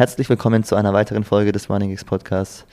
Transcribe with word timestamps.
Herzlich 0.00 0.30
willkommen 0.30 0.64
zu 0.64 0.76
einer 0.76 0.94
weiteren 0.94 1.24
Folge 1.24 1.52
des 1.52 1.68
Running 1.68 1.90
X 1.90 2.06
Podcasts. 2.06 2.64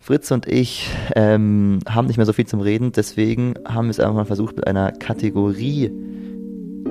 Fritz 0.00 0.32
und 0.32 0.48
ich 0.48 0.90
ähm, 1.14 1.78
haben 1.88 2.08
nicht 2.08 2.16
mehr 2.16 2.26
so 2.26 2.32
viel 2.32 2.44
zum 2.44 2.58
Reden, 2.60 2.90
deswegen 2.90 3.54
haben 3.68 3.86
wir 3.86 3.92
es 3.92 4.00
einfach 4.00 4.16
mal 4.16 4.24
versucht 4.24 4.56
mit 4.56 4.66
einer 4.66 4.90
Kategorie, 4.90 5.92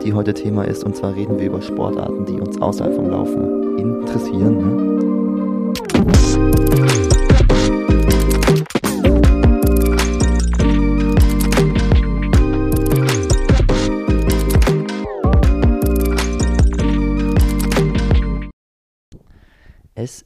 die 0.01 0.13
heute 0.13 0.33
Thema 0.33 0.63
ist. 0.63 0.85
Und 0.85 0.95
zwar 0.95 1.13
reden 1.13 1.39
wir 1.39 1.47
über 1.47 1.61
Sportarten, 1.61 2.25
die 2.25 2.39
uns 2.39 2.61
außerhalb 2.61 2.95
vom 2.95 3.09
Laufen 3.09 3.77
interessieren. 3.77 4.55
Ne? 6.95 7.08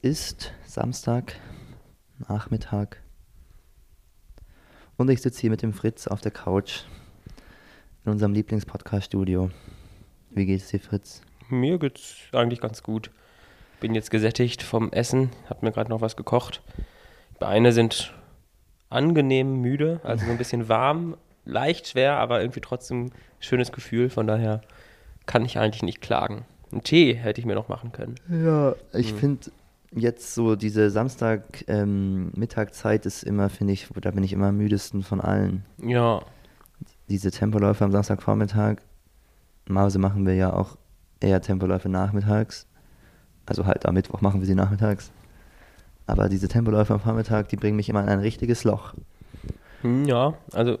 Ist 0.04 0.52
Samstag, 0.66 1.36
Nachmittag 2.28 3.00
und 4.98 5.08
ich 5.08 5.22
sitze 5.22 5.40
hier 5.40 5.48
mit 5.48 5.62
dem 5.62 5.72
Fritz 5.72 6.06
auf 6.06 6.20
der 6.20 6.30
Couch 6.30 6.82
in 8.04 8.12
unserem 8.12 8.34
Lieblingspodcast-Studio. 8.34 9.50
Wie 10.28 10.44
geht 10.44 10.60
es 10.60 10.68
dir, 10.68 10.80
Fritz? 10.80 11.22
Mir 11.48 11.78
geht's 11.78 12.16
eigentlich 12.32 12.60
ganz 12.60 12.82
gut. 12.82 13.10
Bin 13.80 13.94
jetzt 13.94 14.10
gesättigt 14.10 14.62
vom 14.62 14.92
Essen, 14.92 15.30
hab 15.48 15.62
mir 15.62 15.72
gerade 15.72 15.88
noch 15.88 16.02
was 16.02 16.16
gekocht. 16.16 16.60
Beine 17.38 17.72
sind 17.72 18.12
angenehm 18.90 19.62
müde, 19.62 20.02
also 20.04 20.26
so 20.26 20.30
ein 20.30 20.36
bisschen 20.36 20.68
warm, 20.68 21.16
leicht 21.46 21.88
schwer, 21.88 22.18
aber 22.18 22.42
irgendwie 22.42 22.60
trotzdem 22.60 23.10
schönes 23.40 23.72
Gefühl. 23.72 24.10
Von 24.10 24.26
daher 24.26 24.60
kann 25.24 25.46
ich 25.46 25.58
eigentlich 25.58 25.82
nicht 25.82 26.02
klagen. 26.02 26.44
Einen 26.72 26.82
Tee 26.82 27.14
hätte 27.14 27.40
ich 27.40 27.46
mir 27.46 27.54
noch 27.54 27.68
machen 27.68 27.90
können. 27.90 28.16
Ja, 28.28 28.74
ich 28.92 29.12
hm. 29.12 29.18
finde 29.18 29.50
jetzt 29.94 30.34
so 30.34 30.56
diese 30.56 30.90
Samstag-Mittagzeit 30.90 33.04
ähm, 33.04 33.08
ist 33.08 33.22
immer, 33.22 33.48
finde 33.48 33.72
ich, 33.72 33.88
da 34.00 34.10
bin 34.10 34.24
ich 34.24 34.32
immer 34.32 34.48
am 34.48 34.56
müdesten 34.56 35.02
von 35.02 35.20
allen. 35.20 35.64
Ja. 35.82 36.22
Diese 37.08 37.30
Tempoläufe 37.30 37.84
am 37.84 37.92
Samstagvormittag, 37.92 38.78
normalerweise 39.66 39.98
machen 39.98 40.26
wir 40.26 40.34
ja 40.34 40.52
auch 40.52 40.76
eher 41.20 41.40
Tempoläufe 41.40 41.88
nachmittags. 41.88 42.66
Also 43.46 43.66
halt 43.66 43.86
am 43.86 43.94
Mittwoch 43.94 44.20
machen 44.20 44.40
wir 44.40 44.46
sie 44.46 44.54
nachmittags. 44.54 45.10
Aber 46.06 46.28
diese 46.28 46.48
Tempoläufe 46.48 46.92
am 46.92 47.00
Vormittag, 47.00 47.48
die 47.48 47.56
bringen 47.56 47.76
mich 47.76 47.88
immer 47.88 48.02
in 48.02 48.08
ein 48.08 48.20
richtiges 48.20 48.64
Loch. 48.64 48.94
Hm, 49.84 50.06
ja, 50.06 50.32
also 50.54 50.78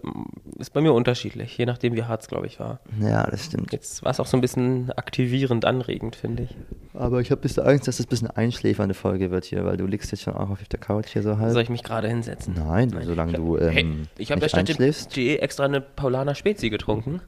ist 0.58 0.72
bei 0.72 0.80
mir 0.80 0.94
unterschiedlich, 0.94 1.58
je 1.58 1.66
nachdem 1.66 1.94
wie 1.94 2.04
hart 2.04 2.22
es, 2.22 2.28
glaube 2.28 2.46
ich, 2.46 2.58
war. 2.58 2.80
Ja, 2.98 3.28
das 3.30 3.44
stimmt. 3.44 3.70
Jetzt 3.70 4.02
war 4.02 4.10
es 4.10 4.18
auch 4.18 4.24
so 4.24 4.38
ein 4.38 4.40
bisschen 4.40 4.90
aktivierend, 4.92 5.66
anregend, 5.66 6.16
finde 6.16 6.44
ich. 6.44 6.56
Aber 6.94 7.20
ich 7.20 7.30
habe 7.30 7.38
ein 7.38 7.42
bisschen 7.42 7.64
Angst, 7.64 7.86
dass 7.86 8.00
es 8.00 8.06
ein 8.06 8.08
bisschen 8.08 8.30
einschläfernde 8.30 8.94
Folge 8.94 9.30
wird 9.30 9.44
hier, 9.44 9.66
weil 9.66 9.76
du 9.76 9.84
liegst 9.84 10.10
jetzt 10.10 10.22
schon 10.22 10.32
auch 10.32 10.48
auf 10.48 10.64
der 10.64 10.80
Couch 10.80 11.08
hier 11.08 11.22
so 11.22 11.36
halb. 11.36 11.52
Soll 11.52 11.62
ich 11.62 11.68
mich 11.68 11.82
gerade 11.82 12.08
hinsetzen? 12.08 12.54
Nein, 12.54 12.88
Nein. 12.94 13.04
solange 13.04 13.32
ich 13.32 13.36
du 13.36 13.58
ähm, 13.58 13.70
hey, 13.70 13.86
Ich 14.16 14.32
habe 14.32 14.40
ja 14.40 14.48
statt 14.48 14.70
extra 15.18 15.64
eine 15.66 15.82
Paulaner 15.82 16.34
Spezi 16.34 16.70
getrunken. 16.70 17.20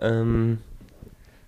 Ähm, 0.00 0.58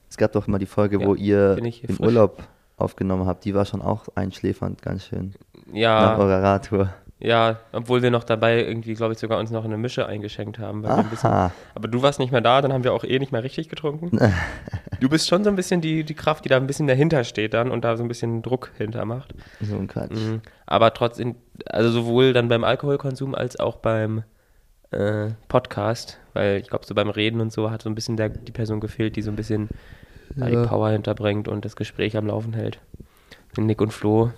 es 0.08 0.16
gab 0.16 0.30
doch 0.32 0.46
mal 0.46 0.58
die 0.58 0.66
Folge, 0.66 1.00
ja, 1.00 1.06
wo 1.06 1.16
ihr 1.16 1.58
im 1.58 1.72
frisch. 1.72 1.98
Urlaub 1.98 2.44
aufgenommen 2.76 3.26
habt, 3.26 3.44
die 3.44 3.54
war 3.56 3.64
schon 3.64 3.82
auch 3.82 4.06
einschläfernd, 4.14 4.82
ganz 4.82 5.06
schön. 5.06 5.34
Ja. 5.72 6.00
Nach 6.00 6.18
eurer 6.18 6.44
Radtour. 6.44 6.94
Ja, 7.20 7.58
obwohl 7.72 8.00
wir 8.00 8.12
noch 8.12 8.22
dabei 8.22 8.64
irgendwie, 8.64 8.94
glaube 8.94 9.12
ich, 9.12 9.18
sogar 9.18 9.40
uns 9.40 9.50
noch 9.50 9.64
eine 9.64 9.76
Mische 9.76 10.06
eingeschenkt 10.06 10.60
haben. 10.60 10.82
Bisschen, 11.10 11.50
aber 11.74 11.88
du 11.88 12.00
warst 12.00 12.20
nicht 12.20 12.30
mehr 12.30 12.40
da, 12.40 12.62
dann 12.62 12.72
haben 12.72 12.84
wir 12.84 12.92
auch 12.92 13.02
eh 13.02 13.18
nicht 13.18 13.32
mehr 13.32 13.42
richtig 13.42 13.68
getrunken. 13.68 14.16
du 15.00 15.08
bist 15.08 15.28
schon 15.28 15.42
so 15.42 15.50
ein 15.50 15.56
bisschen 15.56 15.80
die, 15.80 16.04
die 16.04 16.14
Kraft, 16.14 16.44
die 16.44 16.48
da 16.48 16.56
ein 16.56 16.68
bisschen 16.68 16.86
dahinter 16.86 17.24
steht 17.24 17.54
dann 17.54 17.72
und 17.72 17.84
da 17.84 17.96
so 17.96 18.04
ein 18.04 18.08
bisschen 18.08 18.42
Druck 18.42 18.70
hinter 18.78 19.04
macht. 19.04 19.34
So 19.60 19.76
ein 19.76 19.88
Quatsch. 19.88 20.12
Mhm. 20.12 20.42
Aber 20.66 20.94
trotzdem, 20.94 21.34
also 21.66 21.90
sowohl 21.90 22.32
dann 22.32 22.46
beim 22.46 22.62
Alkoholkonsum 22.62 23.34
als 23.34 23.58
auch 23.58 23.78
beim 23.78 24.22
äh, 24.92 25.30
Podcast, 25.48 26.18
weil 26.34 26.58
ich 26.58 26.68
glaube, 26.68 26.86
so 26.86 26.94
beim 26.94 27.10
Reden 27.10 27.40
und 27.40 27.52
so 27.52 27.70
hat 27.70 27.82
so 27.82 27.90
ein 27.90 27.96
bisschen 27.96 28.16
der, 28.16 28.28
die 28.28 28.52
Person 28.52 28.78
gefehlt, 28.78 29.16
die 29.16 29.22
so 29.22 29.30
ein 29.30 29.36
bisschen 29.36 29.68
ja. 30.36 30.46
die 30.46 30.68
Power 30.68 30.90
hinterbringt 30.90 31.48
und 31.48 31.64
das 31.64 31.74
Gespräch 31.74 32.16
am 32.16 32.28
Laufen 32.28 32.52
hält. 32.52 32.78
Nick 33.56 33.80
und 33.80 33.92
Flo, 33.92 34.30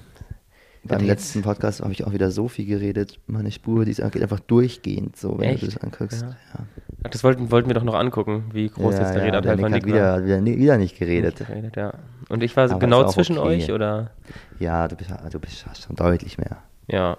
beim 0.83 1.05
letzten 1.05 1.43
Podcast 1.43 1.81
habe 1.81 1.93
ich 1.93 2.07
auch 2.07 2.13
wieder 2.13 2.31
so 2.31 2.49
viel 2.49 2.65
geredet. 2.65 3.19
Meine 3.27 3.51
Spur, 3.51 3.85
die 3.85 3.91
ist 3.91 4.01
einfach 4.01 4.41
durchgehend 4.41 5.17
so, 5.17 5.39
wenn 5.39 5.51
Echt? 5.51 5.63
du 5.63 5.67
das 5.67 5.77
anguckst. 5.79 6.23
Ja. 6.23 6.29
Ja. 6.29 7.11
Das 7.11 7.23
wollten, 7.23 7.51
wollten 7.51 7.69
wir 7.69 7.75
doch 7.75 7.85
noch 7.85 7.95
angucken, 7.95 8.45
wie 8.53 8.69
groß 8.69 8.95
ja, 8.95 9.01
jetzt 9.03 9.15
der 9.15 9.23
Redeanteil 9.23 9.59
von 9.59 9.73
Nick 9.73 9.87
wieder, 9.87 10.13
war. 10.13 10.25
Wieder, 10.25 10.45
wieder 10.45 10.79
nicht 10.79 10.99
geredet. 10.99 11.41
Nicht 11.41 11.49
geredet 11.49 11.77
ja. 11.77 11.93
Und 12.29 12.43
ich 12.43 12.57
war 12.57 12.71
Aber 12.71 12.79
genau 12.79 13.07
zwischen 13.09 13.39
okay. 13.39 13.49
euch, 13.49 13.73
oder? 13.73 14.11
Ja, 14.59 14.89
du 14.89 14.97
bist, 14.97 15.11
du 15.31 15.39
bist 15.39 15.65
schon 15.85 15.97
deutlich 15.97 16.39
mehr. 16.39 16.59
Ja. 16.89 17.19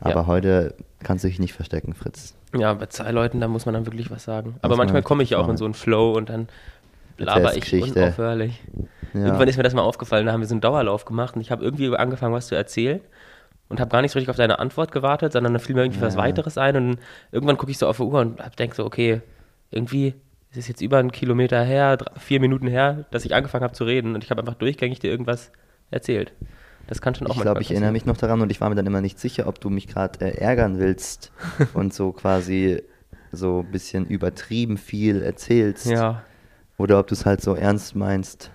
Aber 0.00 0.26
heute 0.26 0.74
kannst 1.00 1.24
du 1.24 1.28
dich 1.28 1.38
nicht 1.38 1.52
verstecken, 1.52 1.94
Fritz. 1.94 2.34
Ja, 2.56 2.74
bei 2.74 2.86
zwei 2.86 3.10
Leuten, 3.12 3.40
da 3.40 3.48
muss 3.48 3.66
man 3.66 3.74
dann 3.74 3.86
wirklich 3.86 4.10
was 4.10 4.24
sagen. 4.24 4.56
Aber 4.62 4.76
manchmal 4.76 5.02
komme 5.02 5.22
ich 5.22 5.30
ja 5.30 5.38
auch 5.38 5.48
in 5.48 5.56
so 5.56 5.64
einen 5.64 5.74
Flow 5.74 6.12
und 6.12 6.28
dann 6.28 6.48
laber 7.18 7.56
ich 7.56 7.72
unaufhörlich. 7.72 8.60
Ja. 9.14 9.26
Irgendwann 9.26 9.48
ist 9.48 9.56
mir 9.56 9.62
das 9.62 9.74
mal 9.74 9.82
aufgefallen, 9.82 10.26
da 10.26 10.32
haben 10.32 10.40
wir 10.40 10.46
so 10.46 10.54
einen 10.54 10.60
Dauerlauf 10.60 11.04
gemacht 11.04 11.34
und 11.34 11.40
ich 11.40 11.50
habe 11.50 11.64
irgendwie 11.64 11.94
angefangen, 11.94 12.34
was 12.34 12.46
zu 12.46 12.54
erzählen 12.54 13.00
und 13.68 13.80
habe 13.80 13.90
gar 13.90 14.02
nicht 14.02 14.12
so 14.12 14.18
richtig 14.18 14.30
auf 14.30 14.36
deine 14.36 14.58
Antwort 14.58 14.92
gewartet, 14.92 15.32
sondern 15.32 15.52
dann 15.52 15.60
fiel 15.60 15.74
mir 15.74 15.82
irgendwie 15.82 16.00
ja. 16.00 16.06
was 16.06 16.16
weiteres 16.16 16.58
ein 16.58 16.76
und 16.76 16.98
irgendwann 17.30 17.56
gucke 17.56 17.70
ich 17.70 17.78
so 17.78 17.86
auf 17.86 17.96
die 17.96 18.02
Uhr 18.02 18.20
und 18.20 18.40
denke 18.58 18.76
so, 18.76 18.84
okay, 18.84 19.20
irgendwie 19.70 20.14
ist 20.50 20.58
es 20.58 20.68
jetzt 20.68 20.82
über 20.82 20.98
einen 20.98 21.12
Kilometer 21.12 21.62
her, 21.62 21.96
drei, 21.96 22.18
vier 22.18 22.40
Minuten 22.40 22.66
her, 22.66 23.06
dass 23.10 23.24
ich 23.24 23.34
angefangen 23.34 23.64
habe 23.64 23.74
zu 23.74 23.84
reden 23.84 24.14
und 24.14 24.24
ich 24.24 24.30
habe 24.30 24.40
einfach 24.40 24.54
durchgängig 24.54 24.98
dir 24.98 25.10
irgendwas 25.10 25.50
erzählt. 25.90 26.32
Das 26.86 27.00
kann 27.00 27.14
schon 27.14 27.26
auch 27.26 27.36
Ich 27.36 27.42
glaube, 27.42 27.62
ich 27.62 27.70
erinnere 27.70 27.92
mich 27.92 28.04
noch 28.06 28.16
daran 28.16 28.40
und 28.40 28.50
ich 28.50 28.60
war 28.60 28.68
mir 28.68 28.74
dann 28.74 28.86
immer 28.86 29.00
nicht 29.00 29.18
sicher, 29.18 29.46
ob 29.46 29.60
du 29.60 29.70
mich 29.70 29.86
gerade 29.86 30.24
äh, 30.24 30.36
ärgern 30.36 30.78
willst 30.78 31.32
und 31.74 31.94
so 31.94 32.12
quasi 32.12 32.82
so 33.30 33.60
ein 33.60 33.70
bisschen 33.70 34.06
übertrieben 34.06 34.76
viel 34.76 35.22
erzählst. 35.22 35.86
Ja. 35.86 36.22
Oder 36.76 36.98
ob 36.98 37.06
du 37.06 37.14
es 37.14 37.24
halt 37.24 37.40
so 37.40 37.54
ernst 37.54 37.96
meinst. 37.96 38.50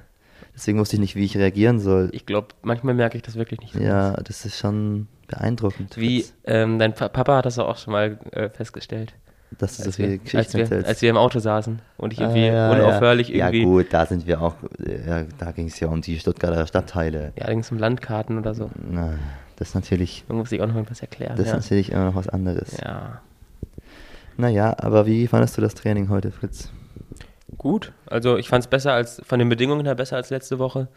Deswegen 0.58 0.80
wusste 0.80 0.96
ich 0.96 1.00
nicht, 1.00 1.16
wie 1.16 1.24
ich 1.24 1.38
reagieren 1.38 1.80
soll. 1.80 2.10
Ich 2.14 2.26
glaube, 2.26 2.48
manchmal 2.64 2.96
merke 2.96 3.16
ich 3.16 3.22
das 3.22 3.36
wirklich 3.36 3.60
nicht. 3.60 3.74
So 3.74 3.80
ja, 3.80 4.14
das 4.14 4.44
ist 4.44 4.58
schon 4.58 5.08
beeindruckend. 5.28 5.96
Wie, 5.98 6.26
ähm, 6.46 6.80
dein 6.80 6.96
Papa 6.96 7.38
hat 7.38 7.46
das 7.46 7.60
auch 7.60 7.78
schon 7.78 7.94
mal 7.94 8.18
äh, 8.32 8.50
festgestellt. 8.50 9.14
Dass 9.60 9.78
du 9.78 9.84
als 9.84 9.86
so 9.86 9.92
viele 9.92 10.18
Geschichten 10.18 10.58
als 10.60 10.72
wir, 10.72 10.86
als 10.86 11.02
wir 11.04 11.12
im 11.12 11.16
Auto 11.16 11.38
saßen 11.38 11.80
und 11.98 12.12
ich 12.12 12.20
irgendwie 12.20 12.50
ah, 12.50 12.54
ja, 12.54 12.72
unaufhörlich 12.72 13.30
ja. 13.30 13.46
irgendwie. 13.46 13.60
Ja, 13.60 13.66
gut, 13.66 13.86
da 13.92 14.06
sind 14.08 14.26
wir 14.26 14.42
auch, 14.42 14.56
ja, 14.80 15.26
da 15.38 15.52
ging 15.52 15.68
es 15.68 15.80
ja 15.80 15.90
um 15.90 16.02
die 16.02 16.20
Stuttgarter 16.20 16.66
Stadtteile. 16.66 17.34
Ja, 17.38 17.46
da 17.46 17.52
ging 17.52 17.60
es 17.60 17.72
um 17.72 17.78
Landkarten 17.78 18.40
oder 18.40 18.56
so. 18.56 18.72
Na, 18.90 19.14
das 19.58 19.70
ist 19.70 19.76
natürlich. 19.76 20.26
Man 20.28 20.40
muss 20.40 20.50
sich 20.50 20.60
auch 20.60 20.68
noch 20.68 20.76
irgendwas 20.76 21.02
erklären. 21.02 21.38
Das 21.38 21.46
ist 21.46 21.54
natürlich 21.54 21.92
immer 21.92 22.06
noch 22.06 22.16
was 22.16 22.30
anderes. 22.30 22.78
Ja. 22.84 23.22
Naja, 24.38 24.76
aber 24.80 25.06
wie 25.06 25.28
fandest 25.28 25.56
du 25.58 25.62
das 25.62 25.76
Training 25.76 26.10
heute, 26.10 26.32
Fritz? 26.32 26.72
Gut. 27.58 27.92
Also 28.06 28.38
ich 28.38 28.50
fand 28.50 28.64
es 28.64 28.70
besser 28.70 28.94
als, 28.94 29.22
von 29.26 29.40
den 29.40 29.50
Bedingungen 29.50 29.86
her 29.86 29.96
besser 29.96 30.16
als 30.16 30.30
letzte 30.30 30.60
Woche, 30.60 30.88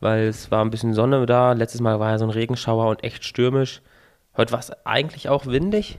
weil 0.00 0.24
es 0.24 0.50
war 0.50 0.64
ein 0.64 0.70
bisschen 0.70 0.94
Sonne 0.94 1.24
da. 1.26 1.52
Letztes 1.52 1.80
Mal 1.80 2.00
war 2.00 2.10
ja 2.10 2.18
so 2.18 2.24
ein 2.24 2.30
Regenschauer 2.30 2.88
und 2.88 3.04
echt 3.04 3.24
stürmisch. 3.24 3.82
Heute 4.36 4.52
war 4.52 4.60
es 4.60 4.70
eigentlich 4.84 5.28
auch 5.28 5.46
windig, 5.46 5.98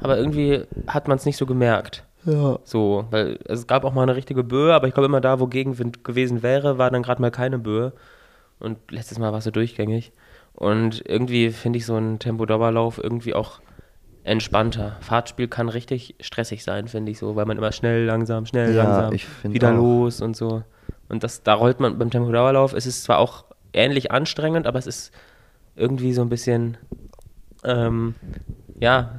aber 0.00 0.18
irgendwie 0.18 0.64
hat 0.86 1.08
man 1.08 1.16
es 1.16 1.24
nicht 1.24 1.38
so 1.38 1.46
gemerkt. 1.46 2.04
Ja. 2.24 2.58
So, 2.64 3.06
weil 3.10 3.38
es 3.46 3.66
gab 3.66 3.84
auch 3.84 3.94
mal 3.94 4.02
eine 4.02 4.16
richtige 4.16 4.44
Böe, 4.44 4.74
aber 4.74 4.86
ich 4.88 4.94
glaube 4.94 5.06
immer 5.06 5.22
da, 5.22 5.40
wo 5.40 5.46
Gegenwind 5.46 6.04
gewesen 6.04 6.42
wäre, 6.42 6.76
war 6.76 6.90
dann 6.90 7.02
gerade 7.02 7.22
mal 7.22 7.30
keine 7.30 7.58
Böe. 7.58 7.92
Und 8.58 8.78
letztes 8.90 9.18
Mal 9.18 9.32
war 9.32 9.38
es 9.38 9.44
so 9.44 9.50
durchgängig. 9.50 10.12
Und 10.52 11.02
irgendwie 11.08 11.50
finde 11.50 11.78
ich 11.78 11.86
so 11.86 11.94
einen 11.94 12.18
Tempo-Dauerlauf 12.18 12.98
irgendwie 13.02 13.32
auch 13.32 13.60
entspannter. 14.28 14.96
Fahrtspiel 15.00 15.48
kann 15.48 15.68
richtig 15.68 16.14
stressig 16.20 16.62
sein, 16.62 16.88
finde 16.88 17.10
ich 17.10 17.18
so, 17.18 17.36
weil 17.36 17.46
man 17.46 17.56
immer 17.56 17.72
schnell, 17.72 18.04
langsam, 18.04 18.46
schnell, 18.46 18.74
ja, 18.74 19.08
langsam, 19.08 19.52
wieder 19.52 19.72
auch. 19.72 19.76
los 19.76 20.20
und 20.20 20.36
so. 20.36 20.62
Und 21.08 21.24
das, 21.24 21.42
da 21.42 21.54
rollt 21.54 21.80
man 21.80 21.98
beim 21.98 22.10
Tempo-Dauerlauf. 22.10 22.74
Es 22.74 22.86
ist 22.86 23.04
zwar 23.04 23.18
auch 23.18 23.44
ähnlich 23.72 24.10
anstrengend, 24.12 24.66
aber 24.66 24.78
es 24.78 24.86
ist 24.86 25.12
irgendwie 25.74 26.12
so 26.12 26.22
ein 26.22 26.28
bisschen, 26.28 26.76
ähm, 27.64 28.14
ja, 28.78 29.14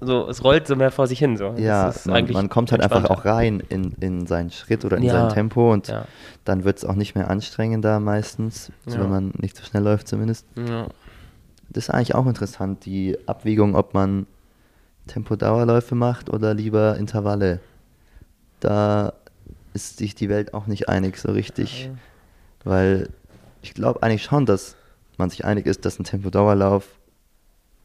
so, 0.00 0.28
es 0.28 0.44
rollt 0.44 0.66
so 0.66 0.76
mehr 0.76 0.90
vor 0.90 1.06
sich 1.06 1.18
hin. 1.18 1.36
So. 1.36 1.54
Ja, 1.56 1.92
man, 2.04 2.30
man, 2.30 2.48
kommt 2.48 2.72
halt 2.72 2.82
einfach 2.82 3.04
auch 3.10 3.24
rein 3.24 3.62
in, 3.68 3.92
in 4.00 4.26
seinen 4.26 4.50
Schritt 4.50 4.84
oder 4.84 4.96
in 4.96 5.04
ja, 5.04 5.12
sein 5.12 5.28
Tempo 5.30 5.72
und 5.72 5.88
ja. 5.88 6.04
dann 6.44 6.64
wird 6.64 6.78
es 6.78 6.84
auch 6.84 6.94
nicht 6.94 7.14
mehr 7.14 7.30
anstrengender 7.30 7.98
meistens, 8.00 8.72
ja. 8.86 9.00
wenn 9.00 9.10
man 9.10 9.32
nicht 9.38 9.56
so 9.56 9.64
schnell 9.64 9.82
läuft 9.82 10.08
zumindest. 10.08 10.46
Ja 10.56 10.88
das 11.70 11.84
ist 11.84 11.90
eigentlich 11.90 12.14
auch 12.14 12.26
interessant, 12.26 12.84
die 12.84 13.16
Abwägung, 13.26 13.74
ob 13.74 13.94
man 13.94 14.26
Tempodauerläufe 15.06 15.94
macht 15.94 16.30
oder 16.30 16.54
lieber 16.54 16.96
Intervalle. 16.96 17.60
Da 18.60 19.12
ist 19.74 19.98
sich 19.98 20.14
die 20.14 20.28
Welt 20.28 20.54
auch 20.54 20.66
nicht 20.66 20.88
einig 20.88 21.16
so 21.18 21.32
richtig. 21.32 21.86
Ja. 21.86 21.90
Weil 22.64 23.10
ich 23.62 23.74
glaube 23.74 24.02
eigentlich 24.02 24.24
schon, 24.24 24.46
dass 24.46 24.76
man 25.16 25.30
sich 25.30 25.44
einig 25.44 25.66
ist, 25.66 25.84
dass 25.84 25.98
ein 25.98 26.04
Tempodauerlauf 26.04 26.98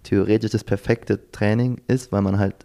theoretisch 0.03 0.51
das 0.51 0.63
perfekte 0.63 1.31
Training 1.31 1.81
ist, 1.87 2.11
weil 2.11 2.21
man 2.21 2.37
halt 2.39 2.55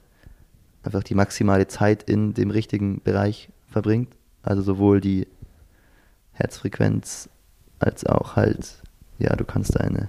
einfach 0.83 1.03
die 1.03 1.15
maximale 1.15 1.69
Zeit 1.69 2.03
in 2.03 2.35
dem 2.35 2.51
richtigen 2.51 3.01
Bereich 3.03 3.49
verbringt. 3.71 4.15
Also 4.43 4.63
sowohl 4.63 5.01
die 5.01 5.27
Herzfrequenz 6.33 7.29
als 7.79 8.07
auch 8.07 8.37
halt 8.37 8.83
ja, 9.19 9.35
du 9.35 9.45
kannst 9.45 9.79
deine 9.79 10.09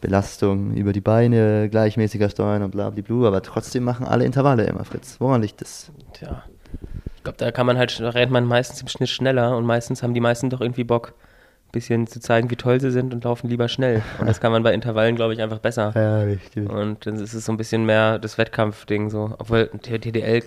Belastung 0.00 0.74
über 0.74 0.92
die 0.92 1.00
Beine 1.00 1.68
gleichmäßiger 1.68 2.30
steuern 2.30 2.62
und 2.62 2.70
bla 2.70 2.90
bla 2.90 3.02
bla, 3.02 3.28
aber 3.28 3.42
trotzdem 3.42 3.84
machen 3.84 4.06
alle 4.06 4.24
Intervalle 4.24 4.64
immer, 4.64 4.84
Fritz. 4.84 5.16
Woran 5.20 5.42
liegt 5.42 5.60
das? 5.60 5.90
Tja. 6.12 6.44
Ich 7.16 7.22
glaube, 7.24 7.38
da 7.38 7.50
kann 7.50 7.66
man 7.66 7.76
halt, 7.78 7.98
da 8.00 8.10
rennt 8.10 8.30
man 8.32 8.44
meistens 8.44 8.80
im 8.82 8.88
Schnitt 8.88 9.08
schneller 9.08 9.56
und 9.56 9.64
meistens 9.66 10.02
haben 10.02 10.14
die 10.14 10.20
meisten 10.20 10.50
doch 10.50 10.60
irgendwie 10.60 10.84
Bock, 10.84 11.14
ein 11.66 11.72
bisschen 11.72 12.06
zu 12.06 12.20
zeigen, 12.20 12.50
wie 12.50 12.56
toll 12.56 12.80
sie 12.80 12.90
sind 12.90 13.12
und 13.12 13.24
laufen 13.24 13.48
lieber 13.48 13.68
schnell. 13.68 14.02
Und 14.20 14.26
das 14.26 14.40
kann 14.40 14.52
man 14.52 14.62
bei 14.62 14.72
Intervallen, 14.72 15.16
glaube 15.16 15.34
ich, 15.34 15.42
einfach 15.42 15.58
besser. 15.58 15.92
Ja, 15.94 16.20
richtig. 16.22 16.68
Und 16.70 17.04
dann 17.06 17.16
ist 17.16 17.34
es 17.34 17.44
so 17.44 17.52
ein 17.52 17.58
bisschen 17.58 17.84
mehr 17.84 18.18
das 18.18 18.38
Wettkampfding 18.38 19.10
so. 19.10 19.34
Obwohl 19.38 19.68
TDL, 19.82 20.42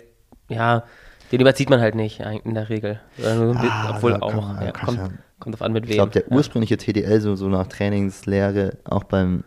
ja, 0.50 0.84
den 1.32 1.40
überzieht 1.42 1.70
man 1.70 1.80
halt 1.80 1.94
nicht 1.96 2.22
in 2.44 2.56
der 2.56 2.70
Regel. 2.70 3.00
Oder 3.20 3.36
nur 3.36 3.46
so 3.48 3.52
ein 3.52 3.58
bisschen, 3.62 3.72
Ah, 3.72 3.94
obwohl 3.96 4.16
auch. 4.16 4.62
ja, 4.62 4.72
kommt, 4.72 5.00
kommt 5.42 5.56
auf 5.56 5.62
an, 5.62 5.74
mit 5.74 5.84
wem. 5.84 5.90
Ich 5.92 5.98
glaube, 5.98 6.12
der 6.12 6.24
ja. 6.30 6.36
ursprüngliche 6.36 6.78
TDL, 6.78 7.20
so, 7.20 7.36
so 7.36 7.50
nach 7.50 7.68
Trainingslehre, 7.68 8.78
auch 8.86 9.04
beim 9.04 9.44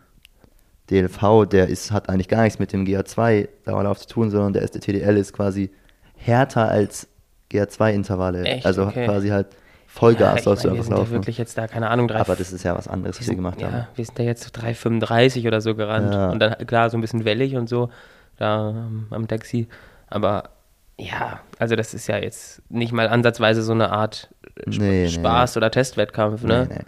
DLV, 0.91 1.47
der 1.49 1.67
ist, 1.67 1.91
hat 1.91 2.09
eigentlich 2.09 2.27
gar 2.27 2.43
nichts 2.43 2.59
mit 2.59 2.71
dem 2.71 2.85
GA2-Dauerlauf 2.85 3.99
zu 3.99 4.07
tun, 4.07 4.29
sondern 4.29 4.53
der 4.53 4.61
ist, 4.61 4.75
der 4.75 4.81
TDL 4.81 5.17
ist 5.17 5.33
quasi 5.33 5.71
härter 6.15 6.69
als 6.69 7.07
GA2-Intervalle. 7.51 8.43
Echt? 8.43 8.65
Also 8.65 8.83
Okay. 8.85 9.05
quasi 9.05 9.29
halt 9.29 9.47
ja, 9.51 9.59
Vollgas 9.87 10.39
ich 10.39 10.43
sollst 10.43 10.63
du 10.65 10.69
wir 10.69 10.77
einfach 10.77 10.89
ja 10.91 10.97
laufen. 10.97 11.11
wirklich 11.11 11.37
jetzt 11.37 11.57
da, 11.57 11.67
keine 11.67 11.89
Ahnung, 11.89 12.07
drei, 12.09 12.19
Aber 12.19 12.35
das 12.35 12.51
ist 12.51 12.63
ja 12.63 12.75
was 12.75 12.87
anderes, 12.87 13.19
was 13.19 13.27
wir 13.27 13.35
gemacht 13.35 13.61
ja, 13.61 13.71
haben. 13.71 13.87
wir 13.95 14.05
sind 14.05 14.19
da 14.19 14.23
jetzt 14.23 14.43
so 14.43 14.49
3,35 14.61 15.47
oder 15.47 15.61
so 15.61 15.73
gerannt. 15.73 16.13
Ja. 16.13 16.31
Und 16.31 16.39
dann 16.39 16.53
klar, 16.67 16.89
so 16.89 16.97
ein 16.97 17.01
bisschen 17.01 17.23
wellig 17.25 17.55
und 17.55 17.69
so, 17.69 17.89
da 18.37 18.71
ähm, 18.71 19.07
am 19.09 19.27
Taxi. 19.27 19.67
Aber 20.07 20.49
ja, 20.97 21.41
also 21.59 21.75
das 21.75 21.93
ist 21.93 22.07
ja 22.07 22.17
jetzt 22.17 22.61
nicht 22.69 22.93
mal 22.93 23.07
ansatzweise 23.09 23.61
so 23.63 23.73
eine 23.73 23.91
Art 23.91 24.33
äh, 24.55 24.69
Sp 24.71 24.79
Nee, 24.79 25.03
nee. 25.03 25.09
Spaß 25.09 25.57
oder 25.57 25.71
Testwettkampf, 25.71 26.43
ne? 26.43 26.67
Nee, 26.69 26.75
nee. 26.75 26.83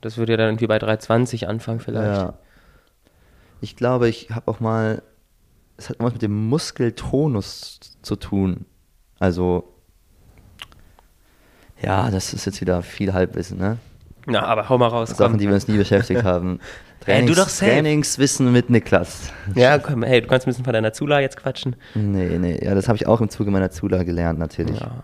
Das 0.00 0.16
würde 0.16 0.32
ja 0.32 0.36
dann 0.36 0.48
irgendwie 0.48 0.66
bei 0.66 0.78
3,20 0.78 1.46
anfangen 1.46 1.80
vielleicht. 1.80 2.20
Ja. 2.20 2.34
Ich 3.60 3.76
glaube, 3.76 4.08
ich 4.08 4.30
habe 4.30 4.50
auch 4.50 4.58
mal, 4.58 5.02
es 5.76 5.88
hat 5.88 5.96
was 6.00 6.12
mit 6.12 6.22
dem 6.22 6.48
Muskeltonus 6.48 7.78
zu 8.02 8.16
tun. 8.16 8.66
Also, 9.20 9.72
ja, 11.80 12.10
das 12.10 12.34
ist 12.34 12.44
jetzt 12.44 12.60
wieder 12.60 12.82
viel 12.82 13.12
Halbwissen, 13.12 13.58
ne? 13.58 13.78
Na, 14.26 14.44
aber 14.44 14.68
hau 14.68 14.78
mal 14.78 14.88
raus. 14.88 15.10
Sachen, 15.10 15.32
komm. 15.32 15.38
die 15.38 15.48
wir 15.48 15.54
uns 15.54 15.68
nie 15.68 15.76
beschäftigt 15.76 16.22
haben. 16.24 16.60
Hey, 17.04 17.26
du 17.26 17.34
doch 17.34 17.48
safe. 17.48 17.70
Trainingswissen 17.72 18.52
mit 18.52 18.70
Niklas. 18.70 19.32
Ja, 19.54 19.78
komm, 19.78 20.04
hey, 20.04 20.20
du 20.20 20.28
kannst 20.28 20.46
ein 20.46 20.50
bisschen 20.50 20.64
von 20.64 20.72
deiner 20.72 20.92
Zula 20.92 21.20
jetzt 21.20 21.36
quatschen. 21.36 21.74
Nee, 21.94 22.38
nee, 22.38 22.64
ja, 22.64 22.74
das 22.74 22.88
habe 22.88 22.96
ich 22.96 23.06
auch 23.08 23.20
im 23.20 23.28
Zuge 23.28 23.50
meiner 23.50 23.70
Zula 23.70 24.04
gelernt, 24.04 24.38
natürlich. 24.38 24.78
Ja. 24.78 25.02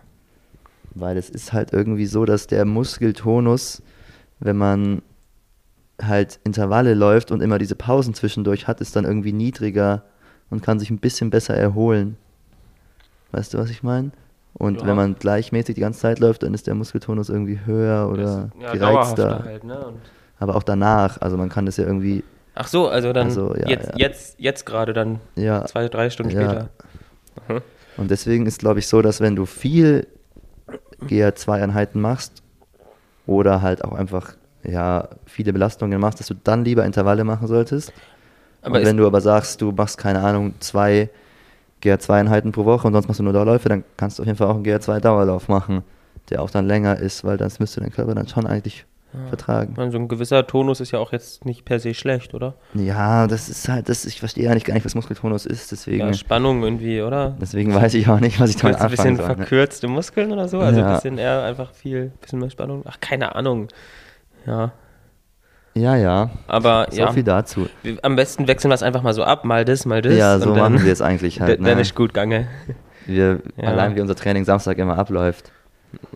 Weil 0.94 1.16
es 1.16 1.28
ist 1.28 1.52
halt 1.52 1.72
irgendwie 1.72 2.06
so, 2.06 2.24
dass 2.24 2.46
der 2.46 2.64
Muskeltonus, 2.64 3.82
wenn 4.38 4.56
man 4.56 5.02
halt 6.00 6.38
Intervalle 6.44 6.94
läuft 6.94 7.32
und 7.32 7.42
immer 7.42 7.58
diese 7.58 7.74
Pausen 7.74 8.14
zwischendurch 8.14 8.68
hat, 8.68 8.80
ist 8.80 8.94
dann 8.94 9.04
irgendwie 9.04 9.32
niedriger 9.32 10.04
und 10.50 10.62
kann 10.62 10.78
sich 10.78 10.90
ein 10.90 10.98
bisschen 10.98 11.30
besser 11.30 11.54
erholen. 11.54 12.16
Weißt 13.32 13.54
du, 13.54 13.58
was 13.58 13.70
ich 13.70 13.82
meine? 13.82 14.12
Und 14.58 14.80
Ja. 14.80 14.86
wenn 14.88 14.96
man 14.96 15.14
gleichmäßig 15.14 15.76
die 15.76 15.80
ganze 15.80 16.00
Zeit 16.00 16.18
läuft, 16.18 16.42
dann 16.42 16.52
ist 16.52 16.66
der 16.66 16.74
Muskeltonus 16.74 17.28
irgendwie 17.28 17.60
höher 17.64 18.08
oder 18.10 18.22
Das- 18.22 18.48
ja, 18.60 18.72
gereizter. 18.72 19.44
halt, 19.44 19.64
ne? 19.64 19.92
Aber 20.40 20.56
auch 20.56 20.62
danach, 20.62 21.20
also 21.20 21.36
man 21.36 21.48
kann 21.48 21.66
das 21.66 21.76
ja 21.76 21.84
irgendwie, 21.84 22.24
Ach 22.60 22.66
so, 22.66 22.88
also 22.88 23.12
dann 23.12 23.28
Also, 23.28 23.54
ja, 23.54 23.68
jetzt, 23.68 23.92
jetzt, 23.96 24.40
jetzt 24.40 24.66
gerade 24.66 24.92
dann 24.92 25.20
zwei, 25.66 25.88
drei 25.88 26.10
Stunden 26.10 26.32
später. 26.32 26.70
Mhm. 27.48 27.60
Und 27.96 28.10
deswegen 28.10 28.46
ist, 28.46 28.58
glaube 28.58 28.80
ich, 28.80 28.88
so, 28.88 29.00
dass 29.00 29.20
wenn 29.20 29.36
du 29.36 29.46
viel 29.46 30.08
GR2-Einheiten 31.06 32.00
machst 32.00 32.42
oder 33.26 33.62
halt 33.62 33.84
auch 33.84 33.92
einfach 33.92 34.32
ja, 34.64 35.08
viele 35.24 35.52
Belastungen 35.52 36.00
machst, 36.00 36.18
dass 36.20 36.26
du 36.26 36.34
dann 36.34 36.64
lieber 36.64 36.84
Intervalle 36.84 37.22
machen 37.24 37.46
solltest. 37.46 37.92
Aber 38.60 38.78
und 38.78 38.84
wenn 38.84 38.96
du 38.96 39.06
aber 39.06 39.20
sagst, 39.20 39.60
du 39.62 39.70
machst, 39.70 39.96
keine 39.98 40.20
Ahnung, 40.20 40.54
zwei 40.58 41.10
GR2-Einheiten 41.82 42.52
pro 42.52 42.64
Woche 42.64 42.86
und 42.86 42.92
sonst 42.92 43.08
machst 43.08 43.20
du 43.20 43.24
nur 43.24 43.32
Dauerläufe, 43.32 43.68
dann 43.68 43.84
kannst 43.96 44.18
du 44.18 44.22
auf 44.22 44.26
jeden 44.26 44.36
Fall 44.38 44.48
auch 44.48 44.54
einen 44.56 44.64
GR2-Dauerlauf 44.64 45.48
machen, 45.48 45.82
der 46.30 46.42
auch 46.42 46.50
dann 46.50 46.66
länger 46.66 46.96
ist, 46.98 47.24
weil 47.24 47.36
das 47.36 47.58
müsste 47.60 47.80
dein 47.80 47.90
Körper 47.92 48.14
dann 48.14 48.28
schon 48.28 48.46
eigentlich 48.46 48.84
vertragen. 49.30 49.72
man, 49.76 49.90
so 49.90 49.96
ein 49.96 50.06
gewisser 50.06 50.46
Tonus 50.46 50.80
ist 50.80 50.90
ja 50.90 50.98
auch 50.98 51.12
jetzt 51.12 51.46
nicht 51.46 51.64
per 51.64 51.80
se 51.80 51.94
schlecht, 51.94 52.34
oder? 52.34 52.54
Ja, 52.74 53.26
das 53.26 53.48
ist 53.48 53.66
halt, 53.68 53.88
das, 53.88 54.04
ich 54.04 54.20
verstehe 54.20 54.50
eigentlich 54.50 54.64
gar 54.66 54.74
nicht, 54.74 54.84
was 54.84 54.94
Muskeltonus 54.94 55.46
ist, 55.46 55.72
deswegen, 55.72 56.08
Ja, 56.08 56.12
Spannung 56.12 56.62
irgendwie, 56.62 57.00
oder? 57.00 57.34
deswegen 57.40 57.74
weiß 57.74 57.94
ich 57.94 58.06
auch 58.08 58.20
nicht, 58.20 58.38
was 58.38 58.50
ich 58.50 58.56
damit 58.56 58.74
Jetzt 58.76 58.82
ein 58.84 58.90
anfangen 58.90 59.14
bisschen 59.14 59.16
soll. 59.16 59.28
Ne? 59.28 59.36
verkürzte 59.36 59.88
Muskeln 59.88 60.30
oder 60.30 60.46
so? 60.46 60.60
Also 60.60 60.80
Ja. 60.80 60.88
ein 60.88 60.94
bisschen 60.94 61.16
eher 61.16 61.42
einfach 61.42 61.72
viel, 61.72 62.12
bisschen 62.20 62.38
mehr 62.38 62.50
Spannung. 62.50 62.82
Ach, 62.86 63.00
keine 63.00 63.34
Ahnung. 63.34 63.68
Ja, 64.46 64.72
Ja, 65.78 65.96
ja, 65.96 66.30
aber 66.46 66.86
so 66.90 66.98
ja. 66.98 67.12
viel 67.12 67.22
dazu. 67.22 67.68
Am 68.02 68.16
besten 68.16 68.48
wechseln 68.48 68.70
wir 68.70 68.74
es 68.74 68.82
einfach 68.82 69.02
mal 69.02 69.14
so 69.14 69.22
ab, 69.24 69.44
mal 69.44 69.64
das, 69.64 69.86
mal 69.86 70.02
das. 70.02 70.14
Ja, 70.14 70.38
so 70.38 70.54
dann, 70.54 70.74
machen 70.74 70.84
wir 70.84 70.92
es 70.92 71.00
eigentlich 71.00 71.40
halt. 71.40 71.60
Dann 71.64 71.76
Ne? 71.76 71.80
ist 71.82 71.94
gut 71.94 72.12
gange. 72.14 72.48
Wir, 73.06 73.40
Ja. 73.56 73.68
Allein 73.68 73.96
wie 73.96 74.00
unser 74.00 74.14
Training 74.14 74.44
Samstag 74.44 74.78
immer 74.78 74.98
abläuft. 74.98 75.50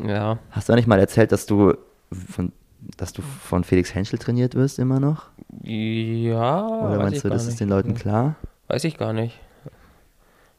Ja. 0.06 0.38
Hast 0.50 0.68
du 0.68 0.74
nicht 0.74 0.86
mal 0.88 0.98
erzählt, 0.98 1.32
dass 1.32 1.46
du 1.46 1.74
von, 2.10 2.52
dass 2.96 3.12
du 3.12 3.22
von 3.22 3.64
Felix 3.64 3.94
Henschel 3.94 4.18
trainiert 4.18 4.54
wirst 4.54 4.78
immer 4.78 5.00
noch? 5.00 5.24
Ja. 5.62 6.66
Oder 6.66 6.90
weiß 6.90 6.98
meinst 6.98 7.16
ich 7.16 7.22
du, 7.22 7.28
das 7.30 7.44
nicht. 7.44 7.52
ist 7.52 7.60
den 7.60 7.68
Leuten 7.68 7.94
klar? 7.94 8.34
Weiß 8.68 8.84
ich 8.84 8.98
gar 8.98 9.12
nicht. 9.12 9.38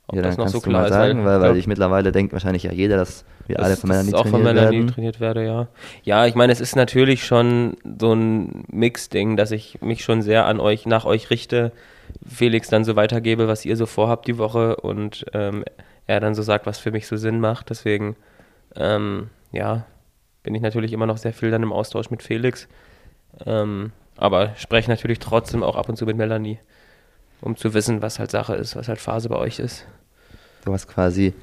Ob 0.08 0.16
ja, 0.16 0.22
dann 0.22 0.32
das 0.32 0.38
noch 0.38 0.44
kannst 0.46 0.54
so 0.54 0.60
du 0.60 0.70
klar 0.70 0.82
mal 0.82 0.88
ist. 0.88 0.94
sagen, 0.94 1.20
weil, 1.26 1.40
weil 1.40 1.48
glaub, 1.50 1.56
ich 1.58 1.68
mittlerweile 1.68 2.12
denkt 2.12 2.34
wahrscheinlich 2.34 2.64
ja 2.64 2.72
jeder, 2.74 2.98
dass 2.98 3.24
wir 3.48 3.60
alle 3.60 3.70
dass- 3.70 3.80
von 3.80 3.90
Melanie 3.90 4.10
ich 4.10 4.16
auch 4.16 4.24
von 4.28 4.32
trainiert 4.44 4.54
Melanie 4.56 4.78
werden. 4.80 4.88
trainiert 4.88 5.20
werde, 5.22 5.46
ja. 5.46 5.68
Ja, 6.04 6.26
ich 6.26 6.36
meine, 6.36 6.52
es 6.52 6.60
ist 6.60 6.76
natürlich 6.76 7.26
schon 7.26 7.78
so 8.00 8.14
ein 8.14 8.66
Mix-Ding, 8.70 9.38
dass 9.38 9.52
ich 9.52 9.82
mich 9.82 10.04
schon 10.04 10.22
sehr 10.22 10.46
an 10.46 10.60
euch, 10.60 10.86
nach 10.86 11.06
euch 11.06 11.30
richte, 11.30 11.72
Felix 12.28 12.68
dann 12.70 12.84
so 12.84 12.96
weitergebe, 12.98 13.48
was 13.48 13.64
ihr 13.66 13.78
so 13.78 13.86
vorhabt 13.86 14.28
die 14.28 14.38
Woche 14.38 14.76
und 14.76 15.26
ähm, 15.34 15.64
er 16.06 16.20
dann 16.20 16.36
so 16.36 16.42
sagt, 16.42 16.66
was 16.66 16.80
für 16.80 16.92
mich 16.92 17.08
so 17.08 17.16
Sinn 17.16 17.40
macht. 17.40 17.70
Deswegen, 17.70 18.18
ähm, 18.76 19.30
ja, 19.54 19.86
bin 20.44 20.54
ich 20.54 20.62
natürlich 20.62 20.92
immer 20.92 21.06
noch 21.06 21.18
sehr 21.18 21.32
viel 21.34 21.50
dann 21.50 21.64
im 21.64 21.72
Austausch 21.72 22.10
mit 22.12 22.22
Felix. 22.22 22.68
Ähm, 23.46 23.94
aber 24.18 24.52
spreche 24.58 24.92
natürlich 24.92 25.20
trotzdem 25.20 25.64
auch 25.64 25.78
ab 25.78 25.88
und 25.90 25.96
zu 25.96 26.06
mit 26.06 26.18
Melanie, 26.18 26.60
um 27.44 27.56
zu 27.58 27.74
wissen, 27.74 28.02
was 28.02 28.20
halt 28.20 28.32
Sache 28.32 28.56
ist, 28.56 28.76
was 28.76 28.88
halt 28.88 29.00
Phase 29.00 29.30
bei 29.30 29.36
euch 29.38 29.60
ist. 29.60 29.86
Du 30.66 30.74
hast 30.74 30.88
quasi 30.88 31.34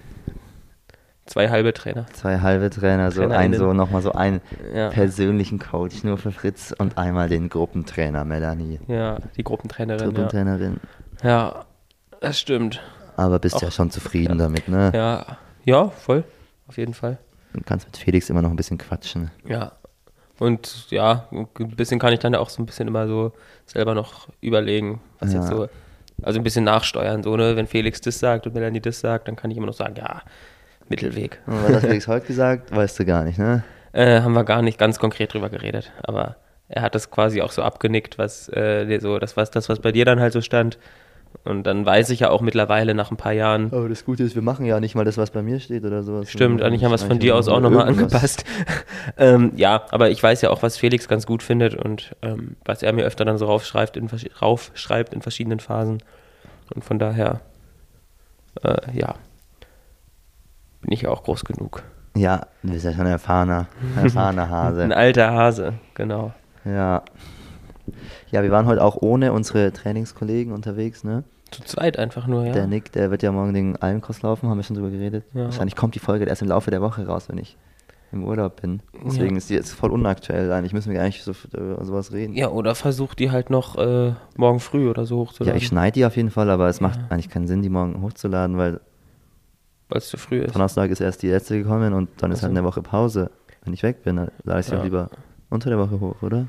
Zwei 1.26 1.48
halbe 1.48 1.72
Trainer. 1.72 2.06
zwei 2.12 2.40
halbe 2.40 2.70
Trainer, 2.70 3.12
so 3.12 3.22
ein 3.28 3.54
so 3.54 3.72
nochmal 3.72 4.02
so 4.02 4.12
einen 4.12 4.40
Ja. 4.74 4.88
persönlichen 4.88 5.60
Coach 5.60 6.02
nur 6.02 6.18
für 6.18 6.32
Fritz 6.32 6.74
und 6.76 6.98
einmal 6.98 7.28
den 7.28 7.48
Gruppentrainer 7.48 8.24
Melanie. 8.24 8.80
Ja, 8.88 9.18
die 9.36 9.44
Gruppentrainerin. 9.44 10.00
Ja. 10.00 10.06
Gruppentrainerin. 10.12 10.80
ja, 11.22 11.64
das 12.20 12.40
stimmt. 12.40 12.80
Aber 13.16 13.38
bist 13.38 13.60
ja 13.62 13.68
Auch- 13.68 13.72
schon 13.72 13.90
zufrieden 13.92 14.38
damit, 14.38 14.66
ne? 14.68 14.90
Ja, 14.92 15.36
ja, 15.64 15.88
voll. 15.90 16.24
Auf 16.66 16.78
jeden 16.78 16.94
Fall. 16.94 17.18
Du 17.52 17.60
kannst 17.64 17.86
mit 17.86 17.96
Felix 17.96 18.28
immer 18.30 18.42
noch 18.42 18.50
ein 18.50 18.56
bisschen 18.56 18.78
quatschen. 18.78 19.30
Ja. 19.44 19.72
Und 20.40 20.90
ja, 20.90 21.26
ein 21.30 21.46
bisschen 21.76 22.00
kann 22.00 22.12
ich 22.12 22.18
dann 22.20 22.34
auch 22.34 22.48
so 22.48 22.60
ein 22.62 22.66
bisschen 22.66 22.88
immer 22.88 23.06
so 23.06 23.32
selber 23.66 23.94
noch 23.94 24.28
überlegen, 24.40 25.00
was 25.20 25.32
Ja. 25.32 25.40
jetzt 25.40 25.50
so, 25.50 25.68
also 26.22 26.40
ein 26.40 26.42
bisschen 26.42 26.64
nachsteuern, 26.64 27.22
so, 27.22 27.36
ne? 27.36 27.56
Wenn 27.56 27.66
Felix 27.66 28.00
das 28.00 28.18
sagt 28.18 28.46
und 28.46 28.54
Melanie 28.54 28.80
das 28.80 29.00
sagt, 29.00 29.28
dann 29.28 29.36
kann 29.36 29.50
ich 29.50 29.56
immer 29.56 29.66
noch 29.66 29.74
sagen, 29.74 29.94
ja, 29.96 30.22
Mittelweg. 30.88 31.38
Und 31.46 31.64
was 31.64 31.74
hat 31.74 31.80
Felix 31.82 32.08
heute 32.08 32.26
gesagt? 32.26 32.74
Weißt 32.74 32.98
du 32.98 33.04
gar 33.04 33.24
nicht, 33.24 33.38
ne? 33.38 33.62
Äh, 33.92 34.20
haben 34.20 34.32
wir 34.34 34.44
gar 34.44 34.62
nicht 34.62 34.78
ganz 34.78 34.98
konkret 34.98 35.34
drüber 35.34 35.48
geredet, 35.48 35.92
aber 36.02 36.36
er 36.68 36.82
hat 36.82 36.94
das 36.94 37.10
quasi 37.10 37.42
auch 37.42 37.50
so 37.50 37.62
abgenickt, 37.62 38.18
was 38.18 38.48
äh, 38.50 38.98
so, 39.00 39.18
das 39.18 39.36
was 39.36 39.50
das, 39.50 39.68
was 39.68 39.80
bei 39.80 39.92
dir 39.92 40.04
dann 40.04 40.20
halt 40.20 40.32
so 40.32 40.40
stand. 40.40 40.78
Und 41.44 41.64
dann 41.64 41.86
weiß 41.86 42.10
ich 42.10 42.20
ja 42.20 42.30
auch 42.30 42.42
mittlerweile 42.42 42.94
nach 42.94 43.10
ein 43.10 43.16
paar 43.16 43.32
Jahren, 43.32 43.72
Aber 43.72 43.88
das 43.88 44.04
Gute 44.04 44.22
ist, 44.22 44.34
wir 44.34 44.42
machen 44.42 44.66
ja 44.66 44.78
nicht 44.78 44.94
mal 44.94 45.04
das, 45.04 45.16
was 45.16 45.30
bei 45.30 45.42
mir 45.42 45.58
steht 45.58 45.84
oder 45.84 46.02
sowas. 46.02 46.30
Stimmt, 46.30 46.60
eigentlich 46.62 46.84
haben 46.84 46.90
wir 46.90 46.96
es 46.96 47.02
von 47.02 47.18
dir 47.18 47.34
aus 47.34 47.48
auch 47.48 47.60
nochmal 47.60 47.88
angepasst. 47.88 48.44
ähm, 49.16 49.52
ja, 49.56 49.84
aber 49.90 50.10
ich 50.10 50.22
weiß 50.22 50.42
ja 50.42 50.50
auch, 50.50 50.62
was 50.62 50.76
Felix 50.76 51.08
ganz 51.08 51.26
gut 51.26 51.42
findet 51.42 51.74
und 51.74 52.14
ähm, 52.20 52.56
was 52.64 52.82
er 52.82 52.92
mir 52.92 53.04
öfter 53.04 53.24
dann 53.24 53.38
so 53.38 53.46
raufschreibt 53.46 53.96
in, 53.96 54.10
raufschreibt 54.42 55.14
in 55.14 55.22
verschiedenen 55.22 55.60
Phasen. 55.60 56.02
Und 56.74 56.84
von 56.84 56.98
daher, 56.98 57.40
äh, 58.62 58.76
ja, 58.92 59.14
bin 60.82 60.92
ich 60.92 61.02
ja 61.02 61.10
auch 61.10 61.22
groß 61.22 61.44
genug. 61.44 61.82
Ja, 62.16 62.46
du 62.62 62.72
bist 62.72 62.84
ja 62.84 62.92
schon 62.92 63.02
ein 63.02 63.12
erfahrener, 63.12 63.66
ein 63.96 64.04
erfahrener 64.04 64.42
Ein 64.44 64.50
Hase. 64.50 64.96
alter 64.96 65.32
Hase, 65.32 65.72
genau. 65.94 66.32
Ja. 66.64 67.02
Ja, 68.30 68.42
wir 68.42 68.50
waren 68.50 68.66
heute 68.66 68.82
auch 68.84 68.96
ohne 69.00 69.32
unsere 69.32 69.72
Trainingskollegen 69.72 70.52
unterwegs, 70.52 71.04
ne? 71.04 71.24
Zu 71.50 71.62
zweit 71.64 71.98
einfach 71.98 72.26
nur, 72.26 72.46
ja. 72.46 72.52
Der 72.52 72.66
Nick, 72.66 72.92
der 72.92 73.10
wird 73.10 73.22
ja 73.22 73.32
morgen 73.32 73.52
den 73.54 73.76
Almkreuz 73.76 74.22
laufen, 74.22 74.48
haben 74.48 74.56
wir 74.58 74.62
schon 74.62 74.76
drüber 74.76 74.90
geredet. 74.90 75.24
Ja. 75.34 75.44
Wahrscheinlich 75.44 75.74
kommt 75.76 75.94
die 75.94 75.98
Folge 75.98 76.24
erst 76.26 76.42
im 76.42 76.48
Laufe 76.48 76.70
der 76.70 76.80
Woche 76.80 77.04
raus, 77.06 77.28
wenn 77.28 77.38
ich 77.38 77.56
im 78.12 78.24
Urlaub 78.24 78.60
bin. 78.60 78.82
Deswegen 79.04 79.32
Ja. 79.32 79.38
ist 79.38 79.50
die 79.50 79.54
jetzt 79.54 79.72
voll 79.72 79.90
unaktuell. 79.92 80.50
Eigentlich 80.52 80.72
müssen 80.72 80.90
wir 80.90 80.98
gar 80.98 81.06
nicht 81.06 81.22
so 81.22 81.32
über 81.52 81.84
sowas 81.84 82.12
reden. 82.12 82.34
Ja, 82.34 82.50
oder 82.50 82.74
versucht 82.74 83.18
die 83.20 83.30
halt 83.30 83.50
noch 83.50 83.76
äh, 83.78 84.14
morgen 84.36 84.58
früh 84.60 84.88
oder 84.90 85.06
so 85.06 85.16
Ja, 85.16 85.20
hochzuladen, 85.28 85.58
ich 85.58 85.66
schneide 85.66 85.92
die 85.94 86.04
auf 86.04 86.16
jeden 86.16 86.30
Fall, 86.30 86.50
aber 86.50 86.68
es 86.68 86.80
macht 86.80 86.98
Ja. 87.00 87.06
eigentlich 87.10 87.28
keinen 87.30 87.46
Sinn, 87.46 87.62
die 87.62 87.68
morgen 87.68 88.00
hochzuladen, 88.02 88.56
weil 88.58 88.80
weil 89.88 89.98
es 89.98 90.08
zu 90.08 90.18
früh 90.18 90.38
ist. 90.38 90.54
Donnerstag 90.54 90.88
ist 90.90 91.00
erst 91.00 91.20
die 91.22 91.28
letzte 91.28 91.58
gekommen 91.58 91.94
und 91.94 92.08
dann 92.18 92.30
ist 92.30 92.38
Ach 92.38 92.42
halt 92.44 92.50
eine 92.56 92.64
Woche 92.64 92.80
Pause. 92.80 93.30
Wenn 93.64 93.72
ich 93.74 93.82
weg 93.82 94.04
bin, 94.04 94.16
dann 94.16 94.28
lade 94.44 94.60
ich 94.60 94.66
sie 94.66 94.72
Ja. 94.72 94.78
auch 94.80 94.84
lieber 94.84 95.10
unter 95.48 95.68
der 95.68 95.78
Woche 95.80 95.98
hoch, 96.00 96.22
oder? 96.22 96.46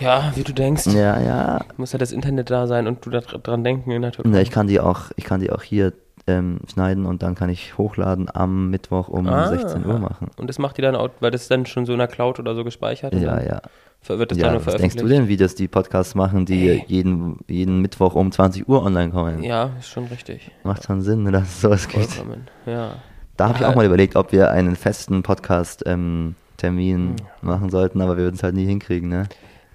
Ja, 0.00 0.32
wie 0.34 0.42
du 0.44 0.52
denkst. 0.52 0.86
Ja, 0.86 1.20
ja. 1.20 1.60
Muss 1.76 1.92
ja 1.92 1.98
das 1.98 2.12
Internet 2.12 2.50
da 2.50 2.66
sein 2.66 2.86
und 2.86 3.04
du 3.04 3.10
da 3.10 3.20
dr- 3.20 3.38
dran 3.40 3.62
denken 3.64 3.90
in 3.90 4.02
der 4.02 4.12
Türkei. 4.12 4.30
ja 4.30 4.40
ich 4.40 4.50
kann 4.50 4.66
die 4.66 4.80
auch, 4.80 5.10
ich 5.16 5.24
kann 5.24 5.40
die 5.40 5.52
auch 5.52 5.62
hier 5.62 5.92
ähm, 6.26 6.58
schneiden 6.72 7.06
und 7.06 7.22
dann 7.22 7.34
kann 7.34 7.48
ich 7.50 7.76
hochladen 7.78 8.28
am 8.32 8.70
Mittwoch 8.70 9.08
um 9.08 9.26
Ah. 9.28 9.48
16 9.48 9.84
Uhr 9.86 9.98
machen. 9.98 10.28
Und 10.36 10.48
das 10.48 10.58
macht 10.58 10.76
die 10.78 10.82
dann 10.82 10.94
auch, 10.96 11.08
weil 11.20 11.30
das 11.30 11.48
dann 11.48 11.66
schon 11.66 11.86
so 11.86 11.92
in 11.92 11.98
der 11.98 12.08
Cloud 12.08 12.38
oder 12.38 12.54
so 12.54 12.62
gespeichert 12.64 13.14
und 13.14 13.22
Ja, 13.22 13.40
ja. 13.42 13.60
wird 14.06 14.30
das 14.30 14.38
Ja, 14.38 14.44
dann 14.44 14.54
nur 14.54 14.66
was 14.66 14.76
denkst 14.76 14.94
veröffentlicht. 14.94 15.00
du 15.02 15.08
denn, 15.08 15.28
wie 15.28 15.36
das 15.36 15.54
die 15.54 15.66
Podcasts 15.68 16.14
machen, 16.14 16.44
die 16.46 16.82
jeden, 16.86 17.38
jeden 17.48 17.80
Mittwoch 17.80 18.14
um 18.14 18.30
20 18.32 18.68
Uhr 18.68 18.82
online 18.84 19.10
kommen? 19.12 19.42
Ja, 19.42 19.70
ist 19.78 19.88
schon 19.88 20.04
richtig. 20.06 20.50
Macht 20.62 20.84
schon 20.84 21.00
Sinn, 21.02 21.22
ne, 21.24 21.32
dass 21.32 21.44
es 21.44 21.60
sowas 21.62 21.88
gibt. 21.88 22.06
Vollkommen. 22.06 22.46
Ja. 22.66 22.92
Da 23.36 23.48
habe 23.48 23.58
ich 23.58 23.64
auch 23.64 23.74
mal 23.74 23.86
überlegt, 23.86 24.16
ob 24.16 24.32
wir 24.32 24.50
einen 24.50 24.76
festen 24.76 25.22
Podcast-Termin 25.22 27.16
machen 27.40 27.70
sollten, 27.70 28.00
aber 28.02 28.16
wir 28.18 28.24
würden 28.24 28.36
es 28.36 28.42
halt 28.42 28.54
nie 28.54 28.66
hinkriegen, 28.66 29.08
ne? 29.08 29.24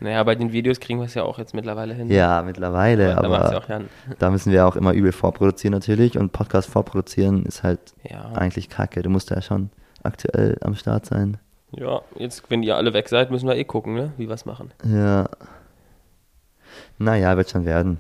Naja, 0.01 0.23
bei 0.23 0.35
den 0.35 0.51
Videos 0.51 0.79
kriegen 0.79 0.99
wir 0.99 1.05
es 1.05 1.13
ja 1.13 1.23
auch 1.23 1.39
jetzt 1.39 1.53
mittlerweile 1.53 1.93
hin. 1.93 2.09
Ja, 2.11 2.41
mittlerweile, 2.41 3.15
da 3.15 3.29
macht's 3.29 3.55
aber 3.55 3.69
ja 3.69 3.81
da 4.19 4.29
müssen 4.29 4.51
wir 4.51 4.67
auch 4.67 4.75
immer 4.75 4.93
übel 4.93 5.11
vorproduzieren 5.13 5.73
natürlich 5.73 6.17
und 6.17 6.31
Podcast 6.33 6.69
vorproduzieren 6.69 7.45
ist 7.45 7.63
halt 7.63 7.79
Ja. 8.03 8.31
eigentlich 8.33 8.69
kacke. 8.69 9.01
Du 9.01 9.09
musst 9.09 9.29
ja 9.29 9.41
schon 9.41 9.69
aktuell 10.03 10.57
am 10.61 10.75
Start 10.75 11.05
sein. 11.05 11.37
ja, 11.71 12.01
jetzt, 12.17 12.43
wenn 12.49 12.61
ihr 12.63 12.75
alle 12.75 12.93
weg 12.93 13.07
seid, 13.09 13.31
müssen 13.31 13.47
wir 13.47 13.55
eh 13.55 13.63
gucken, 13.63 13.95
ne? 13.95 14.11
wie 14.17 14.27
wir 14.27 14.33
es 14.35 14.45
machen. 14.45 14.71
Ja. 14.83 15.29
Naja, 16.97 17.35
wird 17.37 17.49
schon 17.49 17.65
werden. 17.65 17.99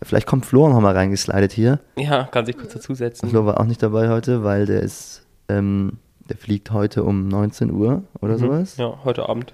Ja, 0.00 0.06
vielleicht 0.06 0.26
kommt 0.26 0.46
Flo 0.46 0.68
noch 0.68 0.80
mal 0.80 0.94
reingeslidet 0.94 1.52
hier. 1.52 1.80
Ja, 1.96 2.24
kann 2.24 2.46
sich 2.46 2.56
kurz 2.56 2.72
dazusetzen. 2.72 3.28
Flo 3.28 3.44
war 3.44 3.60
auch 3.60 3.64
nicht 3.66 3.82
dabei 3.82 4.08
heute, 4.08 4.42
weil 4.44 4.66
der 4.66 4.80
ist, 4.80 5.26
ähm, 5.48 5.98
der 6.28 6.36
fliegt 6.36 6.70
heute 6.70 7.04
um 7.04 7.28
19 7.28 7.70
Uhr 7.72 8.02
oder 8.20 8.38
sowas. 8.38 8.76
Ja, 8.76 8.98
heute 9.04 9.28
Abend. 9.28 9.52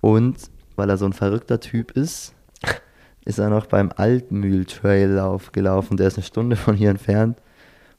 Und 0.00 0.36
weil 0.78 0.88
er 0.90 0.96
so 0.96 1.04
ein 1.04 1.12
verrückter 1.12 1.60
Typ 1.60 1.90
ist, 1.92 2.34
ist 3.24 3.38
er 3.38 3.50
noch 3.50 3.66
beim 3.66 3.90
Altmühl-Trail-Lauf 3.94 5.52
gelaufen. 5.52 5.96
Der 5.96 6.06
ist 6.06 6.16
eine 6.16 6.24
Stunde 6.24 6.56
von 6.56 6.74
hier 6.74 6.90
entfernt. 6.90 7.38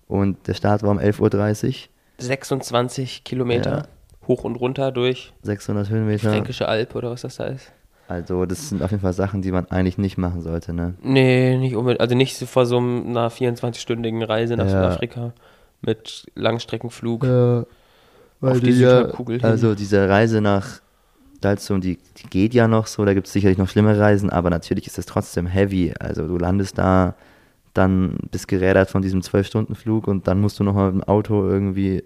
Und 0.07 0.47
der 0.47 0.53
Start 0.55 0.81
war 0.81 0.89
um 0.91 0.97
11.30 0.99 1.67
Uhr. 1.67 1.73
26 2.17 3.23
Kilometer 3.23 3.71
Ja. 3.71 3.83
hoch 4.27 4.43
und 4.43 4.55
runter 4.55 4.91
durch 4.91 5.33
600 5.43 5.89
Höhenmeter. 5.89 6.31
Fränkische 6.31 6.67
Alb 6.67 6.95
oder 6.95 7.11
was 7.11 7.21
das 7.21 7.35
da 7.35 7.45
ist. 7.45 7.71
Also 8.07 8.45
das 8.47 8.69
sind 8.69 8.81
auf 8.81 8.89
jeden 8.89 9.01
Fall 9.03 9.13
Sachen, 9.13 9.43
die 9.43 9.51
man 9.51 9.69
eigentlich 9.69 9.99
nicht 9.99 10.17
machen 10.17 10.41
sollte, 10.41 10.73
ne? 10.73 10.95
Nee, 11.03 11.57
nicht 11.57 11.75
unbedingt. 11.75 12.01
Also 12.01 12.15
nicht 12.15 12.35
vor 12.37 12.65
so 12.65 12.77
einer 12.79 13.29
24-stündigen 13.29 14.23
Reise 14.25 14.57
nach 14.57 14.65
Ja. 14.65 14.71
Südafrika 14.71 15.33
mit 15.81 16.25
Langstreckenflug. 16.33 17.23
Ja, 17.23 17.65
Auf 18.41 18.59
die 18.61 18.71
Südhalbkugel 18.71 19.37
hin. 19.41 19.45
Also 19.45 19.75
diese 19.75 20.09
Reise 20.09 20.41
nach 20.41 20.79
Dalsum, 21.41 21.81
die, 21.81 21.97
die 22.17 22.29
geht 22.29 22.53
ja 22.53 22.67
noch 22.67 22.87
so, 22.87 23.05
da 23.05 23.13
gibt 23.13 23.27
es 23.27 23.33
sicherlich 23.33 23.57
noch 23.57 23.69
schlimme 23.69 23.97
Reisen, 23.97 24.29
aber 24.29 24.49
natürlich 24.49 24.87
ist 24.87 24.97
es 24.97 25.05
trotzdem 25.05 25.47
heavy. 25.47 25.93
Also 25.99 26.27
du 26.27 26.37
landest 26.37 26.77
da, 26.77 27.15
dann 27.73 28.17
bist 28.31 28.47
gerädert 28.47 28.89
von 28.89 29.01
diesem 29.01 29.21
12-Stunden-Flug 29.21 30.07
und 30.07 30.27
dann 30.27 30.41
musst 30.41 30.59
du 30.59 30.63
noch 30.63 30.73
mal 30.73 30.91
mit 30.91 31.03
dem 31.03 31.07
Auto 31.07 31.47
irgendwie 31.47 32.03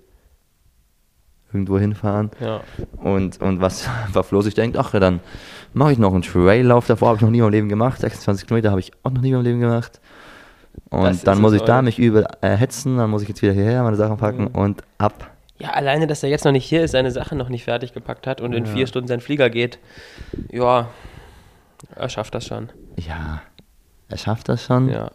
irgendwo 1.52 1.78
hinfahren. 1.78 2.32
Ja. 2.40 2.62
Und, 2.98 3.40
und 3.42 3.62
was 3.62 3.88
war 4.13 4.24
Flo 4.24 4.42
sich 4.42 4.54
denkt, 4.56 4.78
ach 4.78 4.94
ja, 4.94 5.00
dann 5.00 5.20
mache 5.74 5.92
ich 5.92 5.98
noch 6.00 6.13
einen 6.13 6.24
Traillauf, 6.24 6.88
davor 6.88 7.10
habe 7.10 7.18
ich 7.18 7.22
noch 7.22 7.30
nie 7.30 7.42
meinem 7.42 7.52
Leben 7.52 7.70
gemacht, 7.70 8.00
26 8.02 8.48
Kilometer 8.48 8.72
habe 8.72 8.80
ich 8.80 8.92
auch 9.04 9.12
noch 9.12 9.22
nie 9.22 9.32
meinem 9.32 9.44
Leben 9.44 9.60
gemacht. 9.60 10.00
Das 10.90 11.00
Und 11.00 11.12
ist 11.12 11.28
dann 11.28 11.40
muss 11.42 11.54
ich 11.54 11.62
da 11.62 11.82
mich 11.84 12.00
übel 12.00 12.25
äh, 12.42 12.56
hetzen, 12.56 12.98
dann 12.98 13.10
muss 13.12 13.22
ich 13.22 13.30
jetzt 13.30 13.42
wieder 13.44 13.54
hierher 13.54 13.84
meine 13.84 13.96
Sachen 13.96 14.18
packen 14.18 14.44
Mhm. 14.46 14.56
und 14.60 14.84
ab. 14.98 15.30
Ja, 15.60 15.70
alleine, 15.72 16.08
dass 16.08 16.24
er 16.24 16.30
jetzt 16.30 16.46
noch 16.46 16.52
nicht 16.52 16.66
hier 16.66 16.84
ist, 16.84 16.92
seine 16.92 17.12
Sachen 17.12 17.38
noch 17.38 17.50
nicht 17.50 17.64
fertig 17.64 17.94
gepackt 17.94 18.28
hat 18.28 18.42
und 18.42 18.54
in 18.54 18.66
Ja. 18.66 18.72
vier 18.72 18.88
Stunden 18.88 19.08
sein 19.08 19.22
Flieger 19.22 19.50
geht. 19.50 19.80
Ja, 20.52 20.90
er 21.96 22.10
schafft 22.10 22.34
das 22.36 22.46
schon. 22.46 22.70
Ja, 22.98 23.42
er 24.10 24.18
schafft 24.18 24.50
das 24.50 24.64
schon, 24.64 24.90
Ja. 24.90 25.12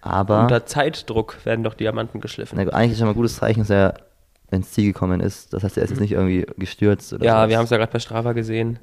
aber 0.00 0.42
Unter 0.42 0.66
Zeitdruck 0.66 1.44
werden 1.44 1.62
doch 1.64 1.74
Diamanten 1.74 2.20
geschliffen. 2.20 2.56
na 2.62 2.70
eigentlich 2.72 2.92
ist 2.92 2.98
schon 2.98 3.06
mal 3.06 3.12
ein 3.12 3.16
gutes 3.16 3.36
Zeichen, 3.36 3.60
dass 3.60 3.70
er 3.70 3.94
ins 4.50 4.70
Ziel 4.72 4.86
gekommen 4.92 5.20
ist. 5.20 5.52
Das 5.52 5.62
heißt, 5.62 5.76
er 5.76 5.84
ist 5.84 5.90
jetzt 5.90 6.00
nicht 6.00 6.12
irgendwie 6.12 6.46
gestürzt 6.56 7.12
oder. 7.12 7.24
Ja, 7.24 7.36
sowas. 7.40 7.48
wir 7.50 7.56
haben 7.58 7.64
es 7.64 7.70
ja 7.70 7.76
gerade 7.76 7.92
bei 7.92 7.98
Strava 7.98 8.32
gesehen. 8.32 8.78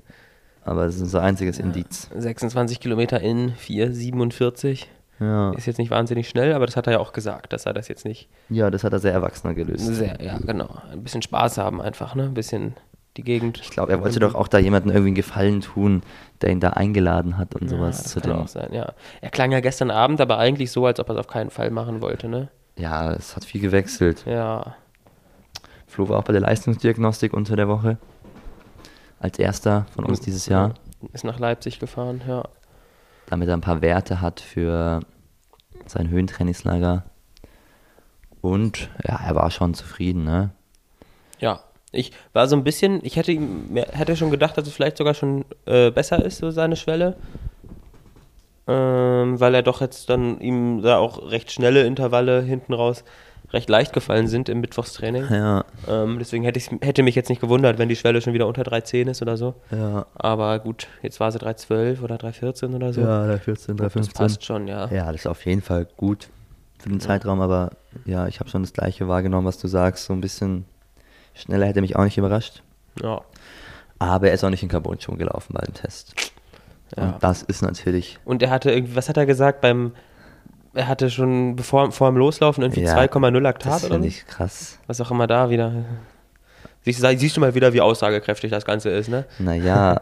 Aber 0.63 0.85
es 0.85 0.95
ist 0.95 1.01
unser 1.01 1.21
einziges 1.21 1.59
Indiz. 1.59 2.09
26 2.15 2.79
Kilometer 2.79 3.19
in 3.21 3.53
4,47. 3.55 4.85
Ja. 5.19 5.51
Ist 5.51 5.65
jetzt 5.65 5.77
nicht 5.77 5.91
wahnsinnig 5.91 6.27
schnell, 6.27 6.53
aber 6.53 6.65
das 6.65 6.75
hat 6.75 6.87
er 6.87 6.93
ja 6.93 6.99
auch 6.99 7.13
gesagt, 7.13 7.53
dass 7.53 7.65
er 7.65 7.73
das 7.73 7.87
jetzt 7.87 8.03
nicht 8.05 8.27
ja, 8.49 8.69
das 8.69 8.83
hat 8.83 8.91
er 8.91 8.99
sehr 8.99 9.13
erwachsener 9.13 9.53
gelöst. 9.53 9.85
sehr, 9.85 10.21
ja, 10.21 10.37
genau. 10.39 10.69
Ein 10.91 11.03
bisschen 11.03 11.21
Spaß 11.21 11.57
haben 11.57 11.81
einfach, 11.81 12.15
ne? 12.15 12.23
Ein 12.23 12.33
bisschen 12.33 12.75
die 13.17 13.23
Gegend. 13.23 13.59
Ich 13.61 13.69
glaube, 13.69 13.93
er 13.93 14.01
wollte 14.01 14.19
doch 14.19 14.35
auch 14.35 14.49
da 14.49 14.57
jemandem 14.57 14.91
irgendwie 14.91 15.09
einen 15.09 15.15
Gefallen 15.15 15.61
tun, 15.61 16.01
der 16.41 16.49
ihn 16.49 16.59
da 16.59 16.71
eingeladen 16.71 17.37
hat 17.37 17.55
und 17.55 17.63
ja, 17.63 17.69
sowas 17.69 18.03
das 18.03 18.11
zu 18.11 18.19
kann 18.19 18.31
dem. 18.31 18.39
auch 18.39 18.47
sein, 18.47 18.73
ja. 18.73 18.91
Er 19.21 19.29
klang 19.29 19.51
ja 19.51 19.61
gestern 19.61 19.89
Abend 19.89 20.19
aber 20.19 20.37
eigentlich 20.37 20.71
so, 20.71 20.85
als 20.85 20.99
ob 20.99 21.09
er 21.09 21.15
es 21.15 21.19
auf 21.19 21.27
keinen 21.27 21.49
Fall 21.49 21.71
machen 21.71 22.01
wollte, 22.01 22.27
ne? 22.27 22.49
Ja, 22.77 23.13
es 23.13 23.35
hat 23.37 23.45
viel 23.45 23.61
gewechselt. 23.61 24.25
Ja. 24.25 24.75
Flo 25.87 26.09
war 26.09 26.19
auch 26.19 26.23
bei 26.23 26.33
der 26.33 26.41
Leistungsdiagnostik 26.41 27.33
unter 27.33 27.55
der 27.55 27.69
Woche. 27.69 27.97
Als 29.19 29.39
erster 29.39 29.85
von 29.95 30.03
uns 30.03 30.19
dieses 30.19 30.47
Jahr. 30.47 30.73
Ist 31.13 31.23
nach 31.23 31.39
Leipzig 31.39 31.79
gefahren, 31.79 32.21
ja. 32.27 32.43
Damit 33.27 33.47
er 33.47 33.55
ein 33.55 33.61
paar 33.61 33.81
Werte 33.81 34.21
hat 34.21 34.39
für 34.39 34.99
sein 35.85 36.09
Höhentrainingslager. 36.09 37.03
Und 38.41 38.89
ja, 39.07 39.19
er 39.25 39.35
war 39.35 39.49
schon 39.51 39.73
zufrieden, 39.73 40.23
ne? 40.23 40.51
Ja. 41.39 41.61
Ich 41.91 42.11
war 42.33 42.47
so 42.47 42.57
ein 42.57 42.65
bisschen, 42.65 42.99
ich 43.03 43.15
hätte 43.15 43.31
hätte 43.93 44.17
schon 44.17 44.29
gedacht, 44.29 44.57
dass 44.57 44.67
es 44.67 44.73
vielleicht 44.73 44.97
sogar 44.97 45.13
schon 45.13 45.45
äh, 45.65 45.91
besser 45.91 46.23
ist, 46.23 46.39
so 46.39 46.51
seine 46.51 46.75
Schwelle. 46.75 47.15
Ähm, 48.67 49.39
weil 49.39 49.55
er 49.55 49.63
doch 49.63 49.79
jetzt 49.79 50.09
dann 50.09 50.41
ihm 50.41 50.81
da 50.81 50.97
auch 50.97 51.31
recht 51.31 51.51
schnelle 51.51 51.85
Intervalle 51.85 52.41
hinten 52.41 52.73
raus 52.73 53.05
recht 53.51 53.69
leicht 53.69 53.93
gefallen 53.93 54.27
sind 54.27 54.49
im 54.49 54.59
Mittwochstraining. 54.61 55.25
Ja, 55.31 55.65
Ähm, 55.87 56.17
deswegen 56.19 56.43
hätte, 56.43 56.57
ich, 56.59 56.69
hätte 56.81 57.03
mich 57.03 57.15
jetzt 57.15 57.29
nicht 57.29 57.41
gewundert, 57.41 57.77
wenn 57.77 57.89
die 57.89 57.95
Schwelle 57.95 58.21
schon 58.21 58.33
wieder 58.33 58.47
unter 58.47 58.63
3,10 58.63 59.09
ist 59.09 59.21
oder 59.21 59.37
so. 59.37 59.55
ja. 59.71 60.05
Aber 60.15 60.59
gut, 60.59 60.87
jetzt 61.01 61.19
war 61.19 61.31
sie 61.31 61.39
3,12 61.39 62.01
oder 62.01 62.15
3,14 62.15 62.75
oder 62.75 62.93
so. 62.93 63.01
Ja, 63.01 63.27
der 63.27 63.39
14, 63.39 63.77
der 63.77 63.85
das 63.85 63.93
15. 63.93 64.13
passt 64.13 64.45
schon, 64.45 64.67
ja. 64.67 64.87
Ja, 64.91 65.05
das 65.11 65.21
ist 65.21 65.27
auf 65.27 65.45
jeden 65.45 65.61
Fall 65.61 65.87
gut 65.97 66.29
für 66.79 66.89
den 66.89 66.99
Zeitraum, 66.99 67.41
aber 67.41 67.71
ja, 68.05 68.27
ich 68.27 68.39
habe 68.39 68.49
schon 68.49 68.61
das 68.63 68.73
gleiche 68.73 69.07
wahrgenommen, 69.07 69.47
was 69.47 69.57
du 69.57 69.67
sagst. 69.67 70.05
So 70.05 70.13
ein 70.13 70.21
bisschen 70.21 70.65
schneller 71.33 71.65
hätte 71.65 71.81
mich 71.81 71.95
auch 71.95 72.03
nicht 72.03 72.17
überrascht. 72.17 72.61
Ja. 73.01 73.21
Aber 73.99 74.27
er 74.27 74.33
ist 74.33 74.43
auch 74.43 74.49
nicht 74.49 74.63
in 74.63 74.69
Carbon 74.69 74.99
schon 74.99 75.17
gelaufen 75.17 75.53
bei 75.53 75.61
dem 75.65 75.73
Test. 75.73 76.13
Ja. 76.97 77.11
Und 77.11 77.23
das 77.23 77.43
ist 77.43 77.61
natürlich. 77.61 78.19
Und 78.25 78.41
er 78.41 78.49
hatte 78.49 78.71
irgendwie, 78.71 78.95
was 78.95 79.09
hat 79.09 79.17
er 79.17 79.25
gesagt 79.25 79.61
beim, 79.61 79.93
er 80.75 80.87
hatte 80.87 81.09
schon 81.09 81.55
bevor, 81.55 81.91
vor 81.91 82.09
dem 82.09 82.17
Loslaufen 82.17 82.63
irgendwie 82.63 82.81
Ja, 82.83 82.95
2,0 82.97 83.39
Laktat 83.39 83.71
Das 83.73 83.83
oder 83.85 83.93
finde 83.95 84.07
ich 84.09 84.25
krass. 84.27 84.77
was 84.87 85.01
auch 85.01 85.11
immer 85.11 85.27
da 85.27 85.49
wieder. 85.49 85.71
Siehst, 86.83 87.03
du- 87.03 87.17
siehst 87.17 87.35
du 87.37 87.41
mal 87.41 87.55
wieder, 87.55 87.73
wie 87.73 87.81
aussagekräftig 87.81 88.51
das 88.51 88.63
Ganze 88.65 88.89
ist, 88.89 89.09
ne? 89.09 89.25
Naja, 89.39 90.01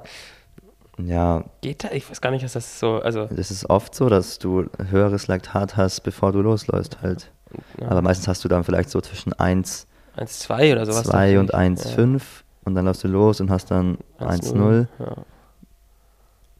ja, 0.98 1.44
Geht 1.62 1.84
da? 1.86 1.92
Ich 1.92 2.10
weiß 2.10 2.20
gar 2.22 2.32
nicht, 2.32 2.44
dass 2.44 2.54
das 2.54 2.80
so, 2.80 3.00
also, 3.00 3.26
das 3.26 3.52
ist 3.52 3.70
oft 3.70 3.96
so, 3.96 4.10
dass 4.10 4.38
du 4.40 4.66
höheres 4.90 5.28
Laktat 5.28 5.78
hast, 5.78 6.02
bevor 6.02 6.32
du 6.34 6.42
losläufst 6.42 7.02
halt. 7.02 7.32
ja, 7.80 7.88
Aber 7.90 8.02
meistens 8.02 8.28
hast 8.28 8.44
du 8.44 8.48
dann 8.50 8.64
vielleicht 8.64 8.90
so 8.90 9.00
zwischen 9.02 9.32
1, 9.34 9.88
1,2 10.18 10.74
oder 10.74 10.86
sowas. 10.86 11.04
2 11.04 11.40
und 11.40 11.54
dann 11.54 11.76
1,5 11.78 12.22
und 12.66 12.76
dann 12.76 12.86
läufst 12.86 13.04
du 13.04 13.08
los 13.08 13.40
und 13.42 13.50
hast 13.50 13.72
dann 13.72 13.98
Ja. 14.20 14.28
1,0. 14.28 14.88
Ja. 15.00 15.16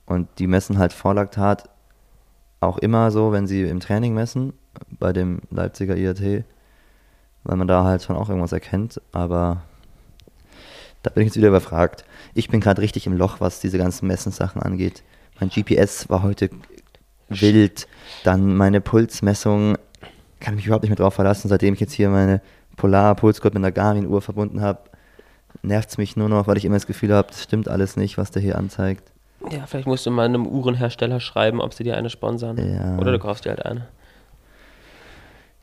Und 0.06 0.28
die 0.40 0.48
messen 0.48 0.78
halt 0.80 0.94
Vorlaktat 0.94 1.70
auch 2.66 2.78
immer 2.78 3.12
so, 3.12 3.32
wenn 3.32 3.48
sie 3.48 3.64
im 3.64 3.80
Training 3.80 4.14
messen, 4.14 4.54
bei 5.00 5.14
dem 5.14 5.42
Leipziger 5.52 5.96
IAT, 5.96 6.44
weil 7.44 7.58
man 7.58 7.68
da 7.68 7.84
halt 7.84 8.04
schon 8.04 8.16
auch 8.16 8.30
irgendwas 8.30 8.52
erkennt, 8.52 9.02
aber 9.12 9.64
da 11.04 11.10
bin 11.10 11.22
ich 11.22 11.28
jetzt 11.28 11.38
wieder 11.38 11.50
überfragt. 11.50 12.06
Ich 12.34 12.50
bin 12.50 12.62
gerade 12.62 12.82
richtig 12.82 13.06
im 13.08 13.18
Loch, 13.18 13.40
was 13.40 13.60
diese 13.60 13.78
ganzen 13.78 14.08
Messensachen 14.08 14.62
angeht. 14.62 15.04
Mein 15.40 15.50
GPS 15.50 16.10
war 16.10 16.24
heute 16.24 16.50
wild, 17.30 17.88
dann 18.24 18.56
meine 18.56 18.82
Pulsmessung, 18.82 19.78
kann 20.40 20.56
mich 20.56 20.66
überhaupt 20.66 20.84
nicht 20.84 20.92
mehr 20.92 20.98
drauf 20.98 21.14
verlassen, 21.14 21.48
seitdem 21.48 21.74
ich 21.74 21.80
jetzt 21.80 21.94
hier 21.94 22.10
meine 22.10 22.42
Polar-Pulsgurt 22.78 23.54
mit 23.54 23.62
einer 23.62 23.72
Garmin-Uhr 23.72 24.22
verbunden 24.22 24.62
habe, 24.62 24.80
nervt 25.62 25.90
es 25.90 25.98
mich 25.98 26.16
nur 26.16 26.30
noch, 26.30 26.48
weil 26.48 26.58
ich 26.58 26.66
immer 26.66 26.76
das 26.76 26.88
Gefühl 26.88 27.14
habe, 27.14 27.34
stimmt 27.34 27.68
alles 27.68 27.96
nicht, 27.96 28.18
was 28.18 28.32
der 28.32 28.42
hier 28.42 28.58
anzeigt. 28.58 29.13
Ja, 29.52 29.66
vielleicht 29.66 29.88
musst 29.88 30.06
du 30.06 30.12
mal 30.12 30.26
einem 30.26 30.46
Uhrenhersteller 30.48 31.20
schreiben, 31.20 31.62
ob 31.62 31.74
sie 31.74 31.84
dir 31.84 31.98
eine 31.98 32.10
sponsern. 32.10 32.58
Ja. 32.58 32.98
Oder 32.98 33.12
du 33.12 33.20
kaufst 33.20 33.46
dir 33.46 33.50
halt 33.50 33.66
eine. 33.66 33.88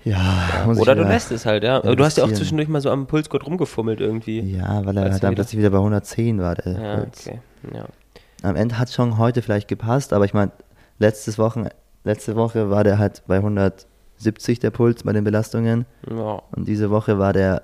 Ja, 0.03 0.65
ich 0.73 0.79
Oder 0.79 0.95
du 0.95 1.03
lässt 1.03 1.31
es 1.31 1.45
halt, 1.45 1.63
ja. 1.63 1.77
Aber 1.77 1.95
du 1.95 2.05
hast 2.05 2.17
ja 2.17 2.25
auch 2.25 2.29
investieren. 2.29 2.37
zwischendurch 2.37 2.69
mal 2.69 2.81
so 2.81 2.91
am 2.91 3.07
Pulsgurt 3.07 3.45
rumgefummelt 3.47 4.01
irgendwie. 4.01 4.41
Ja, 4.41 4.85
weil 4.87 4.97
er 4.97 5.05
dann 5.11 5.15
wieder- 5.17 5.33
plötzlich 5.33 5.59
wieder 5.59 5.71
bei 5.71 5.79
110 5.79 6.41
war, 6.41 6.55
der 6.55 6.73
Ja, 6.73 6.97
Puls. 6.99 7.27
okay. 7.27 7.41
Ja. 7.75 7.85
Am 8.43 8.57
Ende 8.57 8.79
hat 8.79 8.91
schon 8.91 9.19
heute 9.19 9.43
vielleicht 9.43 9.69
gepasst, 9.69 10.15
aber 10.15 10.25
ich 10.25 10.33
meine, 10.33 10.53
letztes 10.99 11.39
Wochen, 11.39 11.67
letzte 12.05 12.35
Woche 12.35 12.71
war 12.71 12.83
der 12.83 12.99
halt 12.99 13.23
bei 13.27 13.37
170 13.43 14.59
der 14.61 14.71
Puls 14.71 15.03
bei 15.03 15.13
den 15.13 15.25
Belastungen 15.25 15.85
ja. 16.11 16.41
und 16.53 16.67
diese 16.67 16.89
Woche 16.89 17.19
war 17.19 17.35
der, 17.35 17.63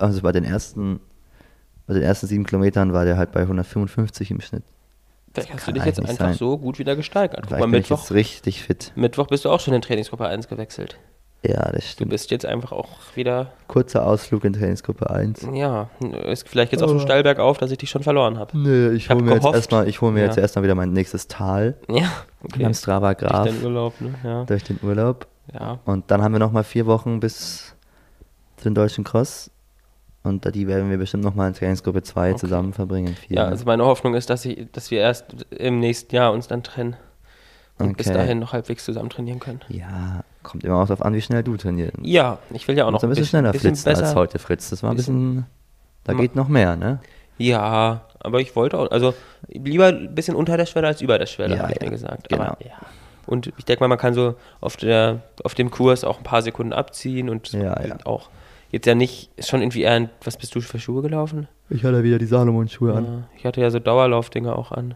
also 0.00 0.22
bei 0.22 0.32
den 0.32 0.42
ersten, 0.42 0.98
bei 1.86 1.94
den 1.94 2.02
ersten 2.02 2.26
sieben 2.26 2.44
Kilometern 2.44 2.92
war 2.92 3.04
der 3.04 3.16
halt 3.16 3.30
bei 3.30 3.42
155 3.42 4.32
im 4.32 4.40
Schnitt. 4.40 4.64
Vielleicht 5.36 5.54
hast 5.54 5.68
du 5.68 5.72
dich 5.72 5.84
jetzt 5.84 6.00
einfach 6.00 6.16
sein. 6.16 6.34
so 6.34 6.58
gut 6.58 6.78
wieder 6.78 6.96
gesteigert. 6.96 7.40
Guck 7.42 7.48
Vielleicht 7.48 7.60
mal, 7.60 7.66
Mittwoch, 7.68 8.00
jetzt 8.00 8.12
richtig 8.12 8.62
fit. 8.62 8.92
Mittwoch 8.96 9.26
bist 9.28 9.44
du 9.44 9.50
auch 9.50 9.60
schon 9.60 9.74
in 9.74 9.82
Trainingsgruppe 9.82 10.26
1 10.26 10.48
gewechselt. 10.48 10.96
Ja, 11.44 11.70
das 11.70 11.82
Du 11.84 11.90
stimmt. 11.92 12.10
bist 12.10 12.30
jetzt 12.32 12.44
einfach 12.46 12.72
auch 12.72 12.88
wieder, 13.14 13.52
Kurzer 13.68 14.04
Ausflug 14.06 14.44
in 14.44 14.52
Trainingsgruppe 14.54 15.08
1. 15.10 15.46
ja, 15.52 15.88
ist 16.26 16.48
vielleicht 16.48 16.72
jetzt 16.72 16.82
auch 16.82 16.88
so 16.88 16.98
steil 16.98 17.22
bergauf, 17.22 17.58
dass 17.58 17.70
ich 17.70 17.78
dich 17.78 17.90
schon 17.90 18.02
verloren 18.02 18.38
habe. 18.38 18.58
Nee, 18.58 18.96
ich 18.96 19.10
hole 19.10 19.22
mir, 19.22 19.34
jetzt 19.34 19.44
erstmal- 19.44 19.86
ich 19.86 20.00
hol 20.00 20.10
mir 20.10 20.22
jetzt 20.24 20.36
Ja. 20.36 20.42
erstmal 20.42 20.64
wieder 20.64 20.74
mein 20.74 20.92
nächstes 20.92 21.28
Tal 21.28 21.76
Ja, 21.88 22.10
okay. 22.42 22.64
am 22.64 22.74
Strava 22.74 23.14
Durch 23.14 23.30
Graph 23.30 23.46
deinen 23.46 23.64
Urlaub, 23.64 24.00
ne? 24.00 24.14
Ja. 24.24 24.44
durch 24.44 24.64
den 24.64 24.80
Urlaub. 24.82 25.26
ja. 25.52 25.78
Und 25.84 26.10
dann 26.10 26.22
haben 26.22 26.32
wir 26.32 26.40
nochmal 26.40 26.64
vier 26.64 26.86
Wochen 26.86 27.20
bis 27.20 27.74
den 28.64 28.74
deutschen 28.74 29.04
Cross. 29.04 29.50
Und 30.26 30.44
da- 30.44 30.50
die 30.50 30.66
werden 30.66 30.90
wir 30.90 30.98
bestimmt 30.98 31.24
nochmal 31.24 31.48
in 31.48 31.54
Trainingsgruppe 31.54 32.02
2 32.02 32.30
Okay. 32.30 32.38
zusammen 32.40 32.72
verbringen. 32.72 33.14
Vier. 33.14 33.36
Ja, 33.36 33.44
also 33.44 33.64
meine 33.64 33.84
Hoffnung 33.84 34.14
ist, 34.14 34.28
dass, 34.30 34.44
ich, 34.44 34.66
dass 34.72 34.90
wir 34.90 35.00
erst 35.00 35.24
im 35.50 35.78
nächsten 35.80 36.14
Jahr 36.14 36.32
uns 36.32 36.48
dann 36.48 36.62
trennen 36.62 36.96
und 37.78 37.96
bis 37.96 38.08
Okay. 38.08 38.16
dahin 38.16 38.38
noch 38.40 38.52
halbwegs 38.52 38.84
zusammen 38.84 39.10
trainieren 39.10 39.38
können. 39.38 39.60
ja, 39.68 40.24
kommt 40.42 40.64
immer 40.64 40.76
auch 40.76 40.86
darauf 40.86 41.02
an, 41.04 41.12
wie 41.14 41.20
schnell 41.22 41.42
du 41.42 41.56
trainierst. 41.56 41.94
Ja, 42.02 42.38
ich 42.50 42.66
will 42.68 42.76
ja 42.76 42.86
auch 42.86 42.90
noch 42.90 43.02
ein 43.02 43.08
bisschen, 43.08 43.26
schneller 43.26 43.52
bisschen 43.52 43.74
flitzen 43.74 43.88
als 43.88 44.00
besser. 44.00 44.14
heute, 44.14 44.38
Fritz. 44.38 44.70
Das 44.70 44.82
war 44.82 44.90
ein 44.90 44.96
Bisschen- 44.96 45.34
bisschen. 45.36 45.46
Da 46.04 46.12
geht 46.14 46.36
noch 46.36 46.48
mehr, 46.48 46.76
ne? 46.76 47.00
Ja, 47.38 48.02
aber 48.20 48.40
ich 48.40 48.54
wollte 48.56 48.78
auch, 48.78 48.90
also 48.90 49.12
lieber 49.48 49.86
ein 49.88 50.14
bisschen 50.14 50.34
unter 50.36 50.56
der 50.56 50.66
Schwelle 50.66 50.86
als 50.86 51.00
über 51.02 51.18
der 51.18 51.26
Schwelle, 51.26 51.56
Ja, 51.56 51.62
habe 51.62 51.72
ich 51.72 51.78
ja, 51.80 51.84
mir 51.86 51.90
gesagt. 51.90 52.28
genau. 52.28 52.42
Aber, 52.44 52.58
ja. 52.64 52.72
Und 53.26 53.52
ich 53.58 53.64
denke 53.64 53.82
mal, 53.82 53.88
man 53.88 53.98
kann 53.98 54.14
so 54.14 54.36
auf, 54.60 54.76
der, 54.76 55.20
auf 55.44 55.54
dem 55.54 55.70
Kurs 55.70 56.04
auch 56.04 56.18
ein 56.18 56.22
paar 56.24 56.42
Sekunden 56.42 56.72
abziehen 56.72 57.28
und 57.28 57.52
Ja, 57.52 57.80
ja. 57.84 57.96
auch 58.04 58.30
jetzt 58.70 58.86
ja 58.86 58.94
nicht, 58.94 59.30
ist 59.36 59.48
schon 59.48 59.62
irgendwie 59.62 59.82
eher, 59.82 59.92
ein, 59.92 60.10
was 60.24 60.36
bist 60.36 60.54
du 60.54 60.60
für 60.60 60.78
Schuhe 60.78 61.02
gelaufen? 61.02 61.48
Ich 61.70 61.84
hatte 61.84 62.02
wieder 62.02 62.18
die 62.18 62.26
Salomon-Schuhe 62.26 62.94
an. 62.94 63.04
Ja, 63.04 63.22
ich 63.36 63.46
hatte 63.46 63.60
ja 63.60 63.70
so 63.70 63.78
Dauerlaufdinger 63.78 64.56
auch 64.56 64.72
an. 64.72 64.94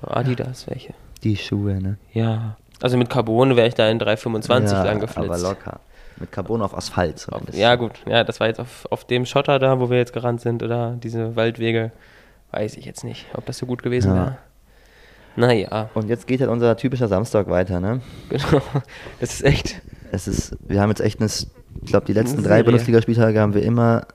So 0.00 0.08
Adidas 0.08 0.66
welche. 0.68 0.94
Die 1.22 1.36
Schuhe, 1.36 1.80
ne? 1.80 1.98
Ja. 2.12 2.56
Also 2.80 2.96
mit 2.96 3.10
Carbon 3.10 3.56
wäre 3.56 3.68
ich 3.68 3.74
da 3.74 3.88
in 3.88 3.98
325 3.98 4.72
ja, 4.72 4.84
lang 4.84 5.00
geflitzt. 5.00 5.28
Aber 5.30 5.38
locker. 5.38 5.80
Mit 6.18 6.32
Carbon 6.32 6.62
auf 6.62 6.76
Asphalt 6.76 7.18
zumindest. 7.18 7.58
Ja, 7.58 7.74
gut. 7.76 7.92
Ja, 8.06 8.24
das 8.24 8.40
war 8.40 8.46
jetzt 8.48 8.60
auf, 8.60 8.86
auf 8.90 9.04
dem 9.04 9.26
Schotter 9.26 9.58
da, 9.58 9.78
wo 9.80 9.90
wir 9.90 9.98
jetzt 9.98 10.12
gerannt 10.12 10.40
sind, 10.40 10.62
oder 10.62 10.96
diese 11.02 11.36
Waldwege. 11.36 11.92
Weiß 12.50 12.76
ich 12.76 12.84
jetzt 12.84 13.02
nicht, 13.04 13.26
ob 13.34 13.46
das 13.46 13.58
so 13.58 13.66
gut 13.66 13.82
gewesen 13.82 14.08
Ja. 14.10 14.16
wäre. 14.16 14.38
Naja, 15.36 15.88
Und 15.94 16.08
jetzt 16.08 16.26
geht 16.26 16.40
halt 16.40 16.50
unser 16.50 16.76
typischer 16.76 17.08
Samstag 17.08 17.48
weiter, 17.48 17.80
ne? 17.80 18.00
genau. 18.28 18.62
Das 19.20 19.34
ist 19.34 19.44
echt. 19.44 19.80
Es 20.10 20.28
ist, 20.28 20.56
wir 20.68 20.80
haben 20.80 20.90
jetzt 20.90 21.00
echt 21.00 21.20
eine, 21.20 21.26
ich 21.30 21.46
glaube, 21.86 22.04
die 22.06 22.12
letzten 22.12 22.42
drei. 22.42 22.62
Bundesligaspieltage 22.62 23.40
haben 23.40 23.54
wir 23.54 23.62
immer 23.62 24.06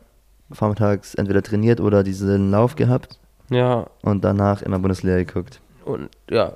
vormittags 0.52 1.16
entweder 1.16 1.42
trainiert 1.42 1.80
oder 1.82 2.04
diesen 2.04 2.52
Lauf 2.52 2.76
gehabt 2.76 3.18
Ja, 3.50 3.88
und 4.04 4.24
danach 4.24 4.62
immer 4.62 4.80
Bundesliga 4.80 5.18
geguckt. 5.18 5.60
und 5.86 6.10
ja, 6.30 6.56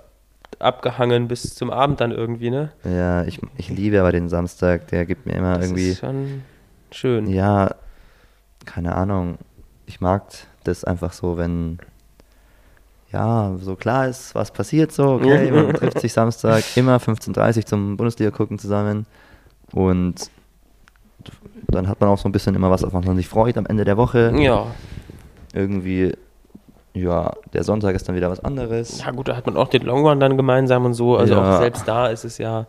abgehangen 0.59 1.27
bis 1.27 1.55
zum 1.55 1.71
Abend 1.71 1.99
dann 1.99 2.11
irgendwie, 2.11 2.51
ne? 2.51 2.71
Ja, 2.83 3.23
ich, 3.23 3.39
ich 3.57 3.69
liebe 3.69 3.99
aber 3.99 4.11
den 4.11 4.29
Samstag, 4.29 4.87
der 4.89 5.05
gibt 5.05 5.25
mir 5.25 5.33
immer 5.33 5.55
Das 5.57 5.65
irgendwie, 5.65 5.89
ist 5.89 5.99
schon 6.01 6.43
schön. 6.91 7.27
ja, 7.27 7.73
keine 8.65 8.93
Ahnung, 8.95 9.39
ich 9.87 10.01
mag 10.01 10.23
das 10.63 10.83
einfach 10.83 11.13
so, 11.13 11.37
wenn, 11.37 11.79
ja, 13.11 13.51
so 13.59 13.75
klar 13.75 14.07
ist, 14.07 14.33
was 14.35 14.51
passiert 14.51 14.91
so, 14.91 15.13
okay, 15.15 15.51
man 15.51 15.73
trifft 15.73 15.99
sich 15.99 16.13
Samstag 16.13 16.63
immer 16.75 16.97
15.30 16.97 17.57
Uhr 17.57 17.65
zum 17.65 17.97
Bundesliga 17.97 18.31
gucken 18.31 18.57
zusammen 18.59 19.05
und 19.73 20.29
dann 21.67 21.87
hat 21.87 21.99
man 22.01 22.09
auch 22.09 22.17
so 22.17 22.27
ein 22.27 22.31
bisschen 22.31 22.55
immer 22.55 22.69
was, 22.71 22.83
auf 22.83 22.93
was 22.93 23.05
man 23.05 23.15
sich 23.15 23.27
freut 23.27 23.57
am 23.57 23.65
Ende 23.65 23.85
der 23.85 23.97
Woche. 23.97 24.33
Ja. 24.37 24.67
irgendwie, 25.53 26.13
ja, 26.93 27.31
der 27.53 27.63
Sonntag 27.63 27.95
ist 27.95 28.07
dann 28.07 28.15
wieder 28.15 28.29
was 28.29 28.39
anderes. 28.43 28.99
Ja, 29.03 29.11
gut, 29.11 29.27
da 29.27 29.35
hat 29.35 29.45
man 29.45 29.57
auch 29.57 29.67
den 29.67 29.83
Long 29.83 30.05
Run 30.05 30.19
dann 30.19 30.37
gemeinsam 30.37 30.85
und 30.85 30.93
so. 30.93 31.17
Also 31.17 31.33
Ja. 31.35 31.55
auch 31.55 31.59
selbst 31.59 31.87
da 31.87 32.07
ist 32.07 32.23
es 32.25 32.37
ja. 32.37 32.65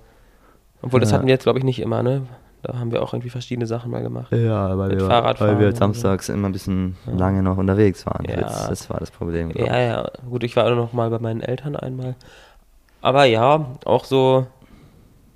Obwohl, 0.82 1.00
das 1.00 1.10
Ja. 1.10 1.16
hatten 1.16 1.26
wir 1.26 1.32
jetzt, 1.34 1.44
glaube 1.44 1.58
ich, 1.60 1.64
nicht 1.64 1.80
immer, 1.80 2.02
ne? 2.02 2.22
Da 2.62 2.78
haben 2.78 2.92
wir 2.92 3.02
auch 3.02 3.12
irgendwie 3.12 3.30
verschiedene 3.30 3.66
Sachen 3.66 3.90
mal 3.90 4.02
gemacht. 4.02 4.30
Ja, 4.32 4.78
weil 4.78 4.90
Mit 4.90 5.00
wir, 5.00 5.06
Fahrradfahren 5.08 5.54
weil 5.54 5.60
wir 5.60 5.66
und 5.68 5.74
so. 5.74 5.78
samstags 5.80 6.28
immer 6.28 6.48
ein 6.48 6.52
bisschen 6.52 6.96
Ja. 7.06 7.12
lange 7.14 7.42
noch 7.42 7.56
unterwegs 7.58 8.06
waren. 8.06 8.24
Ja. 8.24 8.36
Das, 8.36 8.68
das 8.68 8.88
war 8.90 9.00
das 9.00 9.10
Problem. 9.10 9.50
Ja, 9.50 9.80
ja. 9.80 10.08
Gut, 10.30 10.44
ich 10.44 10.54
war 10.56 10.66
auch 10.70 10.76
noch 10.76 10.92
mal 10.92 11.10
bei 11.10 11.18
meinen 11.18 11.40
Eltern 11.40 11.74
einmal. 11.74 12.14
Aber 13.00 13.24
ja, 13.24 13.66
auch 13.84 14.04
so. 14.04 14.46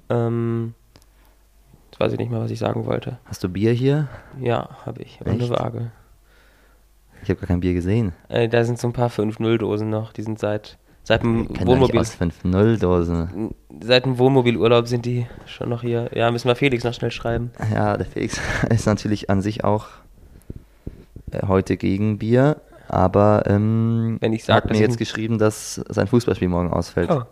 Ähm, 0.08 0.74
jetzt 1.90 1.98
weiß 1.98 2.12
ich 2.12 2.18
nicht 2.18 2.30
mehr, 2.30 2.40
was 2.40 2.52
ich 2.52 2.60
sagen 2.60 2.86
wollte. 2.86 3.18
Hast 3.24 3.42
du 3.42 3.48
Bier 3.48 3.72
hier? 3.72 4.06
Ja, 4.40 4.68
habe 4.86 5.02
ich. 5.02 5.20
Und 5.20 5.28
eine? 5.28 5.50
Waage. 5.50 5.90
Ich 7.24 7.30
habe 7.30 7.40
gar 7.40 7.48
kein 7.48 7.58
Bier 7.60 7.74
gesehen. 7.74 8.12
Äh, 8.28 8.48
da 8.48 8.62
sind 8.62 8.78
so 8.78 8.86
ein 8.86 8.92
paar 8.92 9.08
5-0-Dosen 9.10 9.90
noch. 9.90 10.12
Die 10.12 10.22
sind 10.22 10.38
seit, 10.38 10.78
seit 11.06 11.22
dem 11.22 11.48
Wohnmobil. 11.64 12.00
aus 12.00 12.16
5-0-Dosen. 12.20 13.54
Seit 13.80 14.04
dem 14.04 14.18
Wohnmobilurlaub 14.18 14.88
sind 14.88 15.06
die 15.06 15.26
schon 15.46 15.68
noch 15.68 15.82
hier. 15.82 16.10
Ja, 16.12 16.32
müssen 16.32 16.48
wir 16.48 16.56
Felix 16.56 16.82
noch 16.82 16.94
schnell 16.94 17.12
schreiben. 17.12 17.52
Ja, 17.72 17.96
der 17.96 18.06
Felix 18.06 18.40
ist 18.70 18.86
natürlich 18.86 19.30
an 19.30 19.40
sich 19.40 19.62
auch 19.62 19.86
äh, 21.30 21.46
heute 21.46 21.76
gegen 21.76 22.18
Bier, 22.18 22.56
aber 22.88 23.44
ähm, 23.46 24.16
Wenn 24.20 24.32
ich 24.32 24.44
sag, 24.44 24.64
hat 24.64 24.70
mir 24.70 24.80
jetzt 24.80 24.98
geschrieben, 24.98 25.38
dass 25.38 25.76
sein 25.88 26.08
Fußballspiel 26.08 26.48
morgen 26.48 26.72
ausfällt. 26.72 27.10
Oh. 27.10 27.22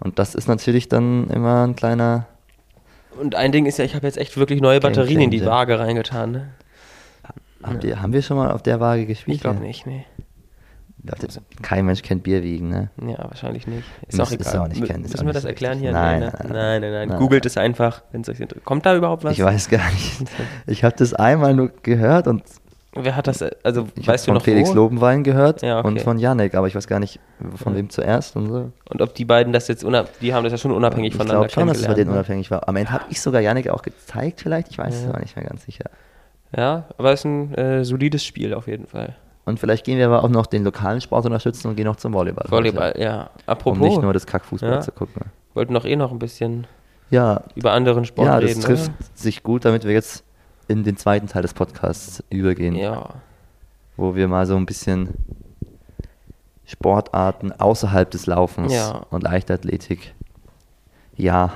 Und 0.00 0.18
das 0.18 0.34
ist 0.34 0.48
natürlich 0.48 0.88
dann 0.88 1.28
immer 1.30 1.64
ein 1.64 1.76
kleiner. 1.76 2.26
Und 3.20 3.36
ein 3.36 3.52
Ding 3.52 3.66
ist 3.66 3.78
ja, 3.78 3.84
ich 3.84 3.94
habe 3.94 4.04
jetzt 4.04 4.18
echt 4.18 4.36
wirklich 4.36 4.60
neue 4.60 4.80
Batterien 4.80 5.20
in 5.20 5.30
die. 5.30 5.46
Waage 5.46 5.78
reingetan. 5.78 6.32
Ne? 6.32 6.48
Habt 7.62 7.84
ihr, 7.84 8.02
haben 8.02 8.12
wir 8.12 8.22
schon 8.22 8.36
mal 8.36 8.50
auf 8.50 8.64
der 8.64 8.80
Waage 8.80 9.06
gespielt? 9.06 9.36
Ich 9.36 9.42
glaube 9.42 9.60
nicht, 9.60 9.86
nee. 9.86 10.04
Leute, 11.04 11.26
kein 11.62 11.84
Mensch 11.84 12.02
kennt 12.02 12.22
Bier 12.22 12.42
wiegen, 12.44 12.68
ne? 12.68 12.90
Ja, 13.04 13.18
wahrscheinlich 13.24 13.66
nicht. 13.66 13.82
Ist 14.06 14.18
Muss- 14.18 14.28
auch 14.28 14.32
ist 14.32 14.40
egal. 14.46 14.58
auch 14.60 14.68
nicht 14.68 14.84
kennen, 14.84 15.04
ist 15.04 15.10
Müssen 15.12 15.22
wir 15.26 15.32
nicht 15.32 15.36
das 15.36 15.44
erklären 15.44 15.74
wichtig. 15.80 15.88
hier? 15.90 15.92
Nein, 15.92 16.20
nein, 16.20 16.30
ne? 16.30 16.38
nein, 16.44 16.52
nein, 16.52 16.80
nein, 16.80 16.92
nein. 16.92 17.08
nein. 17.08 17.18
Googelt 17.18 17.44
es 17.44 17.56
einfach, 17.56 18.02
wenn 18.12 18.20
es 18.20 18.28
euch 18.28 18.38
interessiert. 18.40 18.64
Kommt 18.64 18.86
da 18.86 18.94
überhaupt 18.96 19.24
was? 19.24 19.32
Ich 19.32 19.42
weiß 19.42 19.68
gar 19.68 19.90
nicht. 19.90 20.22
Ich 20.66 20.84
habe 20.84 20.94
das 20.96 21.12
einmal 21.14 21.54
nur 21.54 21.72
gehört 21.82 22.28
und 22.28 22.42
Wer 22.94 23.16
hat 23.16 23.26
das, 23.26 23.40
äh, 23.40 23.50
also 23.62 23.88
ich 23.94 24.06
weißt 24.06 24.26
du 24.26 24.28
von 24.28 24.34
noch 24.34 24.42
Felix 24.42 24.68
wo? 24.70 24.74
Lobenwein 24.74 25.24
gehört 25.24 25.62
Ja, 25.62 25.78
okay. 25.78 25.88
und 25.88 26.02
von 26.02 26.18
Janek, 26.18 26.54
aber 26.54 26.66
ich 26.66 26.74
weiß 26.74 26.86
gar 26.86 26.98
nicht, 27.00 27.20
von 27.56 27.74
wem 27.74 27.88
zuerst 27.88 28.36
und 28.36 28.48
so. 28.48 28.70
Und 28.90 29.00
ob 29.00 29.14
die 29.14 29.24
beiden 29.24 29.54
das 29.54 29.66
jetzt, 29.68 29.82
die 30.20 30.34
haben 30.34 30.44
das 30.44 30.52
ja 30.52 30.58
schon 30.58 30.72
unabhängig 30.72 31.12
ich 31.12 31.16
voneinander 31.16 31.48
glaube 31.48 31.52
schon, 31.52 31.68
dass 31.68 31.78
es 31.78 31.86
bei 31.86 31.94
denen 31.94 32.10
ne? 32.10 32.16
unabhängig 32.16 32.50
war. 32.50 32.68
Am 32.68 32.76
Ende 32.76 32.92
habe 32.92 33.04
ich 33.08 33.22
sogar 33.22 33.40
Janek 33.40 33.70
auch 33.70 33.80
gezeigt 33.80 34.42
vielleicht, 34.42 34.68
ich 34.72 34.78
weiß 34.78 34.94
es 34.94 35.02
Ja. 35.04 35.08
aber 35.08 35.20
nicht 35.20 35.34
mehr 35.34 35.46
ganz 35.46 35.64
sicher. 35.64 35.86
Ja, 36.54 36.84
aber 36.98 37.12
es 37.14 37.20
ist 37.20 37.24
ein 37.24 37.54
äh, 37.54 37.82
solides 37.82 38.26
Spiel 38.26 38.52
auf 38.52 38.66
jeden 38.68 38.86
Fall. 38.86 39.16
Und 39.44 39.58
vielleicht 39.58 39.84
gehen 39.84 39.98
wir 39.98 40.06
aber 40.06 40.22
auch 40.22 40.28
noch 40.28 40.46
den 40.46 40.62
lokalen 40.62 41.00
Sport 41.00 41.24
unterstützen 41.26 41.68
und 41.68 41.76
gehen 41.76 41.86
noch 41.86 41.96
zum 41.96 42.12
Volleyball. 42.12 42.46
Volleyball, 42.48 42.94
ja. 42.96 43.22
Um 43.22 43.28
Apropos, 43.46 43.78
nicht 43.80 44.00
nur 44.02 44.12
das 44.12 44.26
Kackfußball 44.26 44.70
Ja. 44.70 44.80
zu 44.80 44.92
gucken. 44.92 45.22
wollten 45.54 45.74
doch 45.74 45.84
eh 45.84 45.96
noch 45.96 46.12
ein 46.12 46.18
bisschen 46.20 46.66
Ja, 47.10 47.42
über 47.56 47.72
anderen 47.72 48.04
Sport 48.04 48.26
ja 48.28 48.40
das 48.40 48.50
reden, 48.50 48.60
trifft 48.62 48.92
sich 49.18 49.42
gut, 49.42 49.64
damit 49.64 49.84
wir 49.84 49.92
jetzt 49.92 50.24
in 50.68 50.84
den 50.84 50.96
zweiten 50.96 51.26
Teil 51.26 51.42
des 51.42 51.54
Podcasts 51.54 52.22
übergehen. 52.30 52.74
oder? 52.76 52.82
Ja. 52.84 53.08
wo 53.96 54.14
wir 54.14 54.26
mal 54.28 54.46
so 54.46 54.56
ein 54.56 54.64
bisschen 54.64 55.10
Sportarten 56.64 57.52
außerhalb 57.52 58.10
des 58.10 58.26
Laufens 58.26 58.72
Ja. 58.72 59.02
und 59.10 59.22
Leichtathletik, 59.22 60.14
ja, 61.16 61.52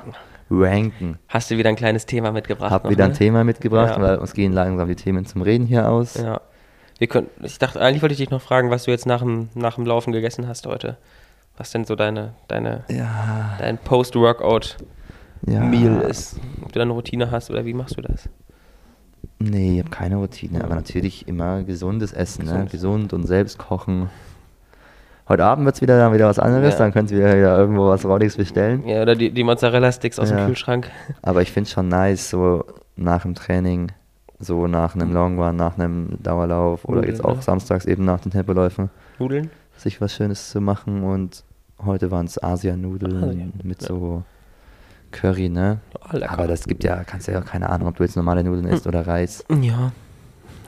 ranken. 0.51 1.19
Hast 1.29 1.51
du 1.51 1.57
wieder 1.57 1.71
ein 1.71 1.77
kleines 1.77 2.07
Thema 2.07 2.33
mitgebracht? 2.33 2.71
Hab 2.71 2.85
noch, 2.85 2.91
wieder 2.91 3.05
ein 3.05 3.13
ne? 3.13 3.17
Thema 3.17 3.45
mitgebracht, 3.45 3.97
Ja. 3.97 4.03
weil 4.03 4.19
uns 4.19 4.33
gehen 4.35 4.53
langsam 4.53 4.87
die 4.89 4.97
Themen 4.97 5.25
zum 5.25 5.43
Reden 5.43 5.67
hier 5.67 5.89
aus. 5.89 6.15
Ja. 6.15 6.41
Wir 6.99 7.07
können, 7.09 7.29
ich 7.43 7.59
dachte, 7.59 7.81
eigentlich 7.81 8.03
wollte 8.03 8.15
ich 8.15 8.19
dich 8.19 8.31
noch 8.31 8.41
fragen, 8.41 8.71
was 8.71 8.85
du 8.85 8.91
jetzt 8.91 9.07
nach 9.07 9.21
dem, 9.21 9.49
nach 9.55 9.75
dem 9.75 9.85
Laufen 9.87 10.13
gegessen 10.13 10.49
hast 10.49 10.67
heute. 10.67 10.97
Was 11.59 11.71
denn 11.71 11.85
so 11.85 11.95
deine, 11.97 12.35
deine, 12.49 12.85
Ja, 12.89 13.57
dein 13.59 13.79
Post-Workout-Meal 13.79 16.03
ja. 16.03 16.09
ist. 16.09 16.39
Ob 16.63 16.73
du 16.73 16.79
da 16.79 16.83
eine 16.83 16.93
Routine 16.93 17.31
hast 17.31 17.51
oder 17.51 17.65
wie 17.65 17.75
machst 17.75 17.97
du 17.97 18.03
das? 18.03 18.29
Nee, 19.39 19.75
ich 19.75 19.79
habe 19.81 19.91
keine 19.91 20.17
Routine, 20.17 20.65
aber 20.65 20.75
natürlich 20.75 21.29
immer 21.29 21.63
gesundes 21.63 22.13
Essen, 22.13 22.45
ne? 22.47 22.53
Gesund. 22.53 22.71
gesund 22.71 23.13
und 23.13 23.27
selbst 23.27 23.59
kochen. 23.59 24.11
Heute 25.29 25.45
Abend 25.45 25.65
wird 25.67 25.75
es 25.75 25.83
wieder, 25.83 25.99
dann 25.99 26.15
wieder 26.15 26.29
was 26.29 26.39
anderes, 26.39 26.75
Ja. 26.75 26.79
dann 26.79 26.93
könnt 26.93 27.11
ihr 27.11 27.19
wieder 27.19 27.59
irgendwo 27.59 27.89
was 27.89 28.05
Räudiges 28.05 28.37
bestellen. 28.37 28.87
Ja, 28.87 29.03
oder 29.03 29.15
die, 29.17 29.31
die 29.33 29.45
Mozzarella-Sticks 29.45 30.19
aus 30.19 30.31
Ja. 30.31 30.37
dem 30.37 30.47
Kühlschrank. 30.47 30.91
Aber 31.23 31.43
ich 31.43 31.53
finde 31.53 31.69
schon 31.69 31.89
nice, 31.89 32.31
so 32.31 32.65
nach 32.97 33.23
dem 33.23 33.35
Training, 33.35 33.93
so 34.39 34.67
nach 34.67 34.95
einem 34.95 35.13
Long 35.13 35.39
Run, 35.41 35.57
nach 35.57 35.79
einem 35.79 36.19
Dauerlauf 36.23 36.85
oder 36.85 36.97
Nudeln, 36.97 37.15
jetzt 37.15 37.25
auch 37.25 37.37
ne? 37.37 37.43
samstags 37.43 37.87
eben 37.87 38.05
nach 38.05 38.21
den 38.21 38.33
Tempoläufen, 38.33 38.91
Nudeln? 39.19 39.51
sich 39.77 40.01
was 40.01 40.15
Schönes 40.15 40.51
zu 40.51 40.61
machen. 40.61 41.03
Und 41.03 41.45
heute 41.85 42.11
waren 42.11 42.27
es 42.27 42.43
Asianudeln 42.43 43.25
Asien, 43.25 43.53
mit 43.63 43.83
ja. 43.83 43.89
so 43.89 44.23
Curry, 45.13 45.49
ne? 45.49 45.79
Oh. 45.95 46.19
Aber 46.27 46.47
das 46.47 46.65
gibt 46.65 46.85
ja, 46.85 47.05
kannst 47.05 47.29
ja 47.29 47.41
auch 47.41 47.45
keine 47.45 47.71
Ahnung, 47.71 47.89
ob 47.89 47.97
du 47.97 48.03
jetzt 48.03 48.17
normale 48.17 48.45
Nudeln 48.45 48.67
isst 48.67 48.87
oder 48.87 49.07
Reis. 49.07 49.45
Ja. 49.63 49.93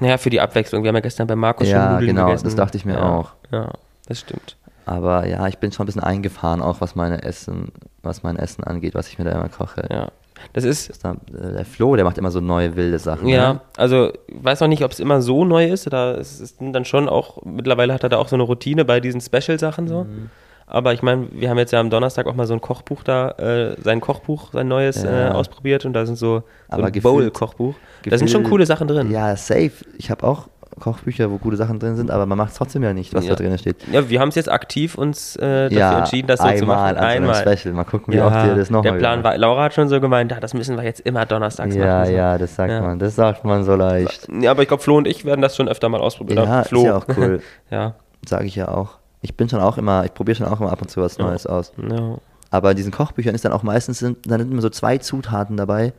Naja, 0.01 0.17
für 0.17 0.31
die 0.31 0.41
Abwechslung. 0.41 0.83
Wir 0.83 0.89
haben 0.89 0.97
ja 0.97 1.01
gestern 1.01 1.27
bei 1.27 1.37
Markus 1.37 1.69
Ja, 1.69 1.85
schon 1.85 1.93
Nudeln 1.95 2.17
genau, 2.17 2.27
gegessen. 2.27 2.45
das 2.45 2.55
dachte 2.55 2.77
ich 2.79 2.85
mir 2.85 2.95
ja, 2.95 3.09
auch. 3.09 3.33
Ja, 3.51 3.73
das 4.07 4.21
stimmt. 4.21 4.57
Aber 4.87 5.27
ja, 5.27 5.47
ich 5.49 5.59
bin 5.59 5.71
schon 5.71 5.85
ein 5.85 5.87
bisschen 5.89 6.03
eingefahren, 6.03 6.63
auch 6.63 6.81
was 6.81 6.95
meine 6.95 7.23
Essen, 7.23 7.73
was 8.03 8.23
mein 8.23 8.37
Essen 8.37 8.65
angeht, 8.65 8.95
was 8.95 9.09
ich 9.09 9.19
mir 9.19 9.25
da 9.25 9.33
immer 9.33 9.51
koche. 9.51 9.87
Ja. 9.91 10.09
Das 10.53 10.65
ist, 10.65 10.89
Das 10.91 10.99
da, 11.01 11.13
äh, 11.13 11.53
der 11.55 11.65
Flo, 11.65 11.97
der 11.97 12.05
macht 12.05 12.19
immer 12.19 12.31
so 12.31 12.41
neue 12.41 12.77
wilde 12.77 12.99
Sachen. 12.99 13.29
ja, 13.29 13.55
Ne? 13.55 13.61
also 13.77 14.13
ich 14.27 14.45
weiß 14.45 14.63
auch 14.63 14.69
nicht, 14.69 14.85
ob 14.85 14.93
es 14.93 15.01
immer 15.01 15.21
so 15.23 15.45
neu 15.45 15.67
ist. 15.67 15.87
Oder 15.87 16.19
es 16.19 16.41
ist 16.41 16.57
dann 16.61 16.85
schon 16.85 17.09
auch, 17.09 17.43
mittlerweile 17.45 17.93
hat 17.95 18.03
er 18.03 18.09
da 18.09 18.17
auch 18.19 18.29
so 18.29 18.37
eine 18.37 18.43
Routine 18.45 18.85
bei 18.85 19.01
diesen 19.01 19.21
Special-Sachen 19.21 19.89
so. 19.89 20.05
Mhm. 20.05 20.31
Aber 20.71 20.93
ich 20.93 21.01
meine, 21.03 21.29
wir 21.33 21.49
haben 21.49 21.57
jetzt 21.57 21.73
ja 21.73 21.81
am 21.81 21.89
Donnerstag 21.89 22.27
auch 22.27 22.35
mal 22.35 22.47
so 22.47 22.53
ein 22.53 22.61
Kochbuch 22.61 23.03
da, 23.03 23.31
äh, 23.39 23.77
sein 23.83 24.03
Kochbuch, 24.03 24.53
sein 24.53 24.69
neues 24.69 25.03
Ja. 25.03 25.29
äh, 25.29 25.31
ausprobiert 25.31 25.87
und 25.87 25.95
da 25.95 26.05
sind 26.05 26.17
so, 26.17 26.43
so 26.71 26.83
ein 26.83 26.93
Bowl-Kochbuch. 27.01 27.75
Da 28.05 28.19
sind 28.19 28.31
schon 28.31 28.45
coole 28.45 28.67
Sachen 28.67 28.87
drin. 28.87 29.11
Ja, 29.11 29.35
safe. 29.35 29.73
Ich 29.97 30.11
habe 30.11 30.27
auch 30.27 30.49
Kochbücher, 30.79 31.31
wo 31.31 31.39
gute 31.39 31.57
Sachen 31.57 31.79
drin 31.79 31.97
sind, 31.97 32.11
aber 32.11 32.27
man 32.27 32.39
macht 32.39 32.55
trotzdem 32.57 32.83
ja 32.83 32.93
nicht, 32.93 33.15
was 33.15 33.25
Ja. 33.27 33.35
da 33.35 33.43
drin 33.43 33.57
steht. 33.59 33.77
Ja, 33.91 34.09
wir 34.09 34.21
haben 34.21 34.29
es 34.29 34.35
jetzt 34.35 34.51
aktiv 34.51 34.95
uns 34.97 35.37
äh, 35.37 35.65
dafür 35.65 35.79
ja, 35.79 35.99
entschieden, 35.99 36.27
das 36.29 36.41
so 36.41 36.49
zu 36.53 36.67
machen. 36.67 36.97
einmal, 36.97 37.31
also 37.35 37.49
ein 37.51 37.57
Special. 37.57 37.75
Mal 37.75 37.85
gucken, 37.85 38.13
wie 38.15 38.19
Ja, 38.19 38.27
oft 38.27 38.47
ihr 38.47 38.55
das 38.55 38.71
nochmal 38.71 38.93
der 38.93 38.99
Plan 38.99 39.23
war, 39.25 39.37
Laura 39.39 39.65
hat 39.65 39.75
schon 39.75 39.89
so 39.89 40.01
gemeint, 40.01 40.31
ja, 40.33 40.41
das 40.41 40.55
müssen 40.55 40.77
wir 40.77 40.85
jetzt 40.85 41.01
immer 41.01 41.27
donnerstags 41.27 41.75
Ja, 41.75 41.87
machen. 42.01 42.07
so. 42.07 42.13
ja, 42.13 42.39
das 42.39 42.55
sagt 42.55 42.71
Ja. 42.71 42.81
man. 42.83 42.99
Das 42.99 43.15
sagt 43.17 43.45
man 43.45 43.65
so 43.65 43.75
leicht. 43.75 44.29
Ja, 44.41 44.51
aber 44.51 44.63
ich 44.63 44.69
glaube, 44.69 44.83
Flo 44.83 44.97
und 44.97 45.07
ich 45.07 45.25
werden 45.25 45.43
das 45.43 45.57
schon 45.57 45.69
öfter 45.69 45.89
mal 45.89 46.01
ausprobieren. 46.01 46.45
Ja, 46.45 46.63
Flo. 46.65 46.81
ist 46.81 46.87
ja 46.87 46.97
auch 46.97 47.07
cool. 47.17 47.41
ja. 47.71 47.95
Sage 48.27 48.47
ich 48.47 48.55
ja 48.57 48.69
auch. 48.69 48.99
Ich 49.21 49.37
bin 49.37 49.49
schon 49.49 49.61
auch 49.61 49.79
immer, 49.79 50.05
ich 50.05 50.15
probiere 50.15 50.37
schon 50.37 50.47
auch 50.47 50.61
immer 50.61 50.71
ab 50.73 50.81
und 50.83 50.89
zu 50.91 51.01
was 51.01 51.19
Neues 51.19 51.47
aus. 51.47 51.73
Ja. 51.89 52.19
Aber 52.51 52.71
in 52.71 52.77
diesen 52.77 52.93
Kochbüchern 52.93 53.35
ist 53.35 53.45
dann 53.45 53.53
auch 53.53 53.63
meistens, 53.63 53.99
sind, 53.99 54.31
dann 54.31 54.41
sind 54.41 54.53
immer 54.53 54.63
so 54.63 54.71
zwei 54.71 54.99
Zutaten 54.99 55.57
dabei, 55.57 55.93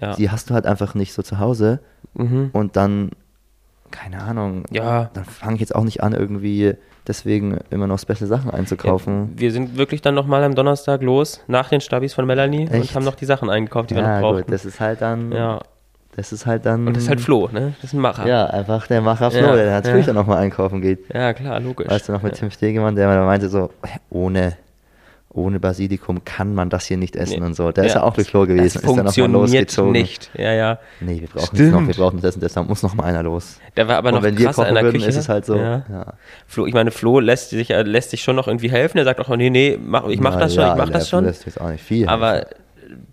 Ja. 0.00 0.14
die 0.14 0.30
hast 0.30 0.50
du 0.50 0.54
halt 0.54 0.66
einfach 0.66 0.94
nicht 0.94 1.12
so 1.12 1.22
zu 1.22 1.38
Hause. 1.38 1.80
Mhm. 2.14 2.50
Und 2.52 2.76
dann, 2.76 3.10
keine 3.92 4.20
Ahnung, 4.22 4.64
Ja. 4.70 5.10
dann 5.14 5.24
fange 5.24 5.54
ich 5.54 5.60
jetzt 5.60 5.74
auch 5.74 5.84
nicht 5.84 6.02
an, 6.02 6.12
irgendwie 6.12 6.74
deswegen 7.06 7.58
immer 7.70 7.86
noch 7.86 7.98
special 7.98 8.26
Sachen 8.26 8.50
einzukaufen. 8.50 9.32
Wir 9.36 9.52
sind 9.52 9.76
wirklich 9.76 10.02
dann 10.02 10.14
nochmal 10.14 10.42
am 10.44 10.54
Donnerstag 10.54 11.02
los, 11.02 11.40
nach 11.46 11.68
den 11.68 11.80
Stabis 11.80 12.14
von 12.14 12.26
Melanie 12.26 12.62
und 12.68 12.72
Echt? 12.72 12.94
haben 12.94 13.04
noch 13.04 13.14
die 13.16 13.24
Sachen 13.24 13.50
eingekauft, 13.50 13.90
die 13.90 13.94
wir 13.96 14.02
Ja, 14.02 14.20
noch 14.20 14.28
gut, 14.28 14.36
brauchten. 14.38 14.50
das 14.52 14.64
ist 14.64 14.80
halt 14.80 15.00
dann, 15.02 15.32
ja. 15.32 15.60
das 16.16 16.32
ist 16.32 16.46
halt 16.46 16.64
dann, 16.66 16.86
Und 16.86 16.94
das 16.96 17.04
ist 17.04 17.08
halt 17.08 17.20
Flo, 17.20 17.48
ne? 17.52 17.74
Das 17.80 17.90
ist 17.90 17.94
ein 17.94 18.00
Macher. 18.00 18.26
ja, 18.26 18.46
einfach 18.46 18.86
der 18.86 19.00
Macher 19.00 19.30
Flo, 19.30 19.40
Ja, 19.40 19.54
der 19.56 19.70
natürlich 19.72 20.06
ja. 20.06 20.12
dann 20.12 20.16
nochmal 20.22 20.38
einkaufen 20.38 20.80
geht. 20.80 21.00
Ja, 21.12 21.32
klar, 21.32 21.58
logisch. 21.60 21.88
Weißt 21.88 22.08
du 22.08 22.12
noch 22.12 22.22
mit 22.22 22.34
Tim 22.34 22.50
Stegemann, 22.50 22.94
der 22.96 23.08
meinte 23.24 23.48
so, 23.48 23.70
ohne, 24.10 24.56
ohne 25.34 25.58
Basilikum 25.60 26.24
kann 26.24 26.54
man 26.54 26.68
das 26.68 26.86
hier 26.86 26.96
nicht 26.98 27.16
essen 27.16 27.40
Nee. 27.40 27.46
und 27.46 27.54
so. 27.54 27.72
Der 27.72 27.84
ist 27.84 27.94
Ja, 27.94 28.00
ja 28.00 28.06
auch 28.06 28.14
durch 28.14 28.28
Klo 28.28 28.42
gewesen, 28.42 28.64
Das 28.64 28.76
ist 28.76 28.84
funktioniert 28.84 29.32
losgezogen. 29.32 29.92
nicht. 29.92 30.30
Ja, 30.34 30.52
ja. 30.52 30.78
Nee, 31.00 31.20
wir 31.20 31.28
brauchen 31.28 31.58
es 31.58 31.72
noch, 31.72 31.86
wir 31.86 31.94
brauchen 31.94 32.20
das 32.20 32.38
das, 32.38 32.52
da 32.52 32.62
muss 32.62 32.82
noch 32.82 32.94
mal 32.94 33.04
einer 33.04 33.22
los. 33.22 33.58
Der 33.76 33.88
war 33.88 33.96
aber 33.96 34.10
und 34.10 34.16
noch 34.16 34.22
wenn 34.22 34.36
wir 34.36 34.50
kochen 34.52 34.66
in 34.68 34.74
der 34.74 34.84
würden, 34.84 34.96
Küche. 34.98 35.08
ist 35.08 35.16
es 35.16 35.28
halt 35.28 35.46
so. 35.46 35.56
Ja. 35.56 35.84
Ja. 35.90 36.12
Flo, 36.46 36.66
ich 36.66 36.74
meine, 36.74 36.90
Flo 36.90 37.18
lässt 37.20 37.50
sich, 37.50 37.70
äh, 37.70 37.82
lässt 37.82 38.10
sich 38.10 38.22
schon 38.22 38.36
noch 38.36 38.46
irgendwie 38.46 38.70
helfen. 38.70 38.98
Er 38.98 39.04
sagt 39.04 39.20
auch, 39.20 39.34
nee, 39.36 39.48
nee, 39.50 39.78
mach, 39.82 40.06
ich 40.08 40.20
mach 40.20 40.34
Na 40.34 40.40
das 40.40 40.54
schon, 40.54 40.64
ich 40.70 40.76
mach 40.76 40.90
das 40.90 41.08
schon. 41.08 41.24
lässt 41.24 41.46
jetzt 41.46 41.60
auch 41.60 41.70
nicht 41.70 41.82
viel. 41.82 42.08
Aber 42.08 42.46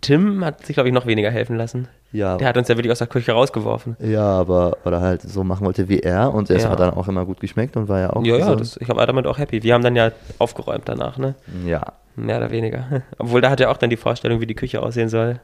Tim 0.02 0.44
hat 0.46 0.66
sich, 0.66 0.76
glaube 0.76 0.90
ich, 0.90 0.94
noch 0.94 1.06
weniger 1.06 1.30
helfen 1.32 1.56
lassen. 1.58 1.88
Ja. 2.12 2.38
Der 2.38 2.48
hat 2.48 2.58
uns 2.58 2.68
ja 2.68 2.76
wirklich 2.78 2.92
aus 2.92 2.98
der 3.00 3.08
Küche 3.08 3.32
rausgeworfen. 3.34 3.96
ja, 4.00 4.24
aber, 4.24 4.78
oder 4.86 5.02
halt 5.02 5.22
so 5.22 5.44
machen 5.44 5.66
wollte 5.66 5.90
wie 5.90 6.00
er 6.00 6.34
und 6.34 6.50
es 6.50 6.64
Ja. 6.64 6.70
hat 6.70 6.80
dann 6.80 6.92
auch 6.92 7.08
immer 7.08 7.26
gut 7.26 7.40
geschmeckt 7.40 7.78
und 7.78 7.88
war 7.88 8.00
ja 8.00 8.10
auch 8.12 8.24
Ja, 8.26 8.38
ja, 8.38 8.56
das, 8.56 8.78
ich 8.78 8.90
war 8.90 9.06
damit 9.06 9.28
auch 9.28 9.38
happy. 9.38 9.62
Wir 9.64 9.74
haben 9.74 9.84
dann 9.84 9.96
ja 9.96 10.12
aufgeräumt 10.40 10.84
danach, 10.86 11.18
ne? 11.18 11.36
ja. 11.66 11.82
Mehr 12.16 12.38
oder 12.38 12.52
weniger. 12.52 13.04
Obwohl, 13.18 13.40
da 13.42 13.50
hat 13.50 13.60
er 13.62 13.70
auch 13.72 13.78
dann 13.78 13.90
die 13.90 13.96
Vorstellung, 13.98 14.42
wie 14.42 14.48
die 14.48 14.56
Küche 14.56 14.82
aussehen 14.82 15.08
soll. 15.10 15.40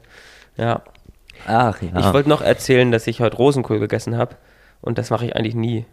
Ja. 0.56 0.82
Ach 1.46 1.80
ja. 1.80 1.88
Ich 2.00 2.12
wollte 2.12 2.28
noch 2.28 2.42
erzählen, 2.42 2.90
dass 2.92 3.06
ich 3.06 3.20
heute 3.20 3.36
Rosenkohl 3.36 3.78
gegessen 3.78 4.16
habe. 4.18 4.36
Und 4.82 4.98
das 4.98 5.10
mache 5.10 5.24
ich 5.26 5.36
eigentlich 5.36 5.54
nie. 5.54 5.86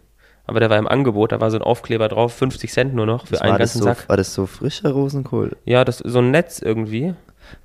Aber 0.46 0.60
der 0.60 0.68
war 0.68 0.76
im 0.76 0.86
Angebot, 0.86 1.32
da 1.32 1.40
war 1.40 1.50
so 1.50 1.56
ein 1.56 1.62
Aufkleber 1.62 2.08
drauf, 2.08 2.34
50 2.34 2.70
Cent 2.70 2.94
nur 2.94 3.06
noch 3.06 3.26
für 3.26 3.32
Das 3.32 3.40
einen 3.40 3.56
ganzen 3.56 3.78
so, 3.78 3.84
Sack. 3.84 4.08
war 4.10 4.16
das 4.18 4.34
so 4.34 4.44
frischer 4.44 4.90
Rosenkohl? 4.90 5.56
Ja, 5.64 5.84
das 5.86 5.98
so 5.98 6.18
ein 6.18 6.30
Netz 6.32 6.58
irgendwie. 6.60 7.14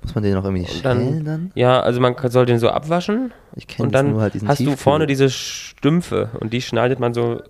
Muss 0.02 0.14
man 0.14 0.24
den 0.24 0.34
noch 0.34 0.44
irgendwie 0.44 0.66
Und 0.70 0.84
dann, 0.84 1.24
dann? 1.24 1.52
Ja, 1.54 1.80
also 1.80 2.00
man 2.00 2.14
soll 2.30 2.46
den 2.46 2.58
so 2.58 2.68
abwaschen. 2.68 3.32
Ich 3.56 3.66
kenn 3.66 3.86
Und 3.86 3.94
dann 3.94 4.12
nur 4.12 4.22
halt 4.22 4.34
diesen 4.34 4.48
hast 4.48 4.60
du 4.60 4.64
Tiefkühl. 4.64 4.82
vorne 4.82 5.06
diese 5.06 5.30
Stümpfe 5.30 6.30
und 6.40 6.52
die 6.52 6.62
schneidet 6.62 7.00
man 7.00 7.14
so 7.14 7.42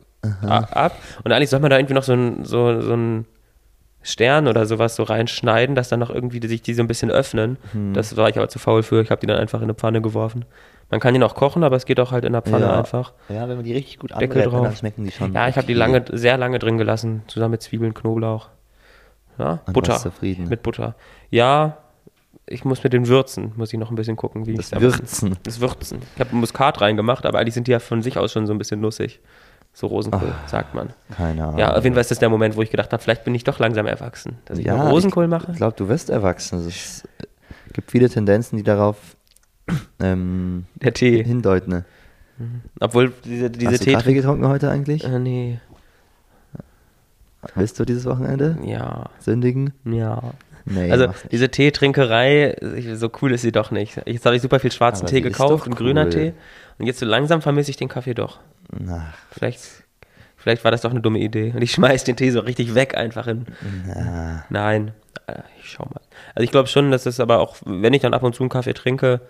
ab. 0.42 0.96
Und 1.24 1.32
eigentlich 1.32 1.50
soll 1.50 1.60
man 1.60 1.70
da 1.70 1.78
irgendwie 1.78 1.94
noch 1.94 2.02
so 2.02 2.12
ein, 2.12 2.44
so, 2.44 2.80
so 2.80 2.94
ein 2.94 3.26
Stern 4.02 4.48
oder 4.48 4.66
sowas 4.66 4.96
so 4.96 5.02
reinschneiden, 5.02 5.74
dass 5.74 5.88
dann 5.88 6.00
noch 6.00 6.10
irgendwie 6.10 6.46
sich 6.46 6.62
die 6.62 6.74
so 6.74 6.82
ein 6.82 6.88
bisschen 6.88 7.10
öffnen. 7.10 7.58
Hm. 7.72 7.92
Das 7.92 8.16
war 8.16 8.28
ich 8.28 8.38
aber 8.38 8.48
zu 8.48 8.58
faul 8.58 8.82
für. 8.82 9.02
Ich 9.02 9.10
habe 9.10 9.20
die 9.20 9.26
dann 9.26 9.38
einfach 9.38 9.58
in 9.58 9.64
eine 9.64 9.74
Pfanne 9.74 10.00
geworfen. 10.00 10.46
Man 10.90 11.00
kann 11.00 11.14
die 11.14 11.20
noch 11.20 11.34
kochen, 11.34 11.62
aber 11.62 11.76
es 11.76 11.86
geht 11.86 12.00
auch 12.00 12.10
halt 12.10 12.24
in 12.24 12.32
der 12.32 12.42
Pfanne 12.42 12.64
ja. 12.66 12.78
einfach. 12.78 13.12
Ja, 13.28 13.48
wenn 13.48 13.56
man 13.56 13.64
die 13.64 13.74
richtig 13.74 13.98
gut 13.98 14.10
Deckel 14.10 14.42
anbrät, 14.42 14.46
dann 14.46 14.64
drauf. 14.64 14.76
schmecken 14.76 15.04
die 15.04 15.12
schon. 15.12 15.32
Ja, 15.32 15.48
ich 15.48 15.56
habe 15.56 15.66
die 15.66 15.74
lange, 15.74 16.04
sehr 16.10 16.36
lange 16.36 16.58
drin 16.58 16.78
gelassen, 16.78 17.22
zusammen 17.28 17.52
mit 17.52 17.62
Zwiebeln, 17.62 17.94
Knoblauch. 17.94 18.48
Ja, 19.38 19.60
Butter. 19.72 20.00
Mit 20.20 20.62
Butter. 20.62 20.94
Ja, 21.30 21.78
ich 22.46 22.64
muss 22.64 22.82
mit 22.82 22.92
den 22.92 23.06
Würzen, 23.08 23.52
muss 23.56 23.72
ich 23.72 23.78
noch 23.78 23.90
ein 23.90 23.94
bisschen 23.96 24.16
gucken, 24.16 24.46
wie 24.46 24.54
Das 24.54 24.72
Würzen. 24.72 25.36
Das 25.42 25.60
Würzen. 25.60 26.00
Ich 26.14 26.20
habe 26.20 26.34
Muskat 26.34 26.80
reingemacht, 26.80 27.26
aber 27.26 27.38
eigentlich 27.38 27.54
sind 27.54 27.66
die 27.66 27.72
ja 27.72 27.78
von 27.78 28.02
sich 28.02 28.18
aus 28.18 28.32
schon 28.32 28.46
so 28.46 28.52
ein 28.52 28.58
bisschen 28.58 28.80
nussig. 28.80 29.20
So 29.72 29.86
Rosenkohl, 29.86 30.34
sagt 30.48 30.74
man. 30.74 30.90
Keine 31.16 31.44
Ahnung. 31.44 31.58
Ja, 31.58 31.76
auf 31.76 31.84
jeden 31.84 31.94
Fall 31.94 32.00
ist 32.00 32.10
das 32.10 32.18
der 32.18 32.28
Moment, 32.28 32.56
wo 32.56 32.62
ich 32.62 32.70
gedacht 32.72 32.92
habe, 32.92 33.00
vielleicht 33.00 33.22
bin 33.24 33.34
ich 33.36 33.44
doch 33.44 33.60
langsam 33.60 33.86
erwachsen. 33.86 34.38
Dass 34.46 34.58
ich 34.58 34.64
Ja, 34.66 34.76
noch 34.76 34.90
Rosenkohl 34.90 35.28
mache. 35.28 35.52
Ich 35.52 35.58
glaube, 35.58 35.76
du 35.76 35.88
wirst 35.88 36.10
erwachsen. 36.10 36.58
Es 36.58 36.66
ist- 36.66 37.08
gibt 37.72 37.88
viele 37.92 38.08
Tendenzen, 38.10 38.56
die 38.56 38.64
darauf 38.64 38.96
ähm, 40.00 40.66
Der 40.74 40.92
Tee. 40.92 41.22
hindeuten. 41.22 41.70
Ne? 41.70 41.84
Obwohl 42.80 43.12
diese, 43.24 43.48
diese 43.48 43.70
Hast 43.72 43.80
du 43.82 43.84
Tee. 43.84 43.92
Kaffee 43.92 44.14
getrunken 44.14 44.48
heute 44.48 44.70
eigentlich? 44.70 45.04
Äh, 45.04 45.18
nee. 45.20 45.60
Willst 47.54 47.78
du 47.78 47.84
dieses 47.84 48.04
Wochenende 48.06 48.58
Ja. 48.64 49.08
sündigen? 49.20 49.72
Ja. 49.84 50.34
Nee, 50.64 50.90
also 50.92 51.08
diese 51.30 51.48
Teetrinkerei, 51.48 52.56
so 52.94 53.10
cool 53.22 53.32
ist 53.32 53.42
sie 53.42 53.52
doch 53.52 53.70
nicht. 53.70 54.00
Jetzt 54.06 54.26
habe 54.26 54.36
ich 54.36 54.42
super 54.42 54.60
viel 54.60 54.72
schwarzen 54.72 55.02
Aber 55.04 55.10
Tee 55.10 55.20
gekauft 55.20 55.66
und 55.66 55.76
grüner 55.76 56.04
cool. 56.04 56.10
Tee. 56.10 56.32
Und 56.78 56.86
jetzt 56.86 57.00
so 57.00 57.06
langsam 57.06 57.42
vermisse 57.42 57.70
ich 57.70 57.76
den 57.76 57.88
Kaffee 57.88 58.14
doch. 58.14 58.38
Na, 58.78 59.12
Vielleicht, 59.30 59.60
vielleicht 60.36 60.64
war 60.64 60.70
das 60.70 60.82
doch 60.82 60.90
eine 60.90 61.00
dumme 61.00 61.18
Idee. 61.18 61.52
Und 61.54 61.62
ich 61.62 61.72
schmeiß 61.72 62.04
den 62.04 62.16
Tee 62.16 62.30
so 62.30 62.40
richtig 62.40 62.74
weg 62.74 62.96
einfach 62.96 63.26
in. 63.26 63.46
na. 63.86 64.44
Nein, 64.48 64.92
Äh, 65.26 65.40
ich 65.60 65.70
schau 65.70 65.84
mal. 65.84 66.00
Also 66.34 66.44
ich 66.44 66.50
glaube 66.50 66.68
schon, 66.68 66.90
dass 66.90 67.06
es 67.06 67.20
aber 67.20 67.40
auch, 67.40 67.56
wenn 67.64 67.92
ich 67.94 68.02
dann 68.02 68.14
ab 68.14 68.22
und 68.22 68.34
zu 68.34 68.42
einen 68.42 68.50
Kaffee 68.50 68.72
trinke, 68.74 69.20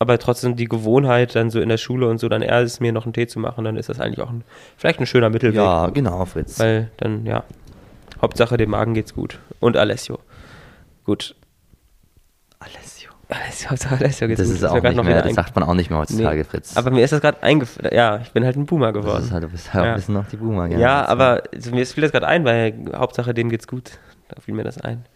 aber 0.00 0.18
trotzdem 0.18 0.54
die 0.56 0.66
Gewohnheit 0.66 1.34
dann 1.34 1.50
so 1.50 1.60
in 1.60 1.68
der 1.68 1.76
Schule 1.78 2.08
und 2.08 2.18
so, 2.18 2.28
dann 2.28 2.42
eher 2.42 2.60
ist 2.62 2.80
mir 2.80 2.92
noch 2.92 3.04
einen 3.04 3.12
Tee 3.12 3.26
zu 3.26 3.40
machen, 3.40 3.64
dann 3.64 3.76
ist 3.76 3.88
das 3.88 3.98
eigentlich 4.00 4.20
auch 4.20 4.30
ein, 4.30 4.44
vielleicht 4.76 5.00
ein 5.00 5.06
schöner 5.06 5.28
Mittelweg. 5.30 5.56
Ja, 5.56 5.88
genau, 5.88 6.24
Fritz. 6.24 6.58
Weil 6.60 6.90
dann, 6.98 7.26
ja, 7.26 7.42
Hauptsache 8.22 8.56
dem 8.56 8.70
Magen 8.70 8.94
geht's 8.94 9.14
gut. 9.14 9.38
Und 9.60 9.76
Alessio. 9.76 10.18
Gut. 11.08 11.34
Alessio. 12.58 13.10
Alessio, 13.30 13.70
Alessio 13.96 14.28
geht's 14.28 14.40
Das 14.40 14.48
gut. 14.48 14.56
ist 14.58 14.64
auch 14.64 14.74
nicht 14.82 14.94
noch 14.94 15.04
mehr, 15.04 15.22
das 15.22 15.32
sagt 15.32 15.54
man 15.56 15.64
auch 15.66 15.72
nicht 15.72 15.88
mehr 15.88 15.98
heutzutage, 16.00 16.36
Nee. 16.36 16.44
Fritz. 16.44 16.76
Aber 16.76 16.90
mir 16.90 17.02
ist 17.02 17.14
das 17.14 17.22
gerade 17.22 17.42
eingefallen. 17.42 17.94
Ja, 17.94 18.18
ich 18.18 18.30
bin 18.32 18.44
halt 18.44 18.56
ein 18.56 18.66
Boomer 18.66 18.92
das 18.92 19.02
geworden. 19.02 19.24
ist 19.24 19.32
halt, 19.32 19.42
du 19.44 19.48
bist 19.48 19.72
halt 19.72 19.84
Ja. 19.86 19.90
ein 19.92 19.96
bisschen 19.96 20.12
noch 20.12 20.26
die 20.28 20.36
Boomer. 20.36 20.66
Ja, 20.66 21.06
aber 21.06 21.44
also 21.54 21.70
mir 21.70 21.86
fiel 21.86 22.02
das 22.02 22.12
gerade 22.12 22.26
ein, 22.26 22.44
weil 22.44 22.74
Hauptsache 22.94 23.32
denen 23.32 23.48
geht's 23.48 23.66
gut. 23.66 23.92
Da 24.28 24.38
fiel 24.42 24.52
mir 24.52 24.64
das 24.64 24.78
ein. 24.82 25.06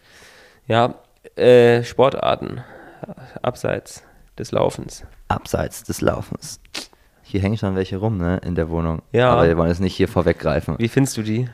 Ja, 0.67 0.95
äh, 1.35 1.83
Sportarten. 1.83 2.63
Abseits 3.43 4.03
des 4.39 4.51
Laufens. 4.51 5.05
Abseits 5.27 5.83
des 5.83 6.01
Laufens. 6.01 6.59
Hier 7.21 7.39
hängen 7.41 7.57
schon 7.59 7.75
welche 7.75 7.97
rum, 7.97 8.17
ne, 8.17 8.39
in 8.43 8.55
der 8.55 8.69
Wohnung. 8.71 9.03
Ja. 9.11 9.29
Aber 9.31 9.45
wir 9.47 9.57
wollen 9.57 9.69
es 9.69 9.79
nicht 9.79 9.95
hier 9.95 10.07
vorweggreifen. 10.07 10.73
Wie 10.79 10.87
findest 10.89 11.17
du 11.17 11.21
die? 11.21 11.49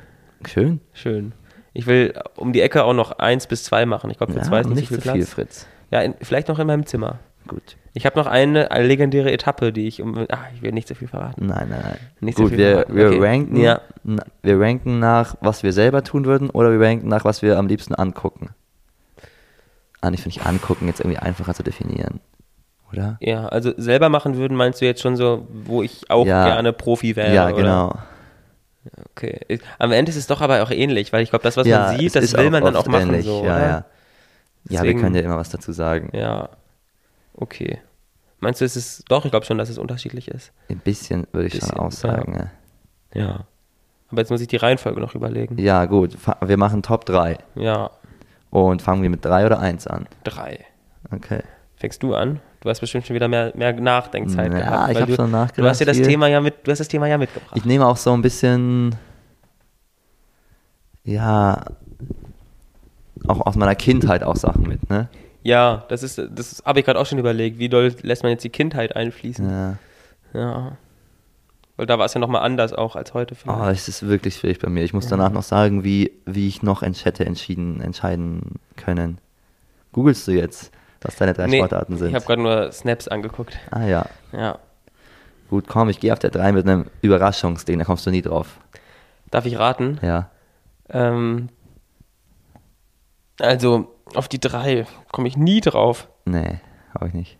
Schön. 0.47 0.79
Schön. 0.93 1.33
Ich 1.73 1.85
will 1.87 2.13
um 2.35 2.51
die 2.53 2.61
Ecke 2.61 2.83
auch 2.83 2.93
noch 2.93 3.11
eins 3.19 3.47
bis 3.47 3.63
zwei 3.63 3.85
machen. 3.85 4.09
Ich 4.09 4.17
glaube, 4.17 4.33
für 4.33 4.41
zwei 4.41 4.61
ist 4.61 4.67
nicht, 4.67 4.75
nicht 4.77 4.89
so 4.89 4.95
viel 4.95 5.03
zu 5.03 5.11
viel, 5.11 5.21
Platz. 5.21 5.33
Fritz. 5.33 5.67
Ja, 5.91 6.01
in, 6.01 6.15
vielleicht 6.21 6.47
noch 6.47 6.59
in 6.59 6.67
meinem 6.67 6.85
Zimmer. 6.85 7.19
Gut. 7.47 7.77
Ich 7.93 8.05
habe 8.05 8.17
noch 8.19 8.27
eine, 8.27 8.69
eine 8.71 8.85
legendäre 8.85 9.31
Etappe, 9.31 9.73
die 9.73 9.87
ich 9.87 10.01
um. 10.01 10.15
Ah, 10.29 10.37
ich 10.53 10.61
will 10.61 10.71
nicht 10.71 10.87
so 10.87 10.93
viel 10.93 11.07
verraten. 11.07 11.47
Nein, 11.47 11.67
nein, 11.69 11.81
nein. 11.83 11.97
Nicht 12.19 12.37
so 12.37 12.43
Gut, 12.43 12.51
viel 12.51 12.59
wir, 12.59 12.71
verraten. 12.73 12.95
wir, 12.95 13.07
Okay. 13.07 13.19
ranken, 13.19 13.55
Ja. 13.57 13.81
na, 14.03 14.23
wir 14.43 14.59
ranken 14.59 14.99
nach, 14.99 15.35
was 15.41 15.63
wir 15.63 15.73
selber 15.73 16.03
tun 16.03 16.25
würden, 16.25 16.49
oder 16.51 16.71
wir 16.71 16.79
ranken 16.85 17.07
nach, 17.07 17.25
was 17.25 17.41
wir 17.41 17.57
am 17.57 17.67
liebsten 17.67 17.95
angucken. 17.95 18.49
Ah, 20.01 20.11
ich 20.13 20.21
finde 20.21 20.37
ich 20.39 20.45
angucken 20.45 20.87
jetzt 20.87 20.99
irgendwie 21.01 21.17
einfacher 21.19 21.53
zu 21.53 21.63
definieren. 21.63 22.19
Oder? 22.91 23.17
Ja, 23.19 23.47
also 23.47 23.71
selber 23.77 24.09
machen 24.09 24.37
würden, 24.37 24.55
meinst 24.55 24.81
du 24.81 24.85
jetzt 24.85 25.01
schon 25.01 25.15
so, 25.15 25.47
wo 25.51 25.83
ich 25.83 26.09
auch 26.09 26.25
Ja. 26.25 26.45
gerne 26.45 26.71
Profi 26.73 27.15
wäre? 27.15 27.33
ja, 27.33 27.49
oder? 27.53 27.97
Okay. 29.11 29.59
Am 29.77 29.91
Ende 29.91 30.09
ist 30.09 30.15
es 30.15 30.27
doch 30.27 30.41
aber 30.41 30.63
auch 30.63 30.71
ähnlich, 30.71 31.11
weil 31.13 31.21
ich 31.21 31.29
glaube, 31.29 31.43
das, 31.43 31.57
was 31.57 31.67
ja, 31.67 31.87
man 31.87 31.97
sieht, 31.97 32.15
es 32.15 32.31
das 32.31 32.41
will 32.41 32.49
man 32.49 32.63
dann 32.63 32.75
auch 32.75 32.87
machen. 32.87 33.09
ähnlich, 33.09 33.25
So, 33.25 33.43
ja, 33.43 33.59
ja. 33.59 33.85
Ja, 34.69 34.83
wir 34.83 34.93
können 34.95 35.15
ja 35.15 35.21
immer 35.21 35.37
was 35.37 35.49
dazu 35.49 35.71
sagen. 35.71 36.09
Ja. 36.13 36.49
Okay. 37.33 37.79
Meinst 38.39 38.61
du, 38.61 38.65
es 38.65 38.75
ist 38.75 39.03
doch? 39.09 39.25
Ich 39.25 39.31
glaube 39.31 39.45
schon, 39.45 39.57
dass 39.57 39.69
es 39.69 39.77
unterschiedlich 39.77 40.27
ist. 40.29 40.51
Ein 40.69 40.79
bisschen 40.79 41.27
würde 41.31 41.47
ich 41.47 41.53
schon 41.53 41.61
Bisschen, 41.69 41.77
auch 41.77 41.91
sagen. 41.91 42.31
ne? 42.33 42.51
Ja. 43.13 43.45
Aber 44.11 44.21
jetzt 44.21 44.31
muss 44.31 44.41
ich 44.41 44.47
die 44.47 44.55
Reihenfolge 44.57 44.99
noch 45.01 45.13
überlegen. 45.15 45.57
Ja, 45.57 45.85
gut. 45.85 46.17
Wir 46.45 46.57
machen 46.57 46.81
Top 46.81 47.05
3. 47.05 47.37
Ja. 47.55 47.91
Und 48.49 48.81
fangen 48.81 49.03
wir 49.03 49.09
mit 49.09 49.23
3 49.23 49.45
oder 49.45 49.59
1 49.59 49.87
an? 49.87 50.07
Drei. 50.23 50.65
Okay. 51.11 51.43
Fängst 51.75 52.01
du 52.01 52.15
an? 52.15 52.39
Du 52.61 52.69
hast 52.69 52.81
bestimmt 52.81 53.07
schon 53.07 53.13
wieder 53.15 53.27
mehr, 53.27 53.53
mehr 53.55 53.73
Nachdenkzeit 53.73 54.51
Ja, 54.51 54.59
gehabt. 54.59 54.91
ich 54.91 54.99
hab 55.01 55.07
du, 55.07 55.15
schon 55.15 55.25
Du 55.27 55.31
nachgedacht 55.31 55.69
hast 55.69 55.79
ja 55.79 55.85
das 55.85 55.97
viel. 55.97 56.07
Thema 56.07 56.27
ja 56.27 56.41
mit, 56.41 56.55
du 56.67 56.71
hast 56.71 56.79
das 56.79 56.87
Thema 56.89 57.07
ja 57.07 57.17
mitgebracht. 57.17 57.55
Ich 57.55 57.65
nehme 57.65 57.85
auch 57.85 57.97
so 57.97 58.11
ein 58.11 58.21
bisschen, 58.21 58.95
ja, 61.03 61.63
auch 63.27 63.45
aus 63.45 63.55
meiner 63.55 63.75
Kindheit 63.75 64.23
auch 64.23 64.35
Sachen 64.35 64.63
mit, 64.67 64.89
ne? 64.89 65.07
ja, 65.43 65.85
das 65.87 66.03
ist, 66.03 66.21
das 66.35 66.61
habe 66.65 66.79
ich 66.79 66.85
gerade 66.85 66.99
auch 66.99 67.05
schon 67.05 67.17
überlegt. 67.17 67.59
Wie 67.59 67.69
doll 67.69 67.93
lässt 68.01 68.23
man 68.23 68.31
jetzt 68.31 68.43
die 68.43 68.49
Kindheit 68.49 68.95
einfließen? 68.95 69.49
Ja. 69.49 69.77
Ja. 70.33 70.77
Weil 71.77 71.85
da 71.85 71.97
war 71.97 72.05
es 72.05 72.13
ja 72.13 72.19
nochmal 72.19 72.41
anders 72.43 72.73
auch 72.73 72.97
als 72.97 73.13
heute. 73.13 73.35
Oh, 73.47 73.63
es 73.69 73.87
ist 73.87 74.05
wirklich 74.05 74.35
schwierig 74.35 74.59
bei 74.59 74.69
mir. 74.69 74.83
Ich 74.83 74.93
muss 74.93 75.07
danach 75.07 75.31
noch 75.31 75.43
sagen, 75.43 75.85
wie, 75.85 76.11
wie 76.25 76.49
ich 76.49 76.61
noch 76.61 76.81
hätte 76.81 77.25
entschieden, 77.25 77.79
entscheiden 77.79 78.55
können. 78.75 79.19
Googlest 79.93 80.27
du 80.27 80.31
jetzt, 80.33 80.71
was 81.01 81.15
deine 81.15 81.33
drei 81.33 81.49
Sportarten 81.49 81.97
sind? 81.97 82.09
Ich 82.09 82.15
habe 82.15 82.25
gerade 82.25 82.41
nur 82.41 82.71
Snaps 82.71 83.07
angeguckt. 83.07 83.57
ah 83.71 83.85
ja. 83.85 84.05
Ja. 84.31 84.59
Gut, 85.49 85.67
komm, 85.67 85.89
ich 85.89 85.99
gehe 85.99 86.13
auf 86.13 86.19
der 86.19 86.29
3 86.29 86.51
mit 86.51 86.67
einem 86.67 86.85
Überraschungsding, 87.01 87.79
da 87.79 87.85
kommst 87.85 88.05
du 88.05 88.11
nie 88.11 88.21
drauf. 88.21 88.59
Darf 89.31 89.45
ich 89.45 89.57
raten? 89.57 89.99
Ja. 90.03 90.29
Ähm, 90.89 91.49
also, 93.39 93.87
auf 94.15 94.27
die 94.27 94.39
drei 94.39 94.85
komme 95.11 95.27
ich 95.27 95.37
nie 95.37 95.61
drauf. 95.61 96.07
Nee, 96.25 96.59
habe 96.93 97.07
ich 97.07 97.13
nicht. 97.13 97.37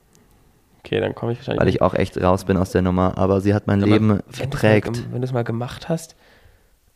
Okay, 0.80 1.00
dann 1.02 1.14
komme 1.14 1.34
ich 1.34 1.40
wahrscheinlich 1.40 1.62
Weil 1.62 1.68
ich 1.68 1.82
auch 1.82 1.94
echt 1.94 2.20
raus 2.22 2.46
bin 2.46 2.58
aus 2.58 2.72
der 2.72 2.82
Nummer, 2.82 3.18
aber 3.18 3.42
sie 3.42 3.54
hat 3.54 3.68
mein 3.68 3.84
Aber 3.84 3.92
Leben 3.92 4.10
wenn 4.10 4.50
geprägt. 4.50 4.88
Mal, 4.88 5.12
wenn 5.12 5.22
du 5.22 5.26
es 5.26 5.34
mal 5.34 5.44
gemacht 5.44 5.90
hast, 5.90 6.16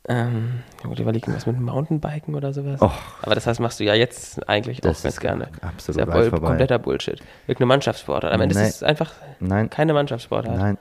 ähm, 0.10 0.60
ich 0.80 0.86
wollte 0.88 1.02
überlegen, 1.02 1.34
was 1.34 1.46
mit 1.46 1.60
Mountainbiken 1.60 2.36
oder 2.36 2.52
sowas. 2.54 2.82
Och. 2.82 2.92
Aber 3.22 3.36
das 3.36 3.48
heißt, 3.48 3.60
machst 3.60 3.80
du 3.80 3.84
ja 3.86 3.94
jetzt 3.94 4.48
eigentlich 4.50 4.82
Das 4.82 5.00
auch 5.00 5.04
ganz 5.04 5.20
gerne. 5.20 5.48
absolut 5.62 6.02
ist 6.02 6.06
ja 6.08 6.12
voll, 6.12 6.30
vorbei. 6.30 6.48
kompletter 6.48 6.80
Bullshit. 6.80 7.22
Irgendeine 7.48 7.68
Mannschaftssportart. 7.68 8.34
Am 8.34 8.42
Ende 8.42 8.56
Nee. 8.56 8.64
ist 8.68 8.76
es 8.78 8.84
einfach 8.84 9.12
Nein, 9.40 9.70
keine 9.70 9.94
Mannschaftssportart. 9.94 10.58
nein. 10.58 10.78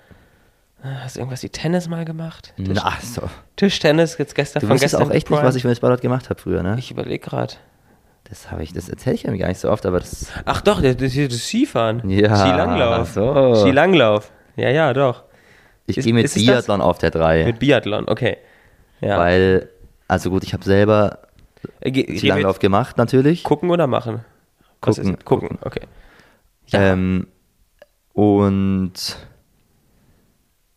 Hast 0.82 1.14
du 1.14 1.20
irgendwas 1.20 1.44
wie 1.44 1.48
Tennis 1.48 1.88
mal 1.88 2.04
gemacht? 2.04 2.52
Tisch, 2.56 2.68
Na, 2.74 2.92
so. 3.00 3.22
Tischtennis, 3.54 4.18
jetzt 4.18 4.34
gestern 4.34 4.62
Du 4.62 4.66
von 4.66 4.78
gestern. 4.78 5.04
auch 5.04 5.10
echt 5.12 5.30
nicht, 5.30 5.42
was 5.42 5.54
ich 5.54 5.62
für 5.62 5.68
eine 5.68 5.76
Sportart 5.76 6.00
gemacht 6.00 6.28
habe 6.28 6.40
früher, 6.40 6.64
ne? 6.64 6.74
Ich 6.76 6.90
überlege 6.90 7.20
gerade. 7.20 7.54
Das 8.24 8.50
habe 8.50 8.64
ich, 8.64 8.72
das 8.72 8.88
erzähle 8.88 9.14
ich 9.14 9.24
irgendwie 9.24 9.40
gar 9.42 9.48
nicht 9.48 9.60
so 9.60 9.70
oft, 9.70 9.86
aber 9.86 10.00
das. 10.00 10.26
Ach 10.44 10.60
doch, 10.60 10.82
das, 10.82 10.96
das, 10.96 11.14
das 11.14 11.46
Skifahren. 11.46 12.08
Ja, 12.10 12.34
Skilanglauf. 12.36 13.12
so. 13.12 13.54
Skilanglauf. 13.54 14.32
Ja, 14.56 14.70
ja, 14.70 14.92
doch. 14.92 15.22
Ich 15.86 15.96
gehe 15.96 16.12
mit 16.12 16.24
das? 16.24 16.34
Biathlon 16.34 16.80
auf 16.80 16.98
der 16.98 17.10
3. 17.12 17.44
Mit 17.44 17.60
Biathlon, 17.60 18.08
okay. 18.08 18.38
Ja. 19.02 19.18
Weil, 19.18 19.68
also 20.08 20.30
gut, 20.30 20.44
ich 20.44 20.54
habe 20.54 20.64
selber 20.64 21.18
Äh, 21.80 21.90
ge- 21.90 22.16
Skilanglauf 22.18 22.58
gemacht, 22.58 22.96
natürlich. 22.96 23.44
Gucken 23.44 23.70
oder 23.70 23.86
machen? 23.86 24.24
Gucken, 24.80 25.14
Ist, 25.14 25.24
gucken, 25.24 25.58
okay. 25.62 25.82
Ja. 26.68 26.80
Ähm, 26.92 27.26
und 28.14 28.92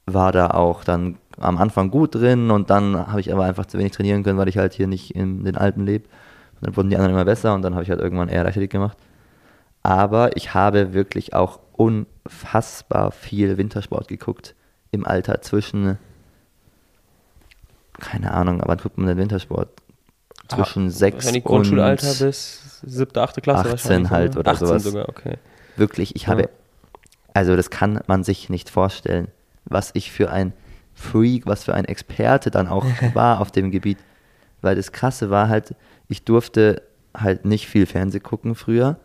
war 0.06 0.32
da 0.32 0.52
auch 0.52 0.84
dann 0.84 1.18
am 1.38 1.58
Anfang 1.58 1.90
gut 1.92 2.16
drin 2.16 2.52
und 2.52 2.70
dann 2.70 3.08
habe 3.08 3.20
ich 3.20 3.34
aber 3.34 3.44
einfach 3.46 3.66
zu 3.66 3.78
wenig 3.78 3.92
trainieren 3.92 4.24
können, 4.24 4.38
weil 4.38 4.48
ich 4.48 4.58
halt 4.58 4.74
hier 4.74 4.88
nicht 4.88 5.12
in 5.16 5.44
den 5.44 5.58
Alpen 5.58 5.86
lebe. 5.86 6.06
Und 6.56 6.68
dann 6.68 6.78
wurden 6.78 6.90
die 6.90 6.96
anderen 6.96 7.14
immer 7.14 7.26
besser 7.26 7.54
und 7.54 7.62
dann 7.62 7.74
habe 7.74 7.84
ich 7.84 7.90
halt 7.90 8.00
irgendwann 8.00 8.30
eher 8.30 8.44
Leichtathletik 8.44 8.72
gemacht. 8.72 8.98
Aber 9.84 10.38
ich 10.38 10.54
habe 10.54 10.94
wirklich 10.94 11.34
auch 11.34 11.60
unfassbar 11.74 13.12
viel 13.12 13.58
Wintersport 13.58 14.08
geguckt 14.08 14.56
im 14.92 15.06
Alter 15.06 15.42
zwischen, 15.42 15.98
keine 18.00 18.32
Ahnung, 18.34 18.62
aber 18.62 18.76
guckt 18.78 18.98
man 18.98 19.08
den 19.08 19.18
Wintersport? 19.18 19.70
Zwischen 20.48 20.88
Ah, 20.88 20.92
sechs 20.92 21.16
wahrscheinlich 21.18 21.46
und 21.46 21.50
Grundschulalter 21.52 22.14
bis 22.26 22.80
siebte, 22.86 23.22
achte 23.22 23.42
Klasse 23.42 23.62
18 23.62 23.72
wahrscheinlich. 23.72 24.12
halt 24.12 24.34
sogar. 24.34 24.40
oder 24.42 24.52
18 24.52 24.68
sowas. 24.68 24.84
sogar, 24.84 25.10
okay. 25.10 25.38
Wirklich, 25.76 26.16
ich 26.16 26.28
habe, 26.28 26.44
Ja. 26.44 26.48
also 27.34 27.56
das 27.56 27.70
kann 27.72 28.00
man 28.08 28.24
sich 28.24 28.50
nicht 28.50 28.70
vorstellen, 28.70 29.30
was 29.66 29.90
ich 29.94 30.12
für 30.12 30.30
ein 30.32 30.54
Freak, 30.94 31.48
was 31.48 31.64
für 31.64 31.74
ein 31.74 31.86
Experte 31.86 32.52
dann 32.52 32.68
auch 32.68 32.86
war 33.16 33.42
auf 33.42 33.52
dem 33.52 33.72
Gebiet. 33.72 33.98
Weil 34.62 34.76
das 34.76 34.92
Krasse 34.92 35.30
war 35.32 35.50
halt, 35.50 35.74
ich 36.08 36.24
durfte 36.26 36.82
halt 37.16 37.44
nicht 37.46 37.68
viel 37.68 37.86
Fernseh 37.88 38.20
gucken 38.20 38.54
früher, 38.56 38.98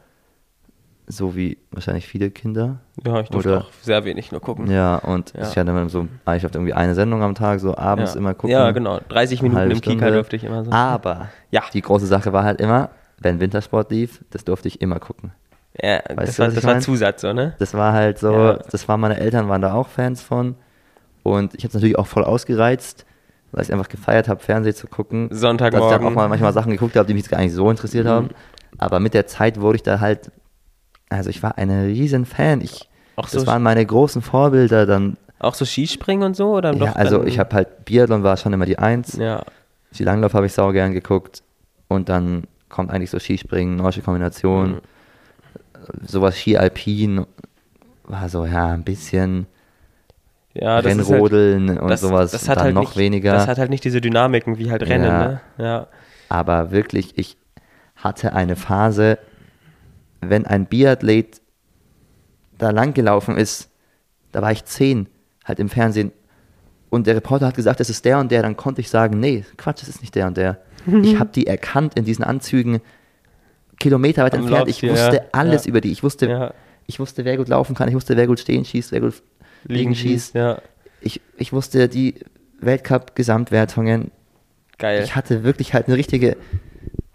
so 1.11 1.35
wie 1.37 1.59
wahrscheinlich 1.73 2.07
viele 2.07 2.31
Kinder. 2.31 2.79
Ja, 3.05 3.21
ich 3.21 3.29
durfte 3.29 3.49
Oder- 3.51 3.59
auch 3.63 3.73
sehr 3.83 4.05
wenig 4.05 4.31
nur 4.33 4.41
gucken. 4.41 4.71
Ja, 4.71 4.97
und 4.97 5.33
Ja. 5.35 5.43
ich 5.43 5.57
hatte 5.57 5.71
immer 5.71 5.89
so, 5.89 6.07
ich 6.37 6.45
hatte 6.45 6.59
irgendwie 6.59 6.73
eine 6.75 6.95
Sendung 6.95 7.23
am 7.23 7.35
Tag, 7.35 7.61
so 7.61 7.77
abends 7.77 8.15
ja. 8.15 8.21
immer 8.21 8.35
gucken. 8.35 8.51
Ja, 8.51 8.71
genau. 8.71 9.01
30 9.09 9.41
eine 9.41 9.49
Minuten 9.51 9.71
im 9.73 9.81
Kika 9.81 10.11
durfte 10.11 10.37
ich 10.37 10.45
immer 10.45 10.65
so. 10.65 10.71
Aber 10.73 11.29
Ja. 11.51 11.63
die 11.73 11.83
große 11.83 12.07
Sache 12.07 12.33
war 12.33 12.45
halt 12.45 12.61
immer, 12.61 12.91
wenn 13.19 13.41
Wintersport 13.41 13.91
lief, 13.91 14.25
das 14.31 14.45
durfte 14.45 14.69
ich 14.69 14.81
immer 14.81 14.99
gucken. 15.01 15.33
ja, 15.83 16.01
Weißt 16.15 16.29
das 16.29 16.37
du, 16.37 16.43
war, 16.43 16.49
das 16.51 16.65
war? 16.65 16.81
Zusatz, 16.81 17.21
so, 17.23 17.33
ne? 17.33 17.55
Das 17.59 17.75
war 17.75 17.93
halt 17.93 18.19
so, 18.19 18.33
Ja. 18.33 18.53
das 18.71 18.89
war 18.89 18.97
meine 18.97 19.19
Eltern 19.19 19.49
waren 19.49 19.63
da 19.63 19.75
auch 19.75 19.89
Fans 19.89 20.23
von 20.23 20.55
und 21.23 21.55
ich 21.55 21.61
habe 21.65 21.69
es 21.69 21.75
natürlich 21.75 21.99
auch 21.99 22.07
voll 22.07 22.25
ausgereizt, 22.25 23.05
weil 23.53 23.63
ich 23.65 23.73
einfach 23.73 23.89
gefeiert 23.89 24.29
habe, 24.29 24.41
Fernsehen 24.41 24.75
zu 24.75 24.87
gucken. 24.87 25.29
Dass 25.29 25.39
ich 25.39 25.43
dann 25.43 25.59
Sonntagmorgen. 25.59 26.07
auch 26.07 26.11
mal 26.15 26.29
manchmal 26.29 26.53
Sachen 26.53 26.71
geguckt 26.73 26.97
habe, 26.97 27.07
die 27.07 27.15
mich 27.15 27.29
gar 27.29 27.41
nicht 27.41 27.53
so 27.53 27.69
interessiert 27.71 28.07
Mhm. 28.07 28.11
haben. 28.11 28.29
Aber 28.79 29.01
mit 29.01 29.13
der 29.15 29.27
Zeit 29.27 29.61
wurde 29.61 29.77
ich 29.77 29.83
da 29.83 29.99
halt, 30.01 30.31
also 31.11 31.29
ich 31.31 31.43
war 31.43 31.59
ein 31.59 31.71
riesen 31.71 32.25
Fan. 32.25 32.61
Ich, 32.63 32.89
Auch 33.17 33.29
das 33.29 33.43
so- 33.43 33.47
waren 33.47 33.63
meine 33.63 33.85
großen 33.85 34.23
Vorbilder 34.23 34.87
dann. 34.87 35.17
Auch 35.39 35.55
so 35.55 35.65
Skispringen 35.65 36.25
und 36.25 36.37
so? 36.37 36.55
Oder 36.57 36.75
Ja, 36.75 36.93
also 36.93 37.25
ich 37.25 37.39
habe 37.39 37.55
halt, 37.55 37.85
Biathlon 37.85 38.23
war 38.23 38.37
schon 38.37 38.53
immer 38.53 38.67
die 38.67 38.79
Eins. 38.79 39.17
Ja, 39.17 39.43
Die 39.95 40.05
Langlauf 40.05 40.35
habe 40.35 40.47
ich 40.47 40.53
sau 40.53 40.71
gern 40.73 40.93
geguckt. 40.93 41.43
Und 41.89 42.09
dann 42.09 42.45
kommt 42.69 42.91
eigentlich 42.91 43.11
so 43.11 43.19
Skispringen, 43.19 43.77
Neusche 43.77 44.03
Kombination. 44.03 44.73
Mhm. 44.73 44.81
Sowas 46.07 46.37
Ski 46.39 46.57
Alpin 46.57 47.27
war 48.05 48.29
so, 48.29 48.45
ja, 48.45 48.69
ein 48.69 48.85
bisschen 48.85 49.47
ja 50.53 50.83
das 50.83 50.95
halt, 50.97 51.09
Rennrodeln 51.11 51.79
und 51.79 51.89
das, 51.89 52.01
sowas. 52.03 52.33
das 52.33 52.49
hat 52.49 52.59
dann 52.59 52.65
halt 52.67 52.75
noch 52.75 52.81
nicht, 52.83 52.97
weniger. 52.97 53.33
Das 53.33 53.47
hat 53.47 53.59
halt 53.59 53.71
nicht 53.71 53.85
diese 53.85 54.01
Dynamiken 54.01 54.59
wie 54.59 54.71
halt 54.71 54.83
Rennen, 54.83 55.05
Ja. 55.07 55.29
ne? 55.29 55.41
Ja. 55.59 55.87
Aber 56.29 56.71
wirklich, 56.71 57.17
ich 57.19 57.37
hatte 57.97 58.33
eine 58.35 58.57
Phase, 58.57 59.19
wenn 60.21 60.47
ein 60.47 60.67
Biathlet 60.67 61.41
da 62.59 62.71
lang 62.71 62.93
gelaufen 62.95 63.37
ist, 63.37 63.71
da 64.33 64.43
war 64.43 64.53
ich 64.53 64.65
zehn, 64.65 65.09
halt 65.45 65.59
im 65.59 65.69
Fernsehen, 65.69 66.13
und 66.91 67.07
der 67.07 67.15
Reporter 67.15 67.47
hat 67.47 67.55
gesagt, 67.55 67.81
es 67.81 67.89
ist 67.89 68.05
der 68.05 68.19
und 68.19 68.33
der, 68.33 68.43
dann 68.43 68.57
konnte 68.57 68.81
ich 68.81 68.91
sagen, 68.91 69.21
nee, 69.21 69.45
Quatsch, 69.57 69.83
es 69.83 69.89
ist 69.89 70.01
nicht 70.01 70.15
der 70.17 70.27
und 70.27 70.37
der. 70.37 70.59
ich 71.03 71.19
habe 71.19 71.31
die 71.33 71.47
erkannt 71.47 71.95
in 71.95 72.05
diesen 72.05 72.25
Anzügen, 72.25 72.81
Kilometer 73.79 74.25
weit 74.25 74.35
Am 74.35 74.41
entfernt. 74.41 74.69
Ich 74.69 74.83
Laufstil, 74.83 74.91
wusste 74.91 75.17
ja. 75.17 75.23
alles 75.33 75.65
Ja. 75.65 75.69
über 75.71 75.81
die. 75.81 75.93
Ich 75.93 76.03
wusste, 76.03 76.29
Ja. 76.29 76.55
ich 76.87 76.99
wusste, 77.01 77.25
wer 77.25 77.37
gut 77.37 77.49
laufen 77.49 77.75
kann. 77.75 77.89
Ich 77.89 77.95
wusste, 77.95 78.17
wer 78.17 78.27
gut 78.27 78.41
stehen 78.41 78.65
schießt, 78.65 78.93
wer 78.93 79.01
gut 79.01 79.23
liegen 79.65 79.95
schießt. 79.95 80.35
ja. 80.35 80.61
Ich, 81.01 81.21
ich 81.39 81.53
wusste 81.53 81.89
die 81.89 82.17
Weltcup-Gesamtwertungen. 82.61 84.11
Geil. 84.79 85.03
Ich 85.03 85.17
hatte 85.17 85.45
wirklich 85.45 85.73
halt 85.75 85.87
eine 85.87 85.97
richtige. 85.97 86.37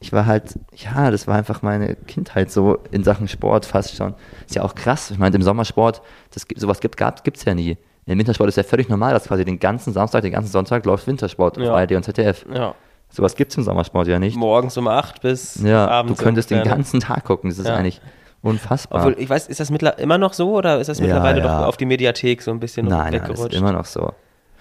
Ich 0.06 0.14
war 0.14 0.28
halt, 0.28 0.54
ja, 0.76 1.10
das 1.10 1.28
war 1.28 1.36
einfach 1.36 1.64
meine 1.64 1.96
Kindheit 1.96 2.52
so 2.52 2.78
in 2.92 3.04
Sachen 3.04 3.28
Sport 3.28 3.66
fast 3.66 3.96
schon. 3.96 4.14
Ist 4.46 4.54
ja 4.56 4.62
auch 4.62 4.76
krass. 4.76 5.10
Ich 5.10 5.18
meine, 5.18 5.36
im 5.36 5.42
Sommersport, 5.42 6.04
das, 6.32 6.48
gibt- 6.48 6.62
sowas 6.62 6.80
gibt 6.80 7.02
es 7.02 7.44
ja 7.46 7.56
nie. 7.56 7.76
Im 8.06 8.20
Wintersport 8.20 8.48
ist 8.50 8.56
ja 8.58 8.62
völlig 8.62 8.88
normal, 8.88 9.14
dass 9.14 9.24
quasi 9.24 9.44
den 9.46 9.58
ganzen 9.58 9.94
Samstag, 9.94 10.22
den 10.22 10.32
ganzen 10.32 10.52
Sonntag 10.52 10.86
läuft 10.86 11.08
Wintersport 11.08 11.58
Ja. 11.58 11.72
auf 11.72 11.78
ARD 11.78 11.94
und 11.94 12.04
ZDF. 12.04 12.46
ja. 12.54 12.76
Sowas 13.10 13.36
gibt 13.36 13.52
es 13.52 13.58
im 13.58 13.64
Sommersport 13.64 14.08
ja 14.08 14.20
nicht. 14.20 14.36
Morgens 14.38 14.78
um 14.78 14.88
8 14.88 15.22
bis 15.22 15.56
Ja, 15.64 15.88
abends. 15.88 16.18
du 16.20 16.24
könntest 16.24 16.52
den 16.52 16.64
ganzen 16.64 17.00
Tag 17.00 17.24
gucken. 17.24 17.50
Das 17.50 17.58
ist 17.58 17.68
Ja. 17.68 17.76
eigentlich 17.76 18.00
unfassbar. 18.44 19.00
Obwohl, 19.00 19.16
ich 19.20 19.28
weiß, 19.30 19.48
ist 19.48 19.60
das 19.60 19.70
immer 19.72 20.18
noch 20.20 20.34
so 20.34 20.54
oder 20.56 20.80
ist 20.80 20.88
das 20.88 21.00
Ja, 21.00 21.06
mittlerweile 21.06 21.40
ja. 21.40 21.62
doch 21.62 21.68
auf 21.68 21.78
die 21.78 21.86
Mediathek 21.86 22.44
so 22.44 22.52
ein 22.52 22.60
bisschen 22.60 22.86
nein, 22.88 23.12
nein, 23.12 23.12
das 23.14 23.30
weggerutscht? 23.30 23.54
ist 23.54 23.60
immer 23.60 23.72
noch 23.72 23.86
so. 23.86 24.12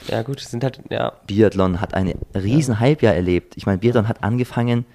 ja, 0.08 0.22
gut, 0.22 0.40
sind 0.40 0.64
halt, 0.64 0.80
ja. 0.88 1.12
Biathlon 1.26 1.80
hat 1.82 1.92
einen 1.94 2.14
riesen 2.34 2.80
Hype 2.80 3.02
ja 3.02 3.10
erlebt. 3.12 3.54
Ich 3.56 3.66
meine, 3.66 3.78
Biathlon 3.78 4.08
hat 4.08 4.22
angefangen, 4.24 4.86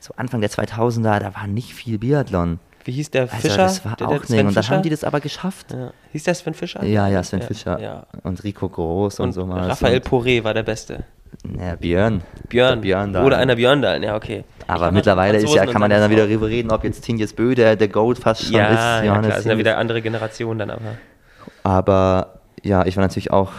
so 0.00 0.14
Anfang 0.16 0.40
der 0.40 0.50
2000er, 0.50 1.18
da 1.20 1.34
war 1.34 1.46
nicht 1.46 1.74
viel 1.74 1.98
Biathlon. 1.98 2.58
Wie 2.84 2.92
hieß 2.92 3.10
der 3.10 3.22
Also 3.22 3.36
Fischer? 3.36 3.56
das 3.58 3.84
war 3.84 3.96
der, 3.96 4.08
auch 4.08 4.12
nicht. 4.28 4.44
Und 4.44 4.56
dann 4.56 4.68
haben 4.68 4.82
die 4.82 4.88
das 4.90 5.04
aber 5.04 5.20
geschafft. 5.20 5.72
Ja. 5.72 5.90
Hieß 6.12 6.24
der 6.24 6.34
Sven 6.34 6.54
Fischer? 6.54 6.82
Ja, 6.84 7.06
ja, 7.08 7.22
Sven 7.22 7.42
Fischer. 7.42 7.78
Ja. 7.80 8.06
Und 8.22 8.42
Rico 8.44 8.68
Groß 8.68 9.20
und, 9.20 9.26
Und 9.26 9.32
so 9.32 9.44
mal. 9.44 9.68
Raphael 9.68 9.98
Poré 9.98 10.42
war 10.44 10.54
der 10.54 10.62
Beste. 10.62 11.04
Ja, 11.60 11.74
Björn. 11.76 12.22
Björn. 12.48 12.80
Björn. 12.80 13.14
Oder 13.16 13.36
einer 13.36 13.56
Björn 13.56 13.82
da, 13.82 13.96
ja, 13.96 14.16
okay. 14.16 14.44
Aber 14.66 14.90
mittlerweile 14.90 15.36
ist 15.38 15.54
ja, 15.54 15.66
kann 15.66 15.80
man 15.82 15.90
ja 15.90 15.98
dann 15.98 16.10
wieder 16.10 16.22
Frau. 16.22 16.30
drüber 16.30 16.48
reden, 16.48 16.70
ob 16.70 16.84
jetzt 16.84 17.02
Tinjes 17.02 17.34
Bö 17.34 17.54
der, 17.54 17.76
der 17.76 17.88
Goat 17.88 18.18
fast 18.18 18.44
schon 18.44 18.54
Ja, 18.54 18.98
ist. 19.00 19.04
ja, 19.06 19.18
klar, 19.20 19.40
sind 19.42 19.50
ja 19.52 19.58
wieder 19.58 19.76
andere 19.76 20.00
Generationen 20.00 20.58
dann 20.60 20.70
aber. 20.70 20.80
Aber 21.62 22.40
ja, 22.62 22.86
ich 22.86 22.96
war 22.96 23.02
natürlich 23.02 23.30
auch 23.30 23.52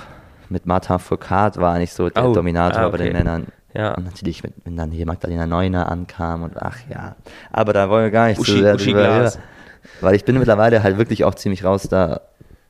mit 0.49 0.65
Martin 0.65 0.97
Foucault, 0.97 1.57
war 1.57 1.75
eigentlich 1.75 1.93
so 1.93 2.09
der 2.09 2.25
Oh, 2.29 2.33
Dominator 2.33 2.81
ah, 2.81 2.89
bei 2.89 2.97
den 2.97 3.09
okay. 3.09 3.17
Männern. 3.17 3.47
Ja. 3.73 3.93
Und 3.93 4.05
natürlich, 4.05 4.41
mit, 4.43 4.53
wenn 4.65 4.75
dann 4.77 4.91
hier 4.91 5.05
Magdalena 5.05 5.45
Neuner 5.45 5.91
ankam 5.91 6.43
und 6.43 6.53
ach 6.61 6.77
ja. 6.89 7.15
Aber 7.51 7.71
da 7.73 7.89
wollen 7.89 8.05
wir 8.05 8.11
gar 8.11 8.27
nicht 8.27 8.39
Uschi- 8.39 8.51
so 8.53 8.57
sehr 8.59 8.75
Uschi 8.75 8.93
drüber. 8.93 9.31
Weil 10.01 10.15
ich 10.15 10.25
bin 10.25 10.37
mittlerweile 10.37 10.81
halt 10.83 10.97
wirklich 10.97 11.23
auch 11.23 11.35
ziemlich 11.35 11.63
raus 11.63 11.83
da. 11.89 12.21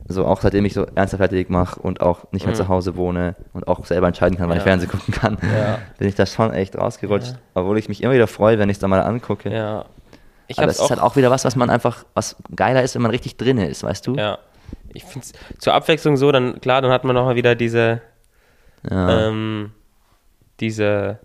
So 0.08 0.26
auch 0.26 0.40
seitdem 0.40 0.64
ich 0.64 0.74
so 0.74 0.86
ernsthaft 0.94 1.22
Athletik 1.22 1.50
mache 1.50 1.80
und 1.80 2.00
auch 2.00 2.30
nicht 2.32 2.44
mehr 2.44 2.54
Mhm. 2.54 2.58
zu 2.58 2.68
Hause 2.68 2.96
wohne 2.96 3.36
und 3.52 3.68
auch 3.68 3.84
selber 3.86 4.08
entscheiden 4.08 4.36
kann, 4.36 4.48
wann 4.48 4.56
ich 4.56 4.62
Ja. 4.64 4.68
Fernsehen 4.70 4.90
gucken 4.90 5.14
kann, 5.14 5.38
Ja. 5.42 5.78
bin 5.98 6.08
ich 6.08 6.16
da 6.16 6.26
schon 6.26 6.52
echt 6.52 6.76
rausgerutscht. 6.76 7.34
Obwohl 7.54 7.78
ich 7.78 7.88
mich 7.88 8.02
immer 8.02 8.12
wieder 8.14 8.26
freue, 8.26 8.58
wenn 8.58 8.68
ich 8.70 8.76
es 8.76 8.80
da 8.80 8.88
mal 8.88 9.00
angucke. 9.02 9.50
Ja. 9.52 9.84
Ich 10.48 10.58
Aber 10.58 10.68
es 10.68 10.80
ist 10.80 10.90
halt 10.90 11.00
auch 11.00 11.14
wieder 11.16 11.30
was, 11.30 11.44
was 11.44 11.54
man 11.54 11.70
einfach, 11.70 12.04
was 12.14 12.34
geiler 12.56 12.82
ist, 12.82 12.96
wenn 12.96 13.02
man 13.02 13.12
richtig 13.12 13.36
drin 13.36 13.58
ist, 13.58 13.84
weißt 13.84 14.06
du? 14.06 14.16
Ja. 14.16 14.38
Ich 14.92 15.04
finde 15.04 15.26
es 15.26 15.58
zur 15.60 15.74
Abwechslung 15.74 16.16
so, 16.16 16.32
dann 16.32 16.60
klar, 16.60 16.82
dann 16.82 16.90
hat 16.90 17.04
man 17.04 17.14
noch 17.14 17.24
mal 17.24 17.36
wieder 17.36 17.54
diese, 17.54 18.00
Ja. 18.90 19.28
ähm, 19.28 19.70
diese, 20.60 21.18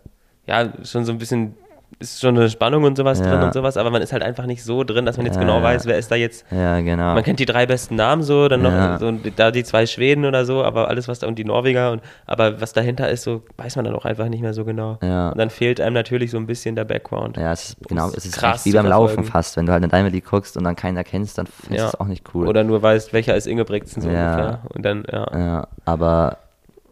ja, 0.47 0.69
schon 0.83 1.05
so 1.05 1.11
ein 1.11 1.17
bisschen 1.17 1.55
ist 1.99 2.19
schon 2.19 2.35
eine 2.35 2.49
Spannung 2.49 2.83
und 2.83 2.97
sowas 2.97 3.19
Ja. 3.19 3.27
drin 3.31 3.43
und 3.43 3.53
sowas, 3.53 3.77
aber 3.77 3.89
man 3.89 4.01
ist 4.01 4.11
halt 4.11 4.21
einfach 4.21 4.45
nicht 4.47 4.63
so 4.63 4.83
drin, 4.83 5.05
dass 5.05 5.15
man 5.15 5.25
jetzt 5.27 5.35
Ja, 5.35 5.41
genau 5.41 5.57
ja. 5.59 5.63
weiß, 5.63 5.85
wer 5.85 5.97
ist 5.97 6.11
da 6.11 6.15
jetzt. 6.15 6.45
Ja, 6.51 6.81
genau. 6.81 7.13
Man 7.13 7.23
kennt 7.23 7.39
die 7.39 7.45
drei 7.45 7.65
besten 7.65 7.95
Namen 7.95 8.21
so, 8.21 8.49
dann 8.49 8.63
noch 8.63 8.99
so, 8.99 9.11
da 9.35 9.49
die 9.51 9.63
zwei 9.63 9.85
Schweden 9.85 10.25
oder 10.25 10.43
so, 10.45 10.61
aber 10.63 10.89
alles 10.89 11.07
was 11.07 11.19
da 11.19 11.27
und 11.27 11.35
die 11.39 11.45
Norweger 11.45 11.91
und 11.93 12.01
aber 12.25 12.59
was 12.59 12.73
dahinter 12.73 13.09
ist, 13.09 13.23
so 13.23 13.43
weiß 13.55 13.77
man 13.77 13.85
dann 13.85 13.95
auch 13.95 14.03
einfach 14.03 14.27
nicht 14.27 14.41
mehr 14.41 14.53
so 14.53 14.65
genau. 14.65 14.97
Ja. 15.03 15.29
Und 15.29 15.37
dann 15.37 15.49
fehlt 15.49 15.79
einem 15.79 15.93
natürlich 15.93 16.31
so 16.31 16.37
ein 16.37 16.47
bisschen 16.47 16.75
der 16.75 16.83
Background. 16.83 17.37
ja, 17.37 17.53
es 17.53 17.69
ist 17.69 17.87
genau, 17.87 18.09
es 18.09 18.25
ist 18.25 18.35
krass 18.37 18.65
wie 18.65 18.73
beim 18.73 18.87
Laufen 18.87 19.23
fast. 19.23 19.55
Wenn 19.55 19.65
du 19.65 19.71
halt 19.71 19.83
in 19.83 19.89
Diamond 19.89 20.13
League 20.13 20.25
guckst 20.29 20.57
und 20.57 20.65
dann 20.65 20.75
keinen 20.75 20.97
erkennst, 20.97 21.37
dann 21.37 21.45
findest 21.45 21.83
du 21.85 21.87
es 21.89 21.99
auch 21.99 22.07
nicht 22.07 22.25
cool. 22.33 22.47
Oder 22.49 22.65
nur 22.65 22.81
weißt, 22.81 23.13
welcher 23.13 23.35
ist 23.35 23.47
Ingebrigtsen 23.47 24.01
so 24.01 24.09
Ja. 24.09 24.31
ungefähr. 24.33 24.59
Und 24.73 24.83
dann, 24.83 25.05
ja. 25.09 25.27
ja, 25.33 25.67
aber 25.85 26.39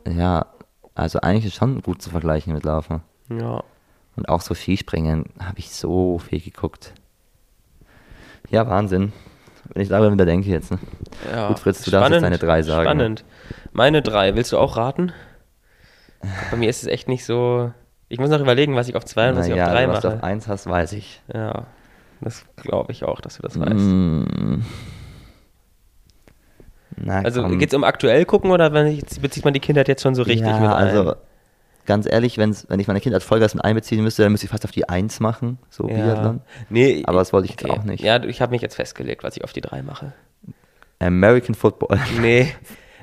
ja, 0.08 0.46
also 0.96 1.20
eigentlich 1.22 1.46
ist 1.46 1.56
schon 1.56 1.82
gut 1.82 2.02
zu 2.02 2.10
vergleichen 2.10 2.54
mit 2.54 2.64
Laufen. 2.64 3.02
ja. 3.30 3.64
Und 4.16 4.30
auch 4.30 4.42
so 4.42 4.54
Skispringen 4.54 5.26
habe 5.44 5.58
ich 5.58 5.72
so 5.72 6.20
viel 6.20 6.40
geguckt. 6.40 6.94
Ja, 8.52 8.70
Wahnsinn. 8.70 9.12
Wenn 9.74 9.82
ich 9.82 9.90
darüber 9.90 10.12
wieder 10.14 10.28
denke 10.28 10.50
jetzt. 10.50 10.70
Ne? 10.70 10.78
Ja, 11.32 11.48
Gut, 11.48 11.58
Fritz, 11.58 11.82
du 11.84 11.90
darfst 11.90 12.12
jetzt 12.12 12.22
deine 12.22 12.38
drei 12.38 12.62
sagen. 12.62 12.84
Spannend. 12.84 13.26
Meine 13.72 14.04
drei, 14.04 14.36
willst 14.36 14.52
du 14.52 14.60
auch 14.60 14.78
raten? 14.78 15.12
Bei 16.52 16.58
mir 16.58 16.70
ist 16.70 16.84
es 16.84 16.88
echt 16.88 17.08
nicht 17.08 17.26
so. 17.26 17.72
Ich 18.08 18.20
muss 18.20 18.30
noch 18.30 18.40
überlegen, 18.40 18.76
was 18.76 18.88
ich 18.88 18.96
auf 18.96 19.04
zwei 19.06 19.32
und 19.32 19.38
was 19.38 19.48
ich 19.48 19.52
Naja, 19.54 19.66
auf 19.66 19.72
drei 19.72 19.88
was 19.88 20.02
du 20.02 20.08
mache. 20.10 20.18
auf 20.18 20.24
eins 20.24 20.48
hast, 20.48 20.68
weiß 20.68 20.94
ich. 20.94 21.24
Ja, 21.34 21.66
das 22.22 22.46
glaube 22.58 22.92
ich 22.92 23.04
auch, 23.06 23.20
dass 23.20 23.38
du 23.38 23.42
das 23.42 23.60
weißt. 23.60 23.74
Mm. 23.74 24.62
Na, 26.98 27.22
Also 27.22 27.48
geht 27.48 27.70
es 27.70 27.74
um 27.76 27.84
aktuell 27.84 28.26
gucken 28.26 28.52
oder 28.52 28.70
bezieht 28.70 29.44
man 29.46 29.54
die 29.54 29.60
Kindheit 29.60 29.88
jetzt 29.88 30.02
schon 30.04 30.16
so 30.16 30.24
richtig 30.24 30.48
ja, 30.48 30.60
mit 30.60 30.70
ein? 30.70 30.88
also 30.88 31.16
ganz 31.86 32.06
ehrlich, 32.06 32.38
wenn's, 32.38 32.66
wenn 32.70 32.80
ich 32.80 32.88
meine 32.88 33.02
Kindheit 33.02 33.24
Vollgas 33.24 33.56
mit 33.56 33.64
einbeziehen 33.66 34.02
müsste, 34.04 34.24
dann 34.24 34.32
müsste 34.32 34.46
ich 34.46 34.52
fast 34.52 34.64
auf 34.66 34.72
die 34.72 34.88
Eins 34.88 35.20
machen, 35.20 35.58
so 35.70 35.86
Biathlon. 35.88 36.42
Nee, 36.70 37.04
Aber 37.06 37.20
das 37.20 37.34
wollte 37.34 37.46
ich 37.46 37.52
jetzt 37.60 37.70
auch 37.70 37.84
nicht. 37.84 38.04
Ja, 38.04 38.24
ich 38.24 38.42
habe 38.42 38.52
mich 38.52 38.62
jetzt 38.62 38.76
festgelegt, 38.76 39.24
was 39.24 39.36
ich 39.38 39.44
auf 39.44 39.54
die 39.54 39.62
drei 39.62 39.82
mache. 39.82 40.14
American 41.00 41.56
Football. 41.56 42.00
Nee, 42.22 42.54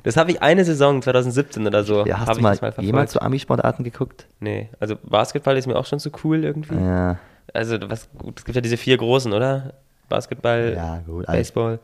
das 0.02 0.16
habe 0.16 0.30
ich 0.30 0.40
eine 0.40 0.64
Saison, 0.64 1.02
2017 1.02 1.66
oder 1.66 1.84
so, 1.84 2.06
Ja, 2.06 2.20
hast 2.20 2.28
habe 2.28 2.38
du 2.38 2.42
mal, 2.42 2.56
mal 2.60 2.72
jemals 2.78 3.12
so 3.12 3.20
Ami-Sportarten 3.20 3.84
geguckt? 3.84 4.26
Nee, 4.40 4.70
also 4.80 4.96
Basketball 5.02 5.56
ist 5.58 5.66
mir 5.66 5.76
auch 5.76 5.84
schon 5.84 5.98
zu 5.98 6.10
cool 6.24 6.42
irgendwie. 6.42 6.74
Ja, 6.74 7.18
Also 7.52 7.76
was 7.82 8.08
gut, 8.16 8.38
es 8.38 8.44
gibt 8.46 8.56
ja 8.56 8.62
diese 8.62 8.78
vier 8.78 8.96
großen, 8.96 9.32
oder? 9.34 9.74
Basketball, 10.08 10.72
ja 10.74 11.02
gut. 11.06 11.28
Also 11.28 11.38
Baseball, 11.38 11.78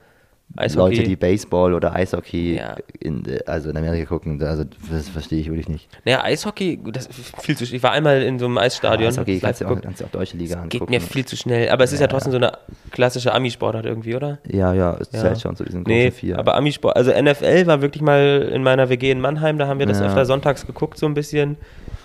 Eishockey. 0.57 0.97
Leute, 0.97 1.09
die 1.09 1.17
Baseball 1.17 1.75
oder 1.75 1.95
Eishockey 1.95 2.57
Ja. 2.57 2.77
in, 3.01 3.23
also 3.47 3.69
in 3.69 3.77
Amerika 3.77 4.07
gucken, 4.07 4.43
also 4.43 4.65
das 4.91 5.09
verstehe 5.09 5.41
ich 5.41 5.49
wirklich 5.49 5.69
nicht. 5.69 5.89
naja, 6.05 6.23
Eishockey, 6.25 6.79
das 6.93 7.09
viel 7.41 7.57
zu 7.57 7.65
Ich 7.65 7.83
war 7.83 7.93
einmal 7.93 8.23
in 8.23 8.39
so 8.39 8.47
einem 8.47 8.57
Eisstadion. 8.57 9.09
Eishockey 9.11 9.35
hab's 9.41 9.43
kannst 9.43 9.61
du 9.61 9.67
auch, 9.67 9.81
kannst 9.83 10.01
du 10.01 10.05
auch 10.07 10.11
deutsche 10.11 10.37
Liga 10.37 10.55
Geht 10.65 10.81
angucken. 10.81 10.93
mir 10.93 11.01
viel 11.03 11.27
zu 11.27 11.37
schnell. 11.37 11.69
Aber 11.71 11.85
es 11.85 11.93
ist 11.93 11.99
ja, 12.01 12.05
Ja. 12.05 12.09
trotzdem 12.09 12.31
so 12.33 12.39
eine 12.39 12.53
klassische 12.91 13.35
Ami-Sportart 13.35 13.85
irgendwie, 13.85 14.15
oder? 14.15 14.39
Ja, 14.51 14.73
ja, 14.73 14.97
es 15.01 15.11
Ja. 15.13 15.21
zählt 15.21 15.41
schon 15.41 15.57
zu 15.57 15.65
diesen 15.65 15.85
großen 15.85 15.99
Nee, 15.99 16.11
vier. 16.11 16.39
aber 16.39 16.55
Amisport, 16.55 16.97
also 16.97 17.11
NFL 17.11 17.67
war 17.67 17.83
wirklich 17.83 18.03
mal 18.03 18.49
in 18.53 18.63
meiner 18.63 18.89
WG 18.89 19.11
in 19.11 19.21
Mannheim, 19.21 19.59
da 19.59 19.67
haben 19.67 19.79
wir 19.79 19.87
das 19.87 19.99
Ja. 20.01 20.07
öfter 20.07 20.25
sonntags 20.25 20.67
geguckt, 20.67 20.97
so 20.97 21.07
ein 21.07 21.15
bisschen. 21.15 21.57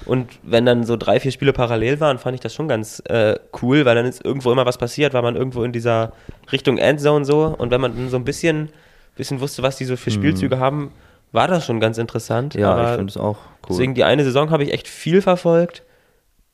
Und 0.05 0.31
wenn 0.43 0.65
dann 0.65 0.83
so 0.83 0.97
drei, 0.97 1.19
vier 1.19 1.31
Spiele 1.31 1.53
parallel 1.53 1.99
waren, 1.99 2.17
fand 2.17 2.35
ich 2.35 2.41
das 2.41 2.53
schon 2.53 2.67
ganz 2.67 3.01
äh, 3.05 3.35
cool, 3.61 3.85
weil 3.85 3.95
dann 3.95 4.05
ist 4.05 4.23
irgendwo 4.23 4.51
immer 4.51 4.65
was 4.65 4.77
passiert, 4.77 5.13
war 5.13 5.21
man 5.21 5.35
irgendwo 5.35 5.63
in 5.63 5.71
dieser 5.71 6.13
Richtung 6.51 6.77
Endzone 6.77 7.25
so. 7.25 7.55
Und 7.57 7.71
wenn 7.71 7.81
man 7.81 7.95
dann 7.95 8.09
so 8.09 8.17
ein 8.17 8.25
bisschen, 8.25 8.69
bisschen 9.15 9.39
wusste, 9.39 9.63
was 9.63 9.77
die 9.77 9.85
so 9.85 9.95
für 9.95 10.11
Spielzüge 10.11 10.59
haben, 10.59 10.91
war 11.31 11.47
das 11.47 11.65
schon 11.65 11.79
ganz 11.79 11.97
interessant. 11.97 12.55
Mhm. 12.55 12.61
ja, 12.61 12.83
ich 12.83 12.95
finde 12.97 13.11
es 13.11 13.17
auch 13.17 13.37
cool. 13.37 13.69
Deswegen 13.69 13.93
die 13.93 14.03
eine 14.03 14.23
Saison 14.23 14.49
habe 14.49 14.63
ich 14.63 14.73
echt 14.73 14.87
viel 14.87 15.21
verfolgt. 15.21 15.83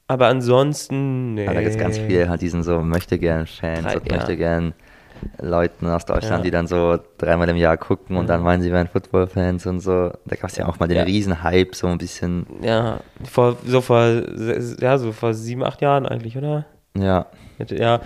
Aber 0.08 0.28
ansonsten, 0.28 1.34
nee. 1.34 1.46
Ja, 1.46 1.54
da 1.54 1.62
gibt 1.62 1.74
es 1.74 1.78
ganz 1.78 1.98
viele 1.98 2.30
halt 2.30 2.42
diesen 2.42 2.64
so 2.64 2.82
möchte 2.82 3.18
gern 3.18 3.46
Fans 3.46 3.94
und 3.94 4.10
ja. 4.10 4.16
möchte 4.16 4.38
gern 4.38 4.74
Leuten 5.40 5.88
aus 5.88 6.06
Deutschland, 6.06 6.38
Ja. 6.40 6.44
die 6.44 6.52
dann 6.52 6.68
so 6.68 6.98
dreimal 7.18 7.48
im 7.50 7.56
Jahr 7.58 7.78
gucken 7.78 8.18
und 8.18 8.28
dann 8.28 8.42
meinen 8.44 8.62
sie 8.62 8.72
wären 8.72 8.88
Football-Fans 8.88 9.66
und 9.66 9.80
so. 9.80 10.12
Da 10.26 10.36
gab 10.36 10.50
es 10.50 10.58
ja 10.58 10.68
auch 10.68 10.80
mal 10.80 10.88
den 10.88 10.98
Ja. 10.98 11.04
riesen 11.04 11.44
Hype, 11.44 11.76
so 11.76 11.88
ein 11.88 11.98
bisschen, 11.98 12.46
Ja, 12.62 13.00
vor, 13.24 13.58
so 13.66 13.82
vor, 13.82 14.06
ja, 14.80 14.98
so 14.98 15.12
vor 15.12 15.34
sieben, 15.34 15.64
acht 15.64 15.82
Jahren 15.82 16.06
eigentlich, 16.06 16.38
oder? 16.38 16.66
ja. 16.98 17.26
Ja, 17.70 18.02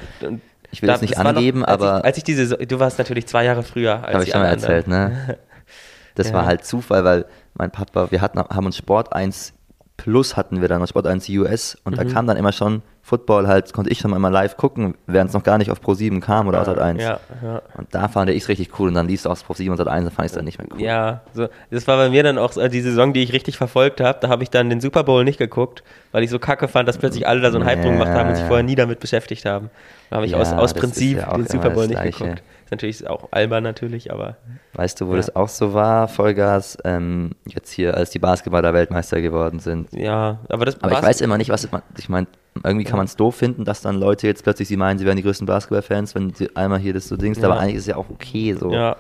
Ich 0.71 0.81
will 0.81 0.89
es 0.89 1.01
nicht 1.01 1.17
angeben, 1.17 1.59
noch, 1.59 1.67
als 1.67 1.81
aber- 1.81 1.97
Ich, 1.99 2.05
als 2.05 2.17
ich 2.17 2.23
diese, 2.23 2.55
du 2.57 2.79
warst 2.79 2.97
natürlich 2.97 3.27
zwei 3.27 3.43
Jahre 3.43 3.63
früher 3.63 4.03
als 4.05 4.13
Habe 4.13 4.23
ich 4.23 4.31
schon 4.31 4.41
mal 4.41 4.47
erzählt, 4.47 4.87
ne? 4.87 5.37
Das 6.15 6.27
Ja. 6.29 6.33
war 6.35 6.45
halt 6.45 6.63
Zufall, 6.65 7.03
weil 7.05 7.25
mein 7.53 7.71
Papa, 7.71 8.11
wir 8.11 8.21
hatten, 8.21 8.39
haben 8.39 8.65
uns 8.65 8.75
Sport 8.77 9.13
1 9.13 9.53
Plus 10.03 10.35
hatten 10.35 10.61
wir 10.61 10.67
dann, 10.67 10.85
Sport 10.87 11.05
1 11.05 11.29
US 11.29 11.77
und 11.83 11.91
Mhm. 11.93 11.97
da 11.97 12.03
kam 12.05 12.25
dann 12.27 12.35
immer 12.37 12.51
schon 12.51 12.81
Football 13.03 13.47
halt, 13.47 13.71
konnte 13.73 13.91
ich 13.91 13.99
schon 13.99 14.09
mal 14.11 14.29
live 14.29 14.57
gucken, 14.57 14.95
während 15.05 15.29
es 15.29 15.33
noch 15.35 15.43
gar 15.43 15.57
nicht 15.59 15.69
auf 15.69 15.79
Pro 15.81 15.93
7 15.93 16.21
kam 16.21 16.47
oder 16.47 16.59
auf 16.61 16.65
Sat 16.65 16.79
1. 16.79 17.01
Ja, 17.03 17.19
ja. 17.43 17.61
Und 17.77 17.87
da 17.93 18.07
fand 18.07 18.29
ich 18.31 18.41
es 18.43 18.49
richtig 18.49 18.79
cool 18.79 18.87
und 18.89 18.95
dann 18.95 19.07
liest 19.07 19.25
du 19.25 19.29
aus 19.29 19.43
Pro 19.43 19.53
7 19.53 19.69
und 19.71 19.77
Sat 19.77 19.87
1, 19.87 20.05
dann 20.05 20.13
fand 20.13 20.25
ich 20.25 20.31
es 20.31 20.35
dann 20.35 20.45
nicht 20.45 20.57
mehr 20.57 20.67
cool. 20.73 20.81
Ja, 20.81 21.21
so, 21.33 21.47
das 21.69 21.87
war 21.87 21.97
bei 21.97 22.09
mir 22.09 22.23
dann 22.23 22.37
auch 22.39 22.51
so, 22.51 22.67
die 22.67 22.81
Saison, 22.81 23.13
die 23.13 23.21
ich 23.21 23.31
richtig 23.33 23.57
verfolgt 23.57 24.01
habe. 24.01 24.17
Da 24.21 24.29
habe 24.29 24.41
ich 24.43 24.49
dann 24.49 24.69
den 24.71 24.81
Super 24.81 25.03
Bowl 25.03 25.23
nicht 25.23 25.37
geguckt, 25.37 25.83
weil 26.11 26.23
ich 26.23 26.29
so 26.31 26.39
kacke 26.39 26.67
fand, 26.67 26.87
dass 26.87 26.97
plötzlich 26.97 27.27
alle 27.27 27.41
da 27.41 27.51
so 27.51 27.57
einen 27.57 27.65
Hype 27.67 27.81
drum 27.83 27.93
gemacht 27.93 28.09
haben 28.09 28.29
und 28.29 28.35
sich 28.35 28.43
Ja, 28.43 28.47
vorher 28.47 28.63
ja. 28.63 28.69
nie 28.69 28.75
damit 28.75 28.99
beschäftigt 28.99 29.45
haben. 29.45 29.69
Da 30.09 30.15
habe 30.17 30.25
ich 30.25 30.31
Ja, 30.31 30.39
aus, 30.39 30.51
aus 30.53 30.73
Prinzip 30.73 31.17
ja 31.17 31.31
den 31.35 31.47
Super 31.47 31.69
Bowl 31.71 31.87
nicht 31.87 32.01
Gleiche. 32.01 32.23
geguckt. 32.23 32.43
Ist 32.71 32.77
natürlich 32.77 33.05
auch 33.09 33.27
albern 33.31 33.63
natürlich, 33.65 34.13
aber 34.13 34.37
Weißt 34.75 35.01
du, 35.01 35.07
wo 35.07 35.11
Ja. 35.11 35.17
das 35.17 35.35
auch 35.35 35.49
so 35.49 35.73
war, 35.73 36.07
Vollgas, 36.07 36.77
ähm, 36.85 37.31
jetzt 37.45 37.69
hier, 37.69 37.95
als 37.97 38.11
die 38.11 38.19
Basketballer 38.19 38.73
Weltmeister 38.73 39.19
geworden 39.21 39.59
sind. 39.59 39.91
ja, 39.91 40.39
aber 40.47 40.63
das 40.63 40.81
Aber 40.81 40.93
ich 40.93 41.01
weiß 41.03 41.19
immer 41.19 41.37
nicht, 41.37 41.49
was 41.49 41.69
man, 41.69 41.81
ich 41.97 42.07
meine, 42.07 42.27
irgendwie 42.63 42.85
kann 42.85 42.95
man 42.95 43.07
es 43.07 43.17
doof 43.17 43.35
finden, 43.35 43.65
dass 43.65 43.81
dann 43.81 43.97
Leute 43.97 44.25
jetzt 44.27 44.43
plötzlich 44.43 44.69
sie 44.69 44.77
meinen, 44.77 44.97
sie 44.99 45.05
wären 45.05 45.17
die 45.17 45.23
größten 45.23 45.45
Basketballfans, 45.45 46.15
wenn 46.15 46.33
sie 46.33 46.55
einmal 46.55 46.79
hier 46.79 46.93
das 46.93 47.09
so 47.09 47.17
dingst, 47.17 47.41
Ja. 47.41 47.49
aber 47.49 47.59
eigentlich 47.59 47.75
ist 47.75 47.81
es 47.81 47.87
ja 47.87 47.97
auch 47.97 48.09
okay 48.09 48.53
so. 48.57 48.71
Ja. 48.71 48.95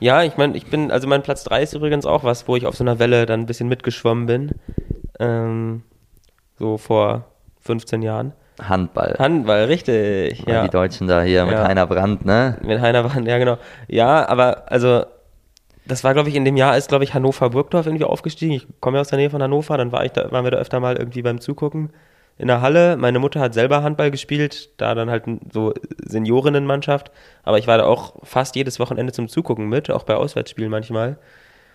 Ja, 0.00 0.22
ich 0.22 0.38
meine, 0.38 0.56
ich 0.56 0.64
bin, 0.66 0.90
also 0.90 1.06
mein 1.06 1.22
Platz 1.22 1.44
3 1.44 1.62
ist 1.62 1.74
übrigens 1.74 2.06
auch 2.06 2.24
was, 2.24 2.48
wo 2.48 2.56
ich 2.56 2.64
auf 2.66 2.74
so 2.74 2.82
einer 2.82 2.98
Welle 2.98 3.26
dann 3.26 3.40
ein 3.40 3.46
bisschen 3.46 3.68
mitgeschwommen 3.68 4.24
bin. 4.26 4.52
Ähm, 5.20 5.82
so 6.58 6.78
vor 6.78 7.26
15 7.60 8.00
Jahren. 8.00 8.32
Handball. 8.68 9.16
Handball, 9.18 9.64
richtig. 9.64 10.46
Weil 10.46 10.54
Ja. 10.54 10.62
Die 10.64 10.70
Deutschen 10.70 11.06
da 11.06 11.22
hier 11.22 11.44
mit 11.44 11.54
Ja. 11.54 11.66
Heiner 11.66 11.86
Brandt, 11.86 12.24
ne? 12.24 12.58
Mit 12.62 12.80
Heiner 12.80 13.04
waren, 13.04 13.26
ja 13.26 13.38
genau. 13.38 13.58
Ja, 13.88 14.28
aber 14.28 14.70
also, 14.70 15.04
das 15.86 16.04
war, 16.04 16.14
glaube 16.14 16.28
ich, 16.28 16.36
in 16.36 16.44
dem 16.44 16.56
Jahr 16.56 16.76
ist, 16.76 16.88
glaube 16.88 17.04
ich, 17.04 17.14
Hannover-Burgdorf 17.14 17.86
irgendwie 17.86 18.04
aufgestiegen. 18.04 18.54
Ich 18.54 18.66
komme 18.80 18.96
ja 18.96 19.00
aus 19.00 19.08
der 19.08 19.18
Nähe 19.18 19.30
von 19.30 19.42
Hannover, 19.42 19.76
dann 19.76 19.92
war 19.92 20.04
ich 20.04 20.12
da, 20.12 20.30
waren 20.30 20.44
wir 20.44 20.50
da 20.50 20.58
öfter 20.58 20.80
mal 20.80 20.96
irgendwie 20.96 21.22
beim 21.22 21.40
Zugucken 21.40 21.90
in 22.38 22.48
der 22.48 22.60
Halle. 22.60 22.96
Meine 22.96 23.18
Mutter 23.18 23.40
hat 23.40 23.54
selber 23.54 23.82
Handball 23.82 24.10
gespielt, 24.10 24.70
da 24.78 24.94
dann 24.94 25.10
halt 25.10 25.24
so 25.52 25.74
Seniorinnenmannschaft. 26.04 27.10
Aber 27.42 27.58
ich 27.58 27.66
war 27.66 27.78
da 27.78 27.84
auch 27.84 28.14
fast 28.22 28.56
jedes 28.56 28.80
Wochenende 28.80 29.12
zum 29.12 29.28
Zugucken 29.28 29.68
mit, 29.68 29.90
auch 29.90 30.04
bei 30.04 30.14
Auswärtsspielen 30.14 30.70
manchmal. 30.70 31.18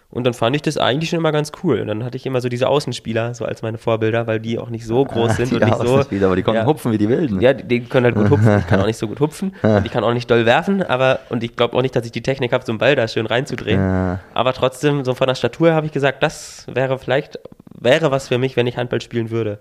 Und 0.10 0.24
dann 0.24 0.34
fand 0.34 0.56
ich 0.56 0.62
das 0.62 0.78
eigentlich 0.78 1.10
schon 1.10 1.20
immer 1.20 1.34
ganz 1.34 1.52
cool. 1.64 1.82
Und 1.82 1.88
dann 1.88 2.04
hatte 2.06 2.16
ich 2.16 2.26
immer 2.26 2.40
so 2.40 2.48
diese 2.48 2.70
Außenspieler 2.70 3.34
so 3.34 3.44
als 3.44 3.62
meine 3.62 3.78
Vorbilder, 3.78 4.26
weil 4.26 4.40
die 4.40 4.58
auch 4.58 4.70
nicht 4.70 4.86
so 4.86 5.04
groß 5.04 5.36
sind 5.36 5.52
die 5.52 5.56
und 5.56 5.66
nicht 5.66 5.78
so. 5.78 5.84
Außenspieler, 5.84 6.28
aber 6.28 6.38
die 6.38 6.44
konnten 6.44 6.62
ja. 6.62 6.66
hupfen 6.66 6.94
wie 6.94 6.98
die 6.98 7.10
Wilden. 7.10 7.42
Ja, 7.42 7.54
die, 7.54 7.64
die 7.64 7.84
können 7.84 8.06
halt 8.06 8.16
gut 8.16 8.30
hupfen. 8.30 8.60
Ich 8.60 8.68
kann 8.68 8.80
auch 8.80 8.86
nicht 8.86 8.98
so 8.98 9.08
gut 9.08 9.20
hupfen. 9.20 9.54
Und 9.62 9.86
ich 9.86 9.92
kann 9.92 10.06
auch 10.06 10.14
nicht 10.14 10.32
doll 10.32 10.46
werfen, 10.46 10.82
aber 10.82 11.20
und 11.30 11.44
ich 11.44 11.56
glaube 11.56 11.76
auch 11.76 11.82
nicht, 11.82 11.96
dass 11.96 12.06
ich 12.06 12.12
die 12.12 12.22
Technik 12.22 12.54
habe, 12.54 12.66
so 12.66 12.72
einen 12.72 12.80
Ball 12.80 12.96
da 12.96 13.08
schön 13.08 13.26
reinzudrehen. 13.26 13.80
Ja. 13.80 14.20
Aber 14.34 14.54
trotzdem, 14.54 15.04
so 15.04 15.14
von 15.14 15.28
der 15.28 15.36
Statur 15.36 15.74
habe 15.74 15.86
ich 15.86 15.92
gesagt, 15.92 16.24
das 16.24 16.66
wäre 16.72 16.98
vielleicht, 16.98 17.40
wäre 17.80 18.12
was 18.12 18.30
für 18.30 18.38
mich, 18.38 18.56
wenn 18.56 18.68
ich 18.68 18.78
Handball 18.78 19.02
spielen 19.02 19.30
würde. 19.30 19.60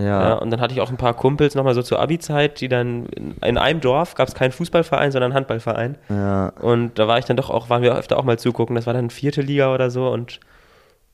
Ja. 0.00 0.28
Ja. 0.28 0.34
und 0.34 0.50
dann 0.50 0.60
hatte 0.60 0.72
ich 0.74 0.80
auch 0.80 0.90
ein 0.90 0.96
paar 0.96 1.14
Kumpels 1.14 1.54
nochmal 1.56 1.74
so 1.74 1.82
zur 1.82 1.98
Abi-Zeit, 1.98 2.60
die 2.60 2.68
dann 2.68 3.06
in, 3.06 3.34
in 3.44 3.58
einem 3.58 3.80
Dorf 3.80 4.14
gab 4.14 4.28
es 4.28 4.34
keinen 4.34 4.52
Fußballverein, 4.52 5.10
sondern 5.10 5.32
einen 5.32 5.36
Handballverein. 5.36 5.98
ja. 6.08 6.50
Und 6.60 6.98
da 7.00 7.08
war 7.08 7.18
ich 7.18 7.24
dann 7.24 7.36
doch 7.36 7.50
auch, 7.50 7.68
waren 7.68 7.82
wir 7.82 7.96
öfter 7.96 8.16
auch 8.16 8.22
mal 8.24 8.38
zugucken. 8.38 8.76
Das 8.76 8.86
war 8.86 8.94
dann 8.94 9.10
vierte 9.10 9.40
Liga 9.42 9.74
oder 9.74 9.90
so 9.90 10.08
und 10.08 10.38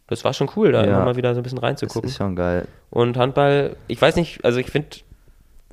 das 0.07 0.23
war 0.25 0.35
schon 0.35 0.51
cool, 0.57 0.70
da 0.73 0.85
Ja. 0.85 0.97
immer 0.97 1.05
mal 1.07 1.16
wieder 1.16 1.35
so 1.35 1.40
ein 1.40 1.42
bisschen 1.42 1.57
Das 1.57 1.64
reinzugucken. 1.64 2.11
ist 2.11 2.16
schon 2.18 2.37
geil. 2.37 2.66
Und 2.90 3.16
Handball, 3.16 3.77
ich 3.88 4.01
weiß 4.03 4.16
nicht, 4.16 4.44
also 4.44 4.59
ich 4.61 4.66
finde, 4.66 4.88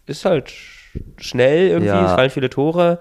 ist 0.06 0.24
halt 0.24 0.48
sch- 0.48 1.02
schnell 1.20 1.68
irgendwie, 1.68 1.88
Ja. 1.88 2.06
es 2.06 2.14
fallen 2.14 2.30
viele 2.30 2.50
Tore. 2.50 3.00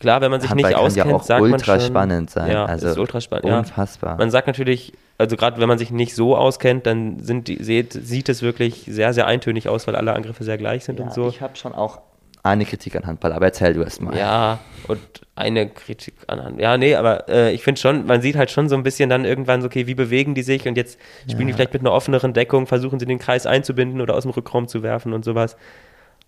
Klar, 0.00 0.22
wenn 0.22 0.30
man 0.30 0.40
sich 0.40 0.48
Handball 0.48 0.70
nicht 0.70 0.76
kann 0.76 0.86
auskennt, 0.86 1.10
ja 1.10 1.14
auch 1.14 1.22
sagt 1.22 1.42
man 1.42 1.52
ultra 1.52 1.78
schon, 1.78 1.88
spannend 1.88 2.30
sein. 2.30 2.50
Ja, 2.50 2.64
also 2.64 2.88
ist 2.88 2.98
ultra 2.98 3.20
spannend. 3.20 3.44
Ja. 3.44 3.58
Unfassbar. 3.58 4.16
Man 4.16 4.30
sagt 4.30 4.46
natürlich, 4.46 4.94
also 5.18 5.36
gerade 5.36 5.60
wenn 5.60 5.68
man 5.68 5.76
sich 5.76 5.90
nicht 5.90 6.14
so 6.14 6.36
auskennt, 6.36 6.86
dann 6.86 7.18
sind 7.18 7.48
die, 7.48 7.62
sieht, 7.62 7.92
sieht 7.92 8.30
es 8.30 8.40
wirklich 8.40 8.86
sehr, 8.88 9.12
sehr 9.12 9.26
eintönig 9.26 9.68
aus, 9.68 9.86
weil 9.86 9.96
alle 9.96 10.14
Angriffe 10.14 10.42
sehr 10.42 10.56
gleich 10.56 10.84
sind 10.84 10.98
ja, 10.98 11.04
und 11.04 11.12
so. 11.12 11.28
Ich 11.28 11.42
habe 11.42 11.54
schon 11.54 11.74
auch 11.74 12.00
eine 12.42 12.64
Kritik 12.64 12.96
an 12.96 13.06
Handball, 13.06 13.34
aber 13.34 13.44
erzähl 13.44 13.74
du 13.74 13.82
erst 13.82 14.00
mal. 14.00 14.16
Ja, 14.16 14.60
und 14.88 15.00
eine 15.36 15.68
Kritik 15.68 16.14
an. 16.26 16.58
Ja, 16.58 16.78
nee, 16.78 16.94
aber 16.94 17.28
äh, 17.28 17.52
ich 17.52 17.62
finde 17.62 17.78
schon, 17.78 18.06
man 18.06 18.22
sieht 18.22 18.36
halt 18.36 18.50
schon 18.50 18.70
so 18.70 18.76
ein 18.76 18.82
bisschen 18.82 19.10
dann 19.10 19.26
irgendwann 19.26 19.60
so, 19.60 19.66
okay, 19.66 19.86
wie 19.86 19.94
bewegen 19.94 20.34
die 20.34 20.42
sich 20.42 20.66
und 20.66 20.78
jetzt 20.78 20.98
spielen 21.30 21.48
die 21.48 21.52
vielleicht 21.52 21.74
mit 21.74 21.82
einer 21.82 21.92
offeneren 21.92 22.32
Deckung, 22.32 22.66
versuchen 22.66 22.98
sie 22.98 23.04
den 23.04 23.18
Kreis 23.18 23.44
einzubinden 23.44 24.00
oder 24.00 24.14
aus 24.14 24.22
dem 24.22 24.30
Rückraum 24.30 24.66
zu 24.66 24.82
werfen 24.82 25.12
und 25.12 25.26
sowas. 25.26 25.58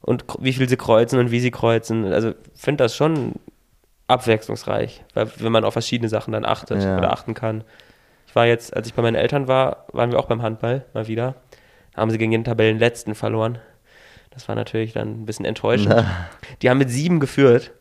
Und 0.02 0.24
wie 0.40 0.52
viel 0.52 0.68
sie 0.68 0.76
kreuzen 0.76 1.18
und 1.18 1.30
wie 1.30 1.40
sie 1.40 1.50
kreuzen. 1.50 2.12
Also 2.12 2.32
finde 2.54 2.84
das 2.84 2.94
schon 2.94 3.36
abwechslungsreich, 4.12 5.02
weil, 5.14 5.30
wenn 5.38 5.52
man 5.52 5.64
auf 5.64 5.72
verschiedene 5.72 6.08
Sachen 6.08 6.32
dann 6.32 6.44
achtet 6.44 6.82
Ja. 6.82 6.98
oder 6.98 7.12
achten 7.12 7.34
kann. 7.34 7.64
Ich 8.26 8.34
war 8.34 8.46
jetzt, 8.46 8.74
als 8.74 8.86
ich 8.86 8.94
bei 8.94 9.02
meinen 9.02 9.14
Eltern 9.16 9.48
war, 9.48 9.86
waren 9.92 10.10
wir 10.12 10.18
auch 10.18 10.26
beim 10.26 10.42
Handball 10.42 10.84
mal 10.94 11.06
wieder. 11.08 11.34
Da 11.94 12.00
haben 12.00 12.10
sie 12.10 12.18
gegen 12.18 12.32
den 12.32 12.44
Tabellenletzten 12.44 13.14
verloren. 13.14 13.58
Das 14.30 14.48
war 14.48 14.54
natürlich 14.54 14.94
dann 14.94 15.22
ein 15.22 15.26
bisschen 15.26 15.44
enttäuschend. 15.44 15.94
Die 16.62 16.70
haben 16.70 16.78
mit 16.78 16.88
sieben 16.90 17.20
geführt. 17.20 17.72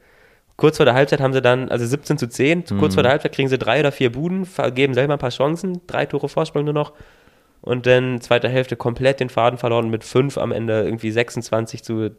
Kurz 0.57 0.77
vor 0.77 0.85
der 0.85 0.93
Halbzeit 0.93 1.21
haben 1.21 1.31
sie 1.33 1.41
dann, 1.41 1.69
also 1.69 1.85
17 1.85 2.17
zu 2.17 2.27
10, 2.27 2.65
kurz 2.77 2.93
vor 2.95 3.03
der 3.03 3.11
Halbzeit 3.13 3.31
kriegen 3.33 3.47
sie 3.47 3.57
drei 3.57 3.79
oder 3.79 3.91
vier 3.91 4.11
Buden, 4.11 4.45
vergeben 4.45 4.93
selber 4.93 5.13
ein 5.13 5.19
paar 5.19 5.29
Chancen, 5.29 5.81
drei 5.87 6.05
Tore 6.05 6.27
Vorsprung 6.29 6.65
nur 6.65 6.73
noch. 6.73 6.91
Und 7.61 7.85
dann 7.87 8.19
zweite 8.21 8.49
Hälfte 8.49 8.75
komplett 8.75 9.19
den 9.21 9.29
Faden 9.29 9.57
verloren 9.57 9.89
mit 9.89 10.03
fünf 10.03 10.37
am 10.37 10.51
Ende 10.51 10.81
irgendwie 10.83 11.11
26 11.11 11.83
zu 11.83 12.09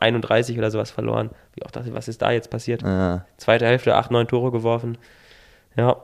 31 0.00 0.58
oder 0.58 0.70
sowas 0.70 0.90
verloren. 0.90 1.30
Wie 1.54 1.64
auch 1.64 1.70
dachte, 1.70 1.94
was 1.94 2.08
ist 2.08 2.22
da 2.22 2.30
jetzt 2.30 2.50
passiert? 2.50 2.82
Ja, 2.82 3.24
Zweite 3.36 3.66
Hälfte 3.66 3.94
acht, 3.94 4.10
neun 4.10 4.26
Tore 4.28 4.50
geworfen. 4.50 4.98
Ja, 5.76 5.96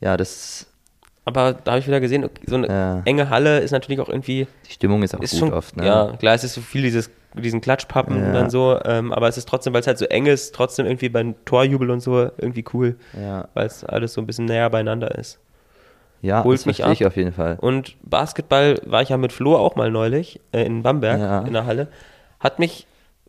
ja 0.00 0.16
das, 0.16 0.66
aber 1.24 1.52
da 1.52 1.72
habe 1.72 1.80
ich 1.80 1.86
wieder 1.86 2.00
gesehen, 2.00 2.28
so 2.46 2.56
eine 2.56 2.68
Ja. 2.68 3.02
enge 3.04 3.30
Halle 3.30 3.58
ist 3.60 3.70
natürlich 3.72 4.00
auch 4.00 4.08
irgendwie 4.08 4.46
die 4.68 4.72
Stimmung 4.72 5.02
ist 5.02 5.14
auch 5.14 5.20
ist 5.20 5.32
gut 5.32 5.40
schon, 5.40 5.52
oft. 5.52 5.76
Ne? 5.76 5.86
ja, 5.86 6.12
klar, 6.18 6.34
es 6.34 6.44
ist 6.44 6.54
so 6.54 6.60
viel 6.60 6.82
dieses, 6.82 7.10
diesen 7.34 7.60
Klatschpappen 7.60 8.16
Ja. 8.18 8.26
und 8.26 8.32
dann 8.32 8.50
so, 8.50 8.78
ähm, 8.84 9.12
aber 9.12 9.28
es 9.28 9.36
ist 9.38 9.48
trotzdem, 9.48 9.72
weil 9.74 9.80
es 9.80 9.86
halt 9.86 9.98
so 9.98 10.04
eng 10.06 10.26
ist, 10.26 10.54
trotzdem 10.54 10.86
irgendwie 10.86 11.08
beim 11.08 11.34
Torjubel 11.44 11.90
und 11.90 12.00
so 12.00 12.18
irgendwie 12.38 12.64
cool, 12.72 12.96
ja, 13.20 13.48
weil 13.54 13.66
es 13.66 13.84
alles 13.84 14.14
so 14.14 14.20
ein 14.20 14.26
bisschen 14.26 14.46
näher 14.46 14.70
beieinander 14.70 15.16
ist. 15.16 15.38
ja 16.22 16.42
Holt 16.44 16.58
das 16.60 16.66
mich 16.66 16.80
ich 16.80 17.06
auf 17.06 17.16
jeden 17.16 17.32
Fall. 17.32 17.56
Und 17.60 17.96
Basketball 18.02 18.80
war 18.84 19.02
ich 19.02 19.10
ja 19.10 19.16
mit 19.16 19.32
Flo 19.32 19.56
auch 19.56 19.76
mal 19.76 19.90
neulich 19.90 20.40
äh, 20.52 20.64
in 20.64 20.82
Bamberg 20.82 21.20
Ja. 21.20 21.40
in 21.42 21.52
der 21.52 21.66
Halle. 21.66 21.88
Hat 22.40 22.58
mich 22.58 22.86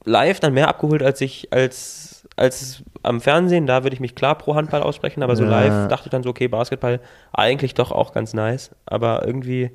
live 0.10 0.40
dann 0.40 0.54
mehr 0.54 0.68
abgeholt 0.68 1.04
als 1.04 1.22
ich 1.22 1.52
als, 1.54 2.28
als 2.36 2.84
am 3.04 3.22
Fernsehen. 3.22 3.66
Da 3.68 3.84
würde 3.84 3.94
ich 3.94 4.00
mich 4.00 4.16
klar 4.16 4.36
pro 4.38 4.56
Handball 4.56 4.82
aussprechen, 4.82 5.24
aber 5.24 5.36
so 5.36 5.44
Ja. 5.44 5.50
live 5.50 5.88
dachte 5.88 6.08
ich 6.08 6.12
dann 6.12 6.24
so, 6.24 6.30
okay, 6.30 6.48
Basketball 6.48 7.00
eigentlich 7.32 7.74
doch 7.74 7.92
auch 7.92 8.12
ganz 8.14 8.34
nice, 8.34 8.72
aber 8.86 9.26
irgendwie 9.26 9.72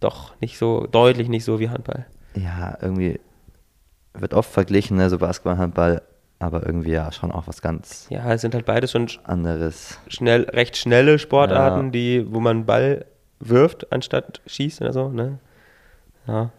doch 0.00 0.34
nicht 0.40 0.58
so, 0.58 0.86
deutlich 0.86 1.28
nicht 1.28 1.44
so 1.44 1.58
wie 1.60 1.68
Handball. 1.70 2.06
Ja, 2.34 2.76
irgendwie 2.80 3.20
wird 4.14 4.34
oft 4.34 4.50
verglichen, 4.50 4.96
ne, 4.96 5.10
so 5.10 5.18
Basketball, 5.18 5.58
Handball, 5.58 6.02
aber 6.38 6.64
irgendwie 6.64 6.92
ja 6.92 7.10
schon 7.12 7.32
auch 7.32 7.46
was 7.48 7.60
ganz 7.62 8.06
Ja, 8.10 8.32
es 8.32 8.40
sind 8.40 8.54
halt 8.54 8.64
beides 8.64 8.92
schon 8.92 9.06
sch- 9.08 9.18
anderes. 9.24 9.98
schnell, 10.08 10.42
recht 10.44 10.76
schnelle 10.76 11.18
Sportarten, 11.18 11.86
Ja. 11.86 11.90
die, 11.90 12.26
wo 12.32 12.40
man 12.40 12.64
Ball 12.66 13.04
wirft, 13.40 13.92
anstatt 13.92 14.40
schießt 14.46 14.80
oder 14.80 14.92
so, 14.92 15.08
ne? 15.08 15.38
Ja. 16.26 16.50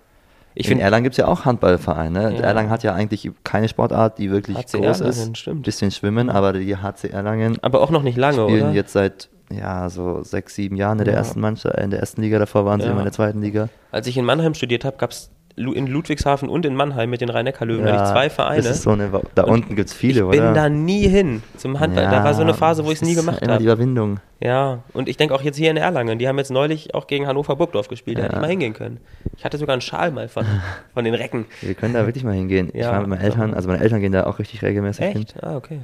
Ich 0.59 0.65
in 0.65 0.71
finde, 0.71 0.83
Erlangen 0.83 1.03
gibt 1.03 1.13
es 1.13 1.17
ja 1.17 1.27
auch 1.27 1.45
Handballvereine. 1.45 2.33
Ja. 2.35 2.41
Erlangen 2.41 2.69
hat 2.69 2.83
ja 2.83 2.93
eigentlich 2.93 3.31
keine 3.45 3.69
Sportart, 3.69 4.17
die 4.17 4.29
wirklich 4.29 4.57
HC 4.57 4.79
groß 4.81 4.99
Erlangen, 5.01 5.31
ist. 5.31 5.37
stimmt. 5.37 5.63
Bisschen 5.63 5.89
Schwimmen, 5.91 6.29
aber 6.29 6.51
die 6.53 6.75
HC 6.75 7.07
Erlangen 7.09 7.57
aber 7.61 7.81
auch 7.81 7.91
noch 7.91 8.03
nicht 8.03 8.17
lange, 8.17 8.43
spielen 8.43 8.65
oder? 8.67 8.71
jetzt 8.73 8.91
seit 8.93 9.29
ja, 9.51 9.89
so 9.89 10.21
sechs, 10.21 10.55
sieben 10.55 10.75
Jahren 10.75 10.99
in 10.99 11.05
der 11.05 11.13
Ja. 11.13 11.19
ersten 11.21 11.39
Mannschaft, 11.39 11.75
äh, 11.75 11.83
in 11.83 11.89
der 11.91 12.01
ersten 12.01 12.21
Liga, 12.21 12.37
davor 12.39 12.65
waren 12.65 12.79
sie 12.81 12.85
Ja. 12.87 12.91
immer 12.91 12.99
in 13.01 13.05
der 13.05 13.13
zweiten 13.13 13.41
Liga. 13.41 13.69
Als 13.91 14.05
ich 14.05 14.17
in 14.17 14.25
Mannheim 14.25 14.53
studiert 14.53 14.83
habe, 14.85 14.97
gab 14.97 15.11
es 15.11 15.31
in 15.59 15.87
Ludwigshafen 15.87 16.47
und 16.49 16.65
in 16.65 16.75
Mannheim 16.75 17.09
mit 17.09 17.21
den 17.21 17.29
Rhein-Neckar-Löwen 17.29 17.85
hatte 17.85 18.03
ich 18.03 18.09
zwei 18.11 18.29
Vereine. 18.29 18.61
Das 18.61 18.71
ist 18.77 18.83
so 18.83 18.91
eine, 18.91 19.09
da 19.35 19.43
Und 19.43 19.49
unten 19.51 19.75
gibt 19.75 19.89
es 19.89 19.93
viele, 19.95 20.21
ich 20.25 20.29
bin 20.31 20.39
oder? 20.41 20.53
da 20.53 20.69
nie 20.69 21.07
hin 21.07 21.43
zum 21.57 21.79
Handball. 21.79 22.05
da 22.09 22.23
war 22.23 22.33
so 22.33 22.41
eine 22.41 22.53
Phase, 22.53 22.85
wo 22.85 22.89
ich 22.91 22.95
es 22.95 23.01
nie 23.01 23.15
gemacht 23.15 23.41
Immer 23.41 23.57
die 23.57 23.65
habe. 23.67 23.73
Überwindung. 23.75 24.19
Ja, 24.41 24.79
und 24.93 25.09
ich 25.09 25.17
denke 25.17 25.35
auch 25.35 25.41
jetzt 25.41 25.57
hier 25.57 25.69
in 25.69 25.77
Erlangen. 25.77 26.17
Die 26.17 26.27
haben 26.27 26.37
jetzt 26.37 26.49
neulich 26.51 26.95
auch 26.95 27.07
gegen 27.07 27.27
Hannover 27.27 27.55
Burgdorf 27.57 27.89
gespielt. 27.89 28.17
Da 28.17 28.23
hätte 28.23 28.33
Ja. 28.33 28.37
ich 28.39 28.41
mal 28.41 28.49
hingehen 28.49 28.73
können. 28.73 28.99
Ich 29.37 29.43
hatte 29.43 29.57
sogar 29.57 29.73
einen 29.73 29.81
Schal 29.81 30.11
mal 30.11 30.29
von, 30.29 30.45
von 30.93 31.03
den 31.03 31.13
Recken. 31.13 31.45
Wir 31.61 31.73
können 31.73 31.93
da 31.93 32.05
wirklich 32.05 32.23
mal 32.23 32.33
hingehen. 32.33 32.69
ich 32.73 32.81
Ja. 32.81 32.91
war 32.91 32.99
mit 33.01 33.09
meinen 33.09 33.21
Eltern, 33.21 33.53
also 33.53 33.67
meine 33.67 33.83
Eltern 33.83 33.99
gehen 33.99 34.11
da 34.13 34.25
auch 34.27 34.39
richtig 34.39 34.61
regelmäßig 34.61 35.05
hin. 35.07 35.21
Echt? 35.23 35.43
Ah, 35.43 35.57
okay. 35.57 35.81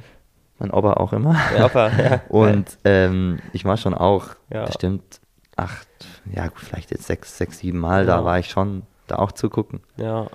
Mein 0.58 0.70
Opa 0.70 0.94
auch 0.94 1.12
immer. 1.12 1.36
Ja, 1.58 1.66
Opa, 1.66 1.88
ja. 1.88 2.20
Und 2.30 2.78
ähm, 2.84 3.40
ich 3.52 3.66
war 3.66 3.76
schon 3.76 3.92
auch 3.92 4.28
Ja. 4.50 4.64
bestimmt 4.64 5.20
acht, 5.54 5.86
ja 6.34 6.44
gut, 6.48 6.60
vielleicht 6.60 6.90
jetzt 6.90 7.06
sechs, 7.06 7.36
sechs, 7.36 7.58
sieben 7.58 7.78
Mal, 7.78 8.06
Ja. 8.06 8.16
da 8.18 8.24
war 8.24 8.38
ich 8.38 8.48
schon 8.48 8.82
da 9.06 9.16
auch 9.16 9.32
zu 9.32 9.48
gucken. 9.50 9.80
Ja. 9.96 10.28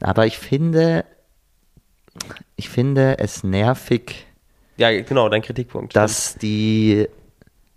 Aber 0.00 0.26
ich 0.26 0.38
finde, 0.38 1.04
ich 2.56 2.68
finde 2.68 3.18
es 3.18 3.42
nervig, 3.44 4.26
Ja, 4.76 4.90
genau, 5.02 5.28
dein 5.28 5.42
Kritikpunkt. 5.42 5.94
dass 5.96 6.36
die, 6.36 7.08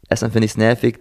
erstmal 0.10 0.32
finde 0.32 0.46
ich 0.46 0.52
es 0.52 0.58
nervig, 0.58 1.00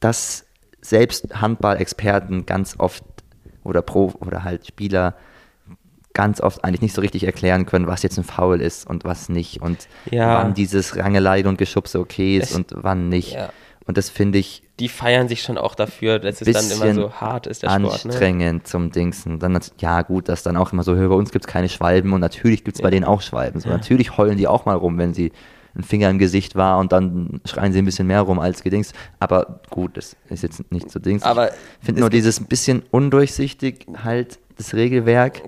dass 0.00 0.44
selbst 0.80 1.40
Handball-Experten 1.40 2.46
ganz 2.46 2.74
oft 2.78 3.04
oder 3.62 3.80
Pro 3.82 4.12
oder 4.20 4.44
halt 4.44 4.66
Spieler 4.66 5.14
ganz 6.12 6.40
oft 6.40 6.62
eigentlich 6.62 6.82
nicht 6.82 6.94
so 6.94 7.00
richtig 7.00 7.24
erklären 7.24 7.66
können, 7.66 7.86
was 7.86 8.02
jetzt 8.02 8.18
ein 8.18 8.24
Foul 8.24 8.60
ist 8.60 8.86
und 8.86 9.04
was 9.04 9.28
nicht 9.28 9.62
und 9.62 9.88
Ja. 10.10 10.36
wann 10.42 10.54
dieses 10.54 10.96
Rangelei 10.96 11.44
und 11.46 11.56
Geschubse 11.58 11.98
okay 11.98 12.36
ist 12.38 12.50
Es- 12.50 12.56
und 12.56 12.72
wann 12.76 13.08
nicht. 13.08 13.32
Ja. 13.32 13.50
Und 13.86 13.98
das 13.98 14.08
finde 14.08 14.38
ich 14.38 14.62
Die 14.80 14.88
feiern 14.88 15.28
sich 15.28 15.42
schon 15.42 15.58
auch 15.58 15.74
dafür, 15.74 16.18
dass 16.18 16.40
es 16.40 16.52
dann 16.52 16.70
immer 16.70 16.94
so 16.94 17.12
hart 17.12 17.46
ist, 17.46 17.62
der 17.62 17.68
Sport. 17.70 17.82
Ne? 17.82 17.90
anstrengend 17.92 18.66
zum 18.66 18.90
Dingsen. 18.90 19.38
Dann, 19.38 19.58
ja 19.78 20.02
gut, 20.02 20.28
dass 20.28 20.42
dann 20.42 20.56
auch 20.56 20.72
immer 20.72 20.82
so, 20.82 20.94
bei 20.94 21.06
uns 21.14 21.30
gibt 21.32 21.44
es 21.44 21.50
keine 21.52 21.68
Schwalben 21.68 22.12
und 22.12 22.20
natürlich 22.20 22.64
gibt 22.64 22.76
es 22.78 22.82
bei 22.82 22.88
Ja. 22.88 22.92
denen 22.92 23.04
auch 23.04 23.20
Schwalben. 23.20 23.60
So, 23.60 23.68
Natürlich 23.68 24.16
heulen 24.16 24.38
die 24.38 24.48
auch 24.48 24.64
mal 24.64 24.74
rum, 24.74 24.96
wenn 24.98 25.12
sie 25.14 25.32
ein 25.76 25.82
Finger 25.82 26.08
im 26.08 26.18
Gesicht 26.18 26.54
war 26.54 26.78
und 26.78 26.92
dann 26.92 27.40
schreien 27.44 27.72
sie 27.72 27.80
ein 27.80 27.84
bisschen 27.84 28.06
mehr 28.06 28.20
rum 28.22 28.38
als 28.38 28.62
gedings. 28.62 28.92
Aber 29.18 29.60
gut, 29.70 29.96
das 29.96 30.16
ist 30.30 30.42
jetzt 30.42 30.70
nicht 30.72 30.90
so 30.90 30.98
Dings. 30.98 31.22
Aber 31.24 31.48
ich 31.50 31.54
finde 31.86 32.00
nur 32.00 32.10
dieses 32.10 32.40
bisschen 32.44 32.82
undurchsichtig 32.90 33.86
halt 34.02 34.38
das 34.56 34.74
Regelwerk. 34.74 35.42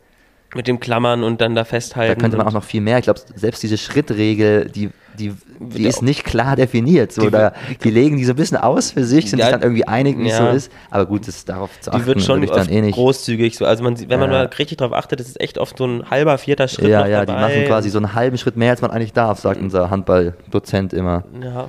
Mit 0.54 0.68
dem 0.68 0.80
Klammern 0.80 1.22
und 1.22 1.40
dann 1.40 1.54
da 1.54 1.64
festhalten. 1.64 2.14
Da 2.14 2.20
könnte 2.20 2.36
man 2.36 2.46
auch 2.46 2.52
noch 2.52 2.64
viel 2.64 2.80
mehr. 2.80 2.98
Ich 2.98 3.04
glaube, 3.04 3.20
selbst 3.34 3.62
diese 3.62 3.78
Schrittregel, 3.78 4.68
die, 4.68 4.90
die, 5.16 5.34
die 5.60 5.86
ist 5.86 6.02
nicht 6.02 6.24
klar 6.24 6.56
definiert. 6.56 7.12
So, 7.12 7.22
Die 7.22 7.30
da, 7.30 7.52
wird- 7.68 7.84
die 7.84 7.90
legen 7.90 8.16
die 8.16 8.24
so 8.24 8.32
ein 8.32 8.36
bisschen 8.36 8.56
aus 8.58 8.90
für 8.92 9.04
sich, 9.04 9.28
sind 9.30 9.40
sich 9.40 9.50
dann 9.50 9.62
irgendwie 9.62 9.86
einig, 9.86 10.18
wie 10.18 10.28
es 10.28 10.36
so 10.36 10.46
ist. 10.48 10.70
Aber 10.90 11.06
gut, 11.06 11.26
das 11.26 11.44
darauf 11.44 11.70
zu 11.80 11.90
achten, 11.90 12.00
Die 12.00 12.06
wird 12.06 12.22
schon 12.22 12.44
dann 12.46 12.68
eh 12.68 12.80
nicht. 12.82 12.94
großzügig 12.94 13.56
so. 13.56 13.64
Also 13.66 13.82
man, 13.82 13.98
wenn 14.08 14.20
man 14.20 14.30
mal 14.30 14.46
richtig 14.58 14.78
drauf 14.78 14.92
achtet, 14.92 15.20
das 15.20 15.28
ist 15.28 15.40
echt 15.40 15.58
oft 15.58 15.78
so 15.78 15.86
ein 15.86 16.10
halber, 16.10 16.38
vierter 16.38 16.68
Schritt 16.68 16.88
ja, 16.88 17.06
ja, 17.06 17.20
die 17.20 17.26
dabei. 17.26 17.40
machen 17.40 17.64
quasi 17.66 17.90
so 17.90 17.98
einen 17.98 18.14
halben 18.14 18.38
Schritt 18.38 18.56
mehr, 18.56 18.70
als 18.70 18.80
man 18.82 18.90
eigentlich 18.90 19.12
darf, 19.12 19.40
sagt 19.40 19.60
unser 19.60 19.90
Handballdozent 19.90 20.92
immer. 20.92 21.24
Ja, 21.42 21.68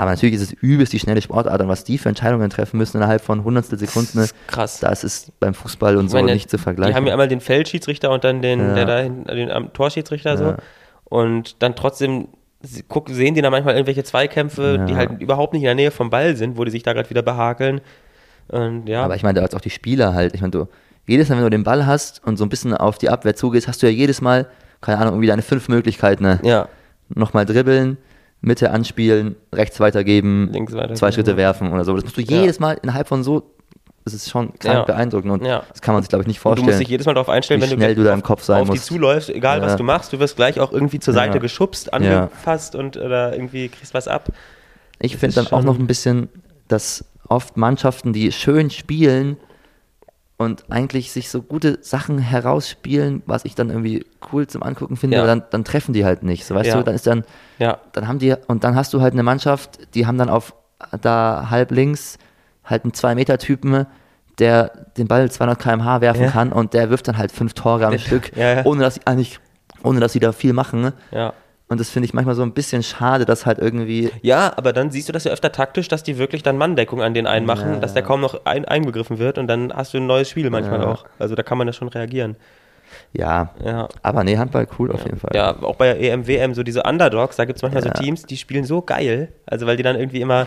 Aber 0.00 0.10
natürlich 0.12 0.36
ist 0.36 0.42
es 0.42 0.52
übelst 0.52 0.92
die 0.92 0.98
schnelle 1.00 1.20
Sportart 1.20 1.60
und 1.60 1.68
was 1.68 1.82
die 1.84 1.98
für 1.98 2.08
Entscheidungen 2.08 2.48
treffen 2.50 2.76
müssen 2.78 2.98
innerhalb 2.98 3.20
von 3.20 3.42
Hundertstel 3.42 3.78
Sekunden, 3.78 4.18
das 4.18 4.26
ist 4.26 4.34
krass. 4.46 4.78
das 4.80 5.02
ist 5.04 5.32
beim 5.40 5.54
Fußball 5.54 5.96
und 5.96 6.06
Ich 6.06 6.10
so 6.12 6.16
meine, 6.18 6.32
nicht 6.32 6.48
zu 6.50 6.56
vergleichen. 6.58 6.92
Die 6.92 6.96
haben 6.96 7.06
ja 7.06 7.12
einmal 7.14 7.26
den 7.28 7.40
Feldschiedsrichter 7.40 8.10
und 8.12 8.22
dann 8.24 8.40
den, 8.40 8.60
Ja. 8.60 8.74
der 8.74 8.84
da 8.86 8.98
hinten, 9.00 9.24
den 9.26 9.72
Torschiedsrichter 9.72 10.36
so. 10.38 10.44
Ja. 10.44 10.56
Und 11.04 11.62
dann 11.62 11.74
trotzdem 11.74 12.28
sie- 12.62 12.84
guck, 12.86 13.08
sehen 13.10 13.34
die 13.34 13.42
da 13.42 13.50
manchmal 13.50 13.74
irgendwelche 13.74 14.04
Zweikämpfe, 14.04 14.76
Ja. 14.78 14.84
die 14.86 14.96
halt 14.96 15.20
überhaupt 15.20 15.52
nicht 15.52 15.62
in 15.62 15.66
der 15.66 15.74
Nähe 15.74 15.90
vom 15.90 16.10
Ball 16.10 16.36
sind, 16.36 16.56
wo 16.56 16.64
die 16.64 16.70
sich 16.70 16.82
da 16.82 16.92
gerade 16.92 17.08
wieder 17.10 17.22
behakeln. 17.22 17.80
Und 18.48 18.88
ja, 18.88 19.04
Aber 19.04 19.16
ich 19.16 19.22
meine, 19.22 19.40
da 19.40 19.56
auch 19.56 19.60
die 19.60 19.70
Spieler 19.70 20.14
halt. 20.14 20.34
Ich 20.34 20.40
meine, 20.40 20.50
du, 20.52 20.68
jedes 21.06 21.28
Mal, 21.28 21.36
wenn 21.36 21.44
du 21.44 21.50
den 21.50 21.64
Ball 21.64 21.86
hast 21.86 22.22
und 22.26 22.36
so 22.36 22.44
ein 22.44 22.48
bisschen 22.48 22.74
auf 22.74 22.98
die 22.98 23.10
Abwehr 23.10 23.34
zugehst, 23.36 23.68
hast 23.68 23.82
du 23.82 23.86
ja 23.86 23.92
jedes 23.92 24.20
Mal, 24.20 24.46
keine 24.80 24.98
Ahnung, 24.98 25.14
irgendwie 25.14 25.28
deine 25.28 25.42
fünf 25.42 25.68
Möglichkeiten. 25.68 26.22
Ne? 26.22 26.40
ja, 26.42 26.68
Nochmal 27.14 27.46
dribbeln, 27.46 27.96
Mitte 28.40 28.70
anspielen, 28.70 29.34
rechts 29.52 29.80
weitergeben, 29.80 30.50
Links 30.52 30.72
weitergeben, 30.74 30.96
zwei 30.96 31.10
Schritte 31.10 31.32
ja. 31.32 31.36
werfen 31.38 31.72
oder 31.72 31.84
so. 31.84 31.94
Das 31.94 32.04
musst 32.04 32.16
du 32.18 32.20
jedes 32.20 32.60
Mal 32.60 32.78
innerhalb 32.82 33.08
von 33.08 33.22
so, 33.24 33.50
das 34.12 34.22
ist 34.22 34.30
schon 34.30 34.48
krank 34.58 34.78
Ja. 34.78 34.82
beeindruckend 34.84 35.30
und 35.32 35.44
Ja. 35.44 35.62
das 35.70 35.80
kann 35.82 35.94
man 35.94 36.02
sich, 36.02 36.08
glaube 36.08 36.22
ich, 36.22 36.26
nicht 36.28 36.38
und 36.38 36.42
du 36.44 36.48
vorstellen. 36.50 36.66
musst 36.66 36.80
dich 36.80 36.88
jedes 36.88 37.06
Mal 37.06 37.14
darauf 37.14 37.28
einstellen, 37.28 37.60
wie 37.60 37.64
wenn 37.64 37.70
du 37.70 37.76
schnell 37.76 37.94
du 37.94 38.04
da 38.04 38.12
im 38.12 38.20
auf, 38.20 38.24
Kopf 38.24 38.42
sein 38.42 38.60
auf 38.62 38.66
die 38.68 38.72
musst. 38.72 38.86
zuläufst, 38.86 39.30
egal 39.30 39.60
was 39.62 39.72
Ja. 39.72 39.76
du 39.76 39.84
machst, 39.84 40.12
du 40.12 40.18
wirst 40.18 40.36
gleich 40.36 40.58
auch 40.60 40.72
irgendwie 40.72 41.00
zur 41.00 41.14
Seite 41.14 41.38
geschubst, 41.40 41.92
angefasst 41.92 42.74
und 42.74 42.96
oder 42.96 43.32
irgendwie 43.34 43.68
kriegst 43.68 43.94
was 43.94 44.08
ab. 44.08 44.28
Ich 45.00 45.16
finde 45.16 45.36
dann 45.36 45.46
auch 45.48 45.62
noch 45.62 45.78
ein 45.78 45.86
bisschen, 45.86 46.28
dass 46.68 47.04
oft 47.28 47.56
Mannschaften, 47.56 48.12
die 48.12 48.32
schön 48.32 48.70
spielen 48.70 49.36
und 50.38 50.70
eigentlich 50.70 51.10
sich 51.12 51.30
so 51.30 51.42
gute 51.42 51.78
Sachen 51.82 52.18
herausspielen, 52.18 53.22
was 53.26 53.44
ich 53.44 53.54
dann 53.54 53.70
irgendwie 53.70 54.06
cool 54.32 54.46
zum 54.46 54.62
Angucken 54.62 54.96
finde, 54.96 55.16
Ja. 55.16 55.22
aber 55.22 55.28
dann, 55.28 55.42
dann 55.50 55.64
treffen 55.64 55.92
die 55.92 56.04
halt 56.04 56.22
nicht. 56.22 56.44
So 56.46 56.54
weißt 56.54 56.74
du, 56.74 56.82
dann 56.84 56.94
ist 56.94 57.06
dann, 57.06 57.24
Ja, 57.58 57.78
dann 57.92 58.06
haben 58.06 58.18
die, 58.20 58.34
und 58.46 58.62
dann 58.64 58.74
hast 58.76 58.94
du 58.94 59.00
halt 59.00 59.14
eine 59.14 59.22
Mannschaft, 59.24 59.94
die 59.94 60.06
haben 60.06 60.16
dann 60.18 60.28
auf 60.28 60.54
da 61.00 61.48
halb 61.50 61.72
links 61.72 62.18
halt 62.68 62.84
einen 62.84 62.92
2-Meter-Typen, 62.92 63.86
der 64.38 64.70
den 64.96 65.08
Ball 65.08 65.30
200 65.30 65.58
km/h 65.58 66.00
werfen 66.00 66.22
Ja. 66.24 66.30
kann 66.30 66.52
und 66.52 66.74
der 66.74 66.90
wirft 66.90 67.08
dann 67.08 67.18
halt 67.18 67.32
fünf 67.32 67.54
Tore 67.54 67.86
am 67.86 67.98
Stück, 67.98 68.36
Ja, 68.36 68.64
ohne 68.64 68.82
dass 68.82 68.94
sie 68.96 69.00
eigentlich, 69.04 69.40
ohne 69.82 69.98
dass 70.00 70.12
sie 70.12 70.20
da 70.20 70.32
viel 70.32 70.52
machen. 70.52 70.92
ja. 71.10 71.32
Und 71.70 71.78
das 71.80 71.90
finde 71.90 72.06
ich 72.06 72.14
manchmal 72.14 72.34
so 72.34 72.40
ein 72.42 72.52
bisschen 72.54 72.82
schade, 72.82 73.26
dass 73.26 73.44
halt 73.44 73.58
irgendwie 73.58 74.10
Ja, 74.22 74.54
aber 74.56 74.72
dann 74.72 74.90
siehst 74.90 75.06
du 75.10 75.12
das 75.12 75.24
ja 75.24 75.32
öfter 75.32 75.52
taktisch, 75.52 75.86
dass 75.88 76.02
die 76.02 76.16
wirklich 76.16 76.42
dann 76.42 76.56
Manndeckung 76.56 77.02
an 77.02 77.12
den 77.12 77.26
einen 77.26 77.44
machen, 77.44 77.74
Ja. 77.74 77.78
dass 77.80 77.92
der 77.92 78.02
kaum 78.02 78.22
noch 78.22 78.46
ein, 78.46 78.64
einbegriffen 78.64 79.18
wird 79.18 79.36
und 79.36 79.48
dann 79.48 79.70
hast 79.74 79.92
du 79.92 79.98
ein 79.98 80.06
neues 80.06 80.30
Spiel 80.30 80.48
manchmal 80.48 80.80
Ja. 80.80 80.86
auch. 80.86 81.04
Also 81.18 81.34
da 81.34 81.42
kann 81.42 81.58
man 81.58 81.66
ja 81.66 81.74
schon 81.74 81.88
reagieren. 81.88 82.36
Ja, 83.12 83.50
Ja. 83.62 83.86
aber 84.02 84.24
nee, 84.24 84.38
Handball 84.38 84.66
cool 84.78 84.90
auf 84.92 85.04
jeden 85.04 85.18
Fall. 85.18 85.32
Ja, 85.34 85.54
auch 85.62 85.76
bei 85.76 85.92
der 85.92 86.00
EM, 86.00 86.26
WM, 86.26 86.54
so 86.54 86.62
diese 86.62 86.84
Underdogs, 86.84 87.36
da 87.36 87.44
gibt 87.44 87.58
es 87.58 87.62
manchmal 87.62 87.82
so 87.82 87.90
Teams, 87.90 88.22
die 88.22 88.38
spielen 88.38 88.64
so 88.64 88.80
geil. 88.80 89.28
Also 89.44 89.66
weil 89.66 89.76
die 89.76 89.82
dann 89.82 89.96
irgendwie 89.96 90.22
immer 90.22 90.46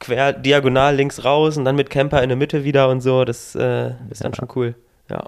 quer, 0.00 0.32
diagonal 0.32 0.94
links 0.94 1.24
raus 1.24 1.56
und 1.56 1.64
dann 1.64 1.76
mit 1.76 1.90
Camper 1.90 2.22
in 2.22 2.28
der 2.28 2.36
Mitte 2.36 2.64
wieder 2.64 2.88
und 2.88 3.00
so. 3.00 3.24
Das 3.24 3.54
äh, 3.54 3.90
ist 4.10 4.24
dann 4.24 4.32
Ja. 4.32 4.36
schon 4.36 4.48
cool. 4.54 4.74
Ja. 5.10 5.24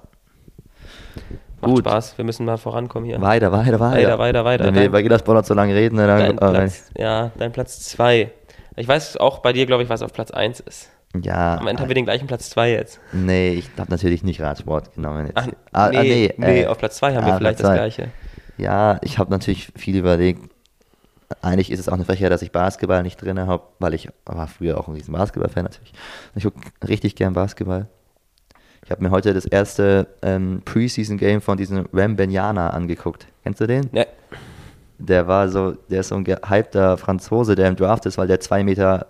Macht 1.61 1.71
Gut. 1.75 1.79
Spaß. 1.81 2.19
Wir 2.19 2.25
müssen 2.25 2.47
mal 2.47 2.57
vorankommen 2.57 3.09
hier. 3.09 3.21
Weiter, 3.21 3.51
weiter, 3.51 3.81
weiter. 3.81 3.97
Weiter, 3.97 4.19
weiter, 4.19 4.45
weiter. 4.45 4.65
Wenn 4.67 4.75
wir 4.75 4.87
über 4.87 5.01
jeder 5.01 5.19
Sport 5.19 5.45
so 5.47 5.55
lange 5.55 5.75
reden, 5.75 5.97
dann. 5.97 6.07
Dein 6.09 6.31
äh, 6.33 6.37
Platz, 6.37 6.91
ja, 6.97 7.31
dein 7.37 7.53
Platz 7.53 7.81
zwei. 7.81 8.31
Ich 8.77 8.87
weiß 8.87 9.17
auch 9.17 9.41
bei 9.41 9.53
dir, 9.53 9.67
glaube 9.67 9.83
ich, 9.83 9.89
was 9.89 10.03
auf 10.03 10.13
Platz 10.13 10.31
eins 10.31 10.61
ist. 10.61 10.91
Ja. 11.23 11.57
Am 11.57 11.67
Ende 11.67 11.83
haben 11.83 11.89
wir 11.89 11.95
den 11.95 12.05
gleichen 12.05 12.27
Platz 12.27 12.51
2 12.51 12.71
jetzt. 12.73 13.01
Nee, 13.13 13.55
ich 13.55 13.71
habe 13.79 13.91
natürlich 13.91 14.23
nicht 14.25 14.43
Radsport 14.43 14.95
genommen. 14.95 15.27
Jetzt. 15.27 15.37
Ach, 15.37 15.49
Ah, 15.73 15.89
nee, 15.89 15.97
ah, 15.97 16.03
nee, 16.03 16.35
nee, 16.37 16.63
äh, 16.63 16.67
auf 16.67 16.77
Platz 16.79 16.99
2 16.99 17.15
haben 17.15 17.27
wir 17.27 17.33
ah, 17.33 17.39
vielleicht 17.39 17.59
Platz 17.61 17.69
das 17.71 17.77
gleiche. 17.79 18.09
Ja, 18.59 18.99
ich 19.03 19.19
habe 19.19 19.31
natürlich 19.31 19.73
viel 19.75 19.97
überlegt. 19.97 20.51
Eigentlich 21.43 21.71
ist 21.71 21.79
es 21.81 21.89
auch 21.89 21.93
eine 21.95 22.05
Frechheit, 22.05 22.33
dass 22.33 22.43
ich 22.43 22.53
Basketball 22.53 23.03
nicht 23.03 23.21
drin 23.21 23.39
habe, 23.39 23.63
weil 23.79 23.93
ich 23.95 24.09
war 24.25 24.47
früher 24.49 24.79
auch 24.79 24.89
ein 24.89 24.95
riesen 24.95 25.13
Basketball-Fan 25.13 25.65
natürlich. 25.65 25.93
Ich 26.35 26.45
gucke 26.45 26.59
richtig 26.87 27.17
gern 27.17 27.35
Basketball. 27.35 27.87
Ich 28.85 28.91
habe 28.91 29.03
mir 29.03 29.11
heute 29.11 29.35
das 29.35 29.45
erste 29.45 30.07
ähm, 30.23 30.63
Preseason-Game 30.65 31.43
von 31.43 31.59
diesem 31.59 31.87
Wembenyana 31.93 32.71
angeguckt. 32.71 33.27
Kennst 33.43 33.61
du 33.61 33.67
den? 33.67 33.91
Ja, 33.93 34.07
Der 34.99 35.27
war 35.27 35.51
so, 35.51 35.73
der 35.91 36.01
ist 36.01 36.09
so 36.09 36.15
ein 36.15 36.25
gehypter 36.25 36.97
Franzose, 36.97 37.55
der 37.55 37.69
im 37.69 37.77
Draft 37.77 38.07
ist, 38.07 38.17
weil 38.17 38.27
der 38.29 38.41
2,22 38.41 38.65
Meter 38.65 39.07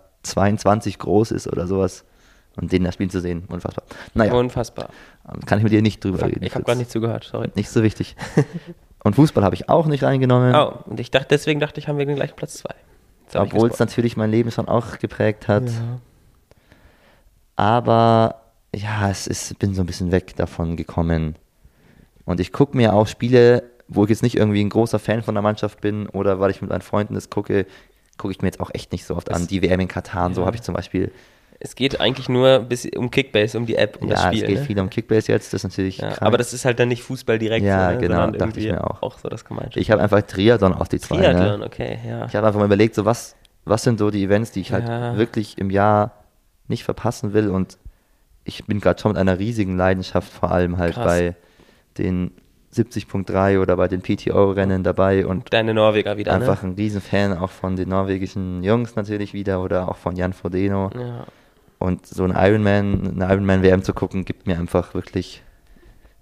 groß 0.98 1.30
ist 1.30 1.46
oder 1.46 1.68
sowas. 1.68 2.04
Und 2.56 2.72
den 2.72 2.82
da 2.82 2.90
spielen 2.90 3.10
zu 3.10 3.20
sehen, 3.20 3.44
unfassbar. 3.48 3.84
Naja, 4.14 4.32
unfassbar. 4.32 4.88
kann 5.46 5.58
ich 5.58 5.62
mit 5.64 5.72
dir 5.72 5.82
nicht 5.82 6.02
drüber 6.02 6.18
Fuck, 6.18 6.28
reden. 6.30 6.42
ich 6.42 6.54
habe 6.56 6.64
gar 6.64 6.74
nicht 6.74 6.90
zugehört, 6.90 7.22
sorry. 7.30 7.50
Nicht 7.54 7.70
so 7.70 7.84
wichtig. 7.84 8.16
Und 9.05 9.14
Fußball 9.14 9.44
habe 9.44 9.55
ich 9.55 9.68
auch 9.68 9.86
nicht 9.86 10.03
reingenommen. 10.05 10.55
Oh, 10.55 10.72
und 10.86 10.99
ich 11.01 11.11
dachte, 11.11 11.28
deswegen 11.30 11.61
dachte 11.61 11.80
ich, 11.80 11.88
haben 11.88 11.99
wir 11.99 12.07
den 12.07 12.16
gleichen 12.16 12.36
Platz 12.36 12.55
2. 12.59 12.70
Obwohl 13.40 13.68
es 13.70 13.78
natürlich 13.78 14.16
mein 14.16 14.30
Leben 14.30 14.51
schon 14.51 14.68
auch 14.68 14.99
geprägt 14.99 15.49
hat. 15.49 15.64
Aber 17.57 18.42
ja, 18.74 19.11
es 19.11 19.26
ist, 19.26 19.59
bin 19.59 19.74
so 19.74 19.82
ein 19.82 19.86
bisschen 19.86 20.12
weg 20.12 20.36
davon 20.36 20.76
gekommen. 20.76 21.36
Und 22.24 22.40
ich 22.40 22.53
gucke 22.53 22.76
mir 22.76 22.92
auch 22.94 23.07
Spiele, 23.07 23.64
wo 23.88 24.05
ich 24.05 24.11
jetzt 24.11 24.22
nicht 24.22 24.36
irgendwie 24.36 24.62
ein 24.62 24.68
großer 24.68 24.99
Fan 24.99 25.22
von 25.22 25.34
der 25.34 25.42
Mannschaft 25.42 25.80
bin 25.80 26.09
oder 26.09 26.40
weil 26.40 26.51
ich 26.51 26.61
mit 26.61 26.70
meinen 26.70 26.82
Freunden 26.82 27.14
das 27.14 27.30
gucke, 27.30 27.66
gucke 28.18 28.32
ich 28.32 28.40
mir 28.42 28.49
jetzt 28.49 28.61
auch 28.61 28.70
echt 28.74 28.92
nicht 28.92 29.05
so 29.07 29.16
oft 29.16 29.30
an. 29.30 29.42
Es- 29.42 29.49
Die 29.49 29.62
WM 29.62 29.80
in 29.80 29.88
Katar 29.88 30.26
und 30.26 30.34
so 30.34 30.42
Ja. 30.42 30.46
habe 30.46 30.57
ich 30.57 30.62
zum 30.62 30.74
Beispiel. 30.74 31.11
Es 31.61 31.74
geht 31.74 32.00
eigentlich 32.00 32.28
nur 32.28 32.61
bis 32.61 32.86
um 32.96 33.11
Kickbase, 33.11 33.59
um 33.59 33.66
die 33.66 33.74
App, 33.74 33.98
um 34.00 34.09
das 34.09 34.22
ja, 34.22 34.28
Spiel. 34.28 34.42
es 34.42 34.48
geht 34.48 34.59
ne? 34.61 34.64
viel 34.64 34.78
um 34.80 34.90
Kickbase 34.90 35.32
jetzt, 35.32 35.52
das 35.52 35.64
ist 35.64 35.70
natürlich 35.70 35.98
ja, 35.98 36.12
aber 36.20 36.38
das 36.38 36.52
ist 36.52 36.64
halt 36.64 36.78
dann 36.78 36.86
nicht 36.88 37.02
Fußball 37.02 37.38
direkt, 37.38 37.66
Ja, 37.66 37.88
so, 37.88 37.94
ne? 37.96 38.00
genau, 38.00 38.20
sondern 38.22 38.38
dachte 38.38 38.61
ich 38.61 38.66
mir 38.66 38.84
auch. 38.88 39.02
auch 39.02 39.18
so 39.18 39.28
das. 39.28 39.44
Ich 39.74 39.90
habe 39.90 40.00
einfach 40.00 40.22
Triathlon 40.22 40.72
auf 40.72 40.88
die 40.88 41.00
zwei. 41.00 41.16
Triathlon, 41.16 41.61
Ne? 41.61 41.66
okay, 41.66 41.98
ja. 42.06 42.26
Ich 42.26 42.36
habe 42.36 42.46
einfach 42.46 42.61
mal 42.61 42.66
überlegt, 42.66 42.94
so 42.94 43.04
was, 43.04 43.34
was 43.64 43.82
sind 43.82 43.98
so 43.98 44.11
die 44.11 44.22
Events, 44.22 44.52
die 44.52 44.61
ich 44.61 44.72
halt 44.72 44.88
Ja. 44.88 45.16
wirklich 45.16 45.59
im 45.59 45.70
Jahr 45.70 46.12
nicht 46.68 46.84
verpassen 46.84 47.32
will. 47.32 47.48
Und 47.48 47.76
ich 48.44 48.64
bin 48.66 48.78
gerade 48.80 49.00
schon 49.00 49.12
mit 49.12 49.18
einer 49.20 49.38
riesigen 49.38 49.76
Leidenschaft 49.76 50.32
vor 50.32 50.52
allem 50.52 50.78
halt 50.78 50.94
Krass. 50.94 51.04
bei 51.04 51.34
den 51.98 52.30
70.3 52.72 53.61
oder 53.61 53.76
bei 53.76 53.88
den 53.88 54.02
PTO-Rennen 54.02 54.84
dabei 54.84 55.26
und 55.26 55.52
Deine 55.52 55.74
Norweger 55.74 56.16
wieder, 56.18 56.32
einfach 56.34 56.62
ne? 56.62 56.70
ein 56.70 56.74
Riesenfan 56.74 57.36
auch 57.36 57.50
von 57.50 57.76
den 57.76 57.88
norwegischen 57.88 58.62
Jungs 58.62 58.94
natürlich 58.94 59.32
wieder 59.32 59.62
oder 59.62 59.88
auch 59.88 59.96
von 59.96 60.14
Jan 60.16 60.32
Frodeno. 60.34 60.90
Ja. 60.94 61.24
Und 61.78 62.06
so 62.06 62.24
ein 62.24 62.32
Ironman, 62.34 63.20
eine 63.20 63.32
Ironman-WM 63.32 63.82
zu 63.82 63.92
gucken, 63.94 64.24
gibt 64.24 64.46
mir 64.46 64.58
einfach 64.58 64.94
wirklich 64.94 65.42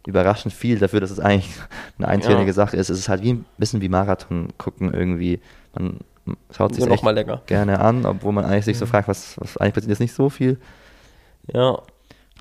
überraschend 0.07 0.53
viel 0.55 0.79
dafür, 0.79 1.01
dass 1.01 1.11
es 1.11 1.19
eigentlich 1.21 1.55
eine 1.99 2.09
eintönige 2.09 2.47
Ja. 2.49 2.53
Sache 2.53 2.77
ist. 2.77 2.91
Es 2.91 2.99
ist 2.99 3.09
halt 3.09 3.23
wie 3.23 3.33
ein 3.33 3.45
bisschen 3.59 3.81
wie 3.81 3.89
Marathon 3.89 4.49
gucken 4.59 4.93
irgendwie. 4.93 5.41
Man 5.75 5.99
schaut 6.51 6.75
sich 6.75 6.85
noch 6.85 7.03
mal 7.03 7.15
länger. 7.15 7.43
gerne 7.47 7.81
an, 7.81 8.05
obwohl 8.05 8.33
man 8.33 8.45
eigentlich 8.45 8.65
sich 8.67 8.79
so 8.79 8.87
fragt, 8.87 9.09
was, 9.09 9.37
was 9.41 9.57
eigentlich 9.57 9.75
passiert 9.75 9.91
jetzt 9.91 10.01
nicht 10.01 10.13
so 10.15 10.29
viel. 10.29 10.59
Ja. 11.53 11.79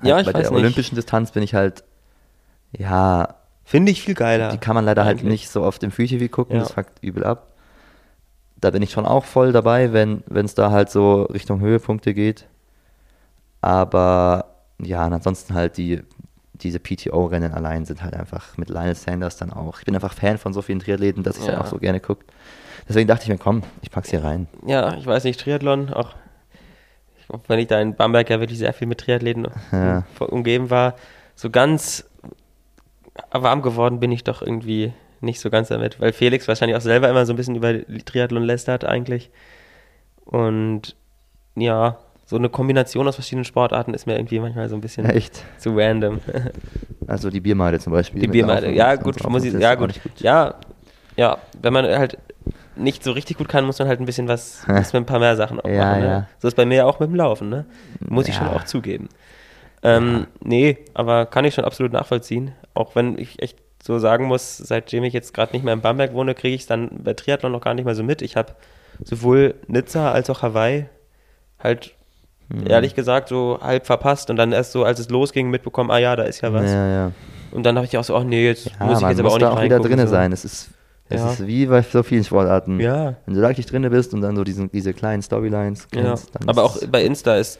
Ja, 0.02 0.16
Halt 0.16 0.26
ich 0.26 0.32
bei 0.32 0.38
weiß 0.38 0.48
der 0.48 0.50
nicht. 0.50 0.60
olympischen 0.60 0.94
Distanz 0.96 1.30
bin 1.32 1.42
ich 1.42 1.54
halt, 1.54 1.82
ja, 2.76 3.36
Finde 3.64 3.90
ich 3.90 4.02
viel 4.02 4.14
geiler. 4.14 4.50
die 4.50 4.58
kann 4.58 4.74
man 4.74 4.84
leider 4.84 5.04
halt 5.04 5.18
eigentlich. 5.18 5.30
nicht 5.42 5.48
so 5.48 5.62
oft 5.62 5.82
im 5.82 5.90
Free 5.90 6.06
TV 6.06 6.28
gucken, 6.30 6.56
Ja. 6.56 6.62
das 6.62 6.72
fuckt 6.72 7.02
übel 7.02 7.24
ab. 7.24 7.52
Da 8.60 8.70
bin 8.70 8.82
ich 8.82 8.90
schon 8.92 9.06
auch 9.06 9.24
voll 9.24 9.52
dabei, 9.52 9.92
wenn 9.92 10.22
es 10.28 10.54
da 10.54 10.70
halt 10.70 10.90
so 10.90 11.22
Richtung 11.22 11.60
Höhepunkte 11.60 12.14
geht. 12.14 12.46
Aber 13.66 14.44
ja, 14.80 15.04
und 15.06 15.12
ansonsten 15.12 15.54
halt 15.54 15.76
die, 15.76 16.02
diese 16.54 16.78
PTO-Rennen 16.78 17.52
allein 17.52 17.84
sind 17.84 18.00
halt 18.04 18.14
einfach 18.14 18.56
mit 18.58 18.68
Lionel 18.70 18.94
Sanders 18.94 19.38
dann 19.38 19.52
auch. 19.52 19.80
Ich 19.80 19.84
bin 19.84 19.94
einfach 19.96 20.12
Fan 20.14 20.38
von 20.38 20.52
so 20.52 20.62
vielen 20.62 20.78
Triathleten, 20.78 21.24
dass 21.24 21.36
ich 21.38 21.46
Ja. 21.46 21.52
dann 21.52 21.62
auch 21.62 21.66
so 21.66 21.78
gerne 21.78 21.98
gucke. 21.98 22.24
Deswegen 22.88 23.08
dachte 23.08 23.24
ich 23.24 23.28
mir, 23.28 23.38
komm, 23.38 23.64
ich 23.82 23.90
pack's 23.90 24.10
hier 24.10 24.22
rein. 24.22 24.46
Ja, 24.64 24.94
ich 24.96 25.04
weiß 25.04 25.24
nicht, 25.24 25.40
Triathlon, 25.40 25.92
auch 25.92 26.14
wenn 27.48 27.58
ich 27.58 27.66
da 27.66 27.80
in 27.80 27.96
Bamberg 27.96 28.30
ja 28.30 28.38
wirklich 28.38 28.58
sehr 28.60 28.72
viel 28.72 28.86
mit 28.86 28.98
Triathleten 28.98 29.48
Ja. 29.72 30.04
um- 30.20 30.28
umgeben 30.28 30.70
war, 30.70 30.94
so 31.34 31.50
ganz 31.50 32.08
warm 33.32 33.62
geworden 33.62 33.98
bin 33.98 34.12
ich 34.12 34.22
doch 34.22 34.42
irgendwie 34.42 34.92
nicht 35.20 35.40
so 35.40 35.50
ganz 35.50 35.68
damit, 35.68 35.98
weil 36.00 36.12
Felix 36.12 36.46
wahrscheinlich 36.46 36.76
auch 36.76 36.80
selber 36.82 37.08
immer 37.10 37.26
so 37.26 37.32
ein 37.32 37.36
bisschen 37.36 37.56
über 37.56 37.74
Triathlon 38.04 38.44
lästert 38.44 38.84
eigentlich. 38.84 39.30
Und 40.24 40.94
ja, 41.56 41.98
so 42.28 42.36
eine 42.36 42.48
Kombination 42.48 43.06
aus 43.08 43.14
verschiedenen 43.14 43.44
Sportarten 43.44 43.94
ist 43.94 44.06
mir 44.06 44.16
irgendwie 44.16 44.40
manchmal 44.40 44.68
so 44.68 44.74
ein 44.74 44.80
bisschen 44.80 45.06
Echt. 45.06 45.42
zu 45.58 45.74
random. 45.76 46.20
Also 47.08 47.30
die 47.30 47.38
Biermeile 47.40 47.78
zum 47.78 47.92
Beispiel. 47.92 48.20
Die 48.20 48.26
Biermeile, 48.26 48.72
ja 48.72 48.96
gut, 48.96 49.22
muss 49.28 49.44
ich, 49.44 49.52
ja 49.54 49.76
gut. 49.76 50.02
gut. 50.02 50.20
ja, 50.20 50.56
ja, 51.16 51.38
wenn 51.62 51.72
man 51.72 51.86
halt 51.86 52.18
nicht 52.74 53.04
so 53.04 53.12
richtig 53.12 53.38
gut 53.38 53.48
kann, 53.48 53.64
muss 53.64 53.78
man 53.78 53.86
halt 53.86 54.00
ein 54.00 54.06
bisschen 54.06 54.26
was, 54.26 54.66
muss 54.66 54.92
man 54.92 55.04
ein 55.04 55.06
paar 55.06 55.20
mehr 55.20 55.36
Sachen 55.36 55.60
auch 55.60 55.68
Ja, 55.68 55.84
machen. 55.84 56.00
Ne? 56.00 56.06
ja. 56.08 56.26
So 56.40 56.48
ist 56.48 56.56
bei 56.56 56.66
mir 56.66 56.84
auch 56.86 56.98
mit 56.98 57.08
dem 57.08 57.14
Laufen, 57.14 57.48
ne? 57.48 57.64
Muss 58.00 58.26
ich 58.26 58.34
schon 58.34 58.48
Ja. 58.48 58.54
auch 58.54 58.64
zugeben. 58.64 59.08
Ähm, 59.84 60.26
Nee, 60.42 60.78
aber 60.94 61.26
kann 61.26 61.44
ich 61.44 61.54
schon 61.54 61.64
absolut 61.64 61.92
nachvollziehen. 61.92 62.50
Auch 62.74 62.96
wenn 62.96 63.16
ich 63.18 63.40
echt 63.40 63.56
so 63.80 64.00
sagen 64.00 64.24
muss, 64.24 64.56
seitdem 64.56 65.04
ich 65.04 65.12
jetzt 65.12 65.32
gerade 65.32 65.52
nicht 65.52 65.64
mehr 65.64 65.74
in 65.74 65.80
Bamberg 65.82 66.12
wohne, 66.12 66.34
kriege 66.34 66.56
ich 66.56 66.62
es 66.62 66.66
dann 66.66 66.90
bei 67.04 67.14
Triathlon 67.14 67.52
noch 67.52 67.60
gar 67.60 67.74
nicht 67.74 67.84
mehr 67.84 67.94
so 67.94 68.02
mit. 68.02 68.20
Ich 68.20 68.34
habe 68.36 68.52
sowohl 69.04 69.54
Nizza 69.68 70.10
als 70.10 70.28
auch 70.28 70.42
Hawaii 70.42 70.86
halt 71.62 71.94
Mhm. 72.48 72.66
ehrlich 72.68 72.94
gesagt 72.94 73.28
so 73.28 73.58
halb 73.60 73.86
verpasst 73.86 74.30
und 74.30 74.36
dann 74.36 74.52
erst 74.52 74.72
so, 74.72 74.84
als 74.84 74.98
es 75.00 75.10
losging, 75.10 75.50
mitbekommen, 75.50 75.90
ah 75.90 75.98
ja, 75.98 76.14
da 76.16 76.22
ist 76.24 76.40
ja 76.42 76.52
was. 76.52 76.70
Ja, 76.70 76.86
ja. 76.88 77.12
Und 77.52 77.64
dann 77.64 77.76
habe 77.76 77.86
ich 77.86 77.96
auch 77.98 78.04
so, 78.04 78.14
ach 78.16 78.24
nee, 78.24 78.44
jetzt 78.46 78.70
Ja, 78.78 78.86
muss 78.86 79.00
ich 79.02 79.08
jetzt 79.08 79.20
aber 79.20 79.30
auch 79.30 79.38
nicht 79.38 79.46
auch 79.46 79.62
wieder 79.62 79.80
drin 79.80 79.98
so. 80.00 80.06
sein. 80.06 80.32
Es 80.32 80.44
ist, 80.44 80.68
es 81.08 81.20
Ja. 81.20 81.30
ist 81.32 81.46
wie 81.46 81.66
bei 81.66 81.82
so 81.82 82.02
vielen 82.02 82.24
Sportarten. 82.24 82.78
Ja. 82.80 83.14
Wenn 83.26 83.34
du 83.34 83.40
da 83.40 83.48
richtig 83.48 83.66
drin 83.66 83.88
bist 83.90 84.12
und 84.14 84.20
dann 84.20 84.36
so 84.36 84.44
diesen, 84.44 84.70
diese 84.70 84.92
kleinen 84.94 85.22
Storylines 85.22 85.88
Ja, 85.94 86.02
kennst, 86.02 86.34
dann 86.34 86.48
aber 86.48 86.64
auch 86.64 86.76
bei 86.90 87.02
Insta 87.04 87.36
ist 87.36 87.58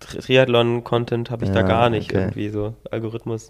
Tri- 0.00 0.18
Triathlon-Content 0.20 1.30
habe 1.30 1.44
ich 1.44 1.50
da 1.52 1.60
Ja, 1.60 1.66
gar 1.66 1.90
nicht 1.90 2.10
okay. 2.10 2.20
irgendwie 2.22 2.48
so. 2.50 2.74
Algorithmus 2.90 3.48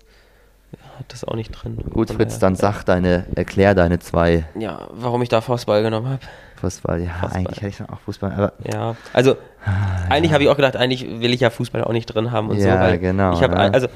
hat 0.98 1.12
das 1.12 1.24
auch 1.24 1.34
nicht 1.34 1.50
drin. 1.50 1.76
Gut, 1.90 2.10
Fritz, 2.10 2.34
daher- 2.34 2.40
dann 2.40 2.54
sag 2.56 2.84
deine, 2.84 3.26
erklär 3.34 3.74
deine 3.74 3.98
zwei 3.98 4.44
Ja, 4.58 4.88
warum 4.92 5.22
ich 5.22 5.28
da 5.28 5.40
Fußball 5.40 5.82
genommen 5.82 6.08
habe. 6.08 6.20
Fußball. 6.60 7.00
Ja, 7.02 7.10
Fußball. 7.12 7.30
eigentlich 7.38 7.56
hätte 7.58 7.68
ich 7.68 7.76
schon 7.76 7.88
auch 7.90 8.00
Fußball, 8.00 8.32
aber 8.32 8.52
Ja, 8.64 8.96
also 9.12 9.36
eigentlich 10.08 10.32
habe 10.32 10.42
ich 10.42 10.48
auch 10.48 10.56
gedacht, 10.56 10.76
eigentlich 10.76 11.20
will 11.20 11.34
ich 11.34 11.40
ja 11.40 11.50
Fußball 11.50 11.84
auch 11.84 11.92
nicht 11.92 12.06
drin 12.06 12.30
haben 12.32 12.48
und 12.48 12.60
so. 12.60 12.66
Ja, 12.66 12.96
genau, 12.96 13.34
Ich 13.34 13.42
habe 13.42 13.54
ne? 13.54 13.72
also, 13.74 13.88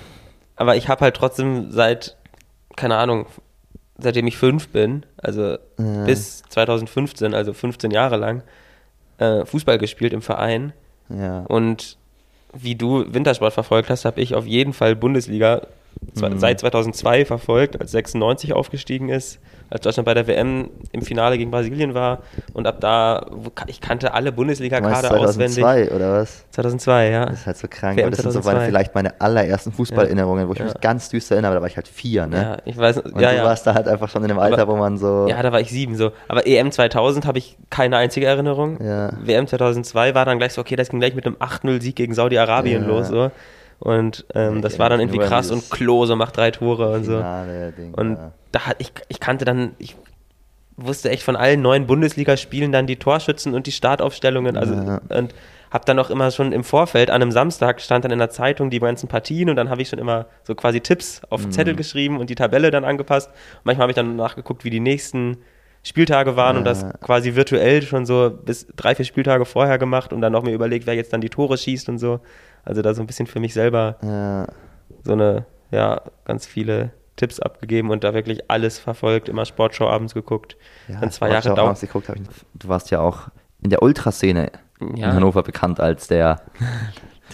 aber 0.56 0.76
ich 0.76 0.88
habe 0.88 1.00
halt 1.02 1.16
trotzdem 1.16 1.70
seit, 1.70 2.16
keine 2.76 2.96
Ahnung, 2.96 3.26
seitdem 3.98 4.26
ich 4.26 4.36
fünf 4.36 4.68
bin, 4.68 5.04
also 5.16 5.56
Ja. 5.78 6.04
bis 6.04 6.42
2015, 6.50 7.34
also 7.34 7.52
15 7.54 7.90
Jahre 7.90 8.16
lang, 8.16 8.42
äh, 9.18 9.44
Fußball 9.46 9.78
gespielt 9.78 10.12
im 10.12 10.22
Verein. 10.22 10.72
ja. 11.08 11.40
Und 11.48 11.96
wie 12.52 12.74
du 12.74 13.04
Wintersport 13.14 13.52
verfolgt 13.52 13.90
hast, 13.90 14.04
habe 14.04 14.20
ich 14.20 14.34
auf 14.34 14.44
jeden 14.44 14.72
Fall 14.72 14.96
Bundesliga 14.96 15.62
Mhm. 16.14 16.38
seit 16.38 16.60
2002 16.60 17.24
verfolgt, 17.24 17.80
als 17.80 17.92
96 17.92 18.52
aufgestiegen 18.52 19.08
ist, 19.10 19.38
als 19.68 19.82
Deutschland 19.82 20.06
bei 20.06 20.14
der 20.14 20.26
WM 20.26 20.70
im 20.92 21.02
Finale 21.02 21.38
gegen 21.38 21.50
Brasilien 21.50 21.94
war. 21.94 22.20
Und 22.54 22.66
ab 22.66 22.80
da, 22.80 23.26
ich 23.68 23.80
kannte 23.80 24.12
alle 24.14 24.32
Bundesliga-Kader 24.32 25.12
auswendig. 25.20 25.56
2002 25.62 25.94
oder 25.94 26.12
was? 26.14 26.44
2002, 26.50 27.10
ja. 27.10 27.26
Das 27.26 27.40
ist 27.40 27.46
halt 27.46 27.56
so 27.58 27.68
krank. 27.68 27.96
WM 27.96 28.06
aber 28.06 28.10
das 28.16 28.20
sind 28.22 28.32
so 28.32 28.40
2002. 28.40 28.52
meine, 28.54 28.66
vielleicht 28.70 28.94
meine 28.94 29.20
allerersten 29.20 29.72
Fußballerinnerungen, 29.72 30.48
wo 30.48 30.52
ich 30.54 30.58
Ja. 30.58 30.64
mich 30.64 30.74
ganz 30.80 31.10
düster 31.10 31.36
erinnere, 31.36 31.50
aber 31.50 31.56
da 31.56 31.60
war 31.62 31.68
ich 31.68 31.76
halt 31.76 31.86
vier, 31.88 32.26
ne? 32.26 32.42
Ja, 32.42 32.56
ich 32.64 32.76
weiß, 32.76 32.98
Und 32.98 33.20
ja, 33.20 33.30
du 33.30 33.36
ja. 33.36 33.44
warst 33.44 33.66
da 33.66 33.74
halt 33.74 33.86
einfach 33.86 34.08
schon 34.08 34.24
in 34.24 34.30
einem 34.30 34.40
Alter, 34.40 34.62
Aber- 34.62 34.72
wo 34.72 34.76
man 34.78 34.98
so. 34.98 35.26
Ja, 35.28 35.40
da 35.42 35.52
war 35.52 35.60
ich 35.60 35.70
sieben 35.70 35.94
so. 35.96 36.10
Aber 36.28 36.46
EM 36.46 36.72
2000 36.72 37.26
habe 37.26 37.38
ich 37.38 37.56
keine 37.68 37.96
einzige 37.98 38.26
Erinnerung. 38.26 38.82
Ja. 38.82 39.12
WM 39.22 39.46
2002 39.46 40.14
war 40.14 40.24
dann 40.24 40.38
gleich 40.38 40.54
so, 40.54 40.60
okay, 40.62 40.74
das 40.76 40.88
ging 40.88 40.98
gleich 40.98 41.14
mit 41.14 41.26
einem 41.26 41.36
8-0-Sieg 41.36 41.94
gegen 41.94 42.14
Saudi-Arabien 42.14 42.84
los. 42.86 43.08
So. 43.08 43.30
Und 43.80 44.26
ähm, 44.34 44.56
Ja, 44.56 44.60
das 44.60 44.78
war 44.78 44.88
dann 44.90 45.00
irgendwie 45.00 45.18
krass 45.18 45.50
und 45.50 45.70
Klose 45.70 46.14
macht 46.14 46.36
drei 46.36 46.50
Tore 46.50 46.92
und 46.92 47.04
so. 47.04 47.22
Ding, 47.76 47.94
Und 47.94 48.12
ja. 48.16 48.32
da 48.52 48.60
hat 48.66 48.76
ich, 48.78 48.92
ich 49.08 49.18
kannte 49.20 49.44
dann, 49.44 49.72
ich 49.78 49.96
wusste 50.76 51.10
echt 51.10 51.22
von 51.22 51.34
allen 51.36 51.60
neuen 51.62 51.86
Bundesligaspielen 51.86 52.72
dann 52.72 52.86
die 52.86 52.96
Torschützen 52.96 53.54
und 53.54 53.66
die 53.66 53.72
Startaufstellungen. 53.72 54.56
Also 54.56 54.74
Ja. 54.74 55.00
und 55.08 55.34
habe 55.70 55.84
dann 55.84 55.98
auch 55.98 56.10
immer 56.10 56.30
schon 56.30 56.52
im 56.52 56.64
Vorfeld 56.64 57.10
an 57.10 57.22
einem 57.22 57.30
Samstag 57.32 57.80
stand 57.80 58.04
dann 58.04 58.10
in 58.12 58.18
der 58.18 58.30
Zeitung 58.30 58.70
die 58.70 58.80
ganzen 58.80 59.08
Partien 59.08 59.48
und 59.50 59.56
dann 59.56 59.70
habe 59.70 59.80
ich 59.82 59.88
schon 59.88 59.98
immer 60.00 60.26
so 60.42 60.54
quasi 60.54 60.80
Tipps 60.80 61.22
auf 61.30 61.46
Mhm. 61.46 61.52
Zettel 61.52 61.74
geschrieben 61.76 62.18
und 62.18 62.28
die 62.28 62.34
Tabelle 62.34 62.70
dann 62.70 62.84
angepasst. 62.84 63.30
manchmal 63.64 63.84
habe 63.84 63.92
ich 63.92 63.96
dann 63.96 64.16
nachgeguckt, 64.16 64.64
wie 64.64 64.70
die 64.70 64.80
nächsten 64.80 65.38
Spieltage 65.82 66.36
waren 66.36 66.58
und 66.58 66.64
das 66.64 66.84
quasi 67.00 67.36
virtuell 67.36 67.80
schon 67.82 68.04
so 68.04 68.30
bis 68.44 68.66
drei, 68.76 68.94
vier 68.94 69.06
Spieltage 69.06 69.46
vorher 69.46 69.78
gemacht 69.78 70.12
und 70.12 70.20
dann 70.20 70.32
noch 70.32 70.42
mir 70.42 70.52
überlegt, 70.52 70.86
wer 70.86 70.94
jetzt 70.94 71.12
dann 71.14 71.22
die 71.22 71.30
Tore 71.30 71.56
schießt 71.56 71.88
und 71.88 71.98
so. 71.98 72.20
Also 72.64 72.82
da 72.82 72.94
so 72.94 73.00
ein 73.02 73.06
bisschen 73.06 73.26
für 73.26 73.40
mich 73.40 73.54
selber 73.54 73.96
Ja. 74.02 74.46
so 75.04 75.12
eine, 75.12 75.44
ja, 75.70 76.00
ganz 76.24 76.46
viele 76.46 76.90
Tipps 77.16 77.38
abgegeben 77.40 77.90
und 77.90 78.02
da 78.04 78.14
wirklich 78.14 78.50
alles 78.50 78.78
verfolgt, 78.78 79.28
immer 79.28 79.44
Sportschau 79.44 79.88
abends 79.88 80.14
geguckt. 80.14 80.56
Ja, 80.88 81.00
dann 81.00 81.10
zwei 81.10 81.28
Sportschau 81.30 81.50
Jahre 81.50 81.60
dauert. 81.60 81.80
geguckt, 81.80 82.08
ich, 82.14 82.22
du 82.54 82.68
warst 82.68 82.90
ja 82.90 83.00
auch 83.00 83.28
in 83.62 83.70
der 83.70 83.82
Ultraszene 83.82 84.50
Ja. 84.80 85.08
in 85.08 85.14
Hannover 85.14 85.42
bekannt 85.42 85.80
als 85.80 86.08
der, 86.08 86.40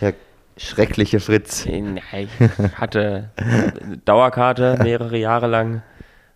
der 0.00 0.14
schreckliche 0.56 1.20
Fritz. 1.20 1.66
Nein, 1.66 2.00
ich 2.12 2.30
hatte 2.76 3.30
Dauerkarte 4.04 4.78
mehrere 4.82 5.16
Jahre 5.16 5.46
lang. 5.46 5.82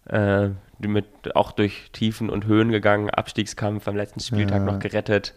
Äh, 0.06 0.50
mit 0.88 1.06
auch 1.34 1.52
durch 1.52 1.90
Tiefen 1.92 2.30
und 2.30 2.46
Höhen 2.46 2.70
gegangen, 2.70 3.10
Abstiegskampf 3.10 3.86
am 3.88 3.96
letzten 3.96 4.20
Spieltag 4.20 4.58
ja. 4.58 4.72
noch 4.72 4.78
gerettet 4.78 5.34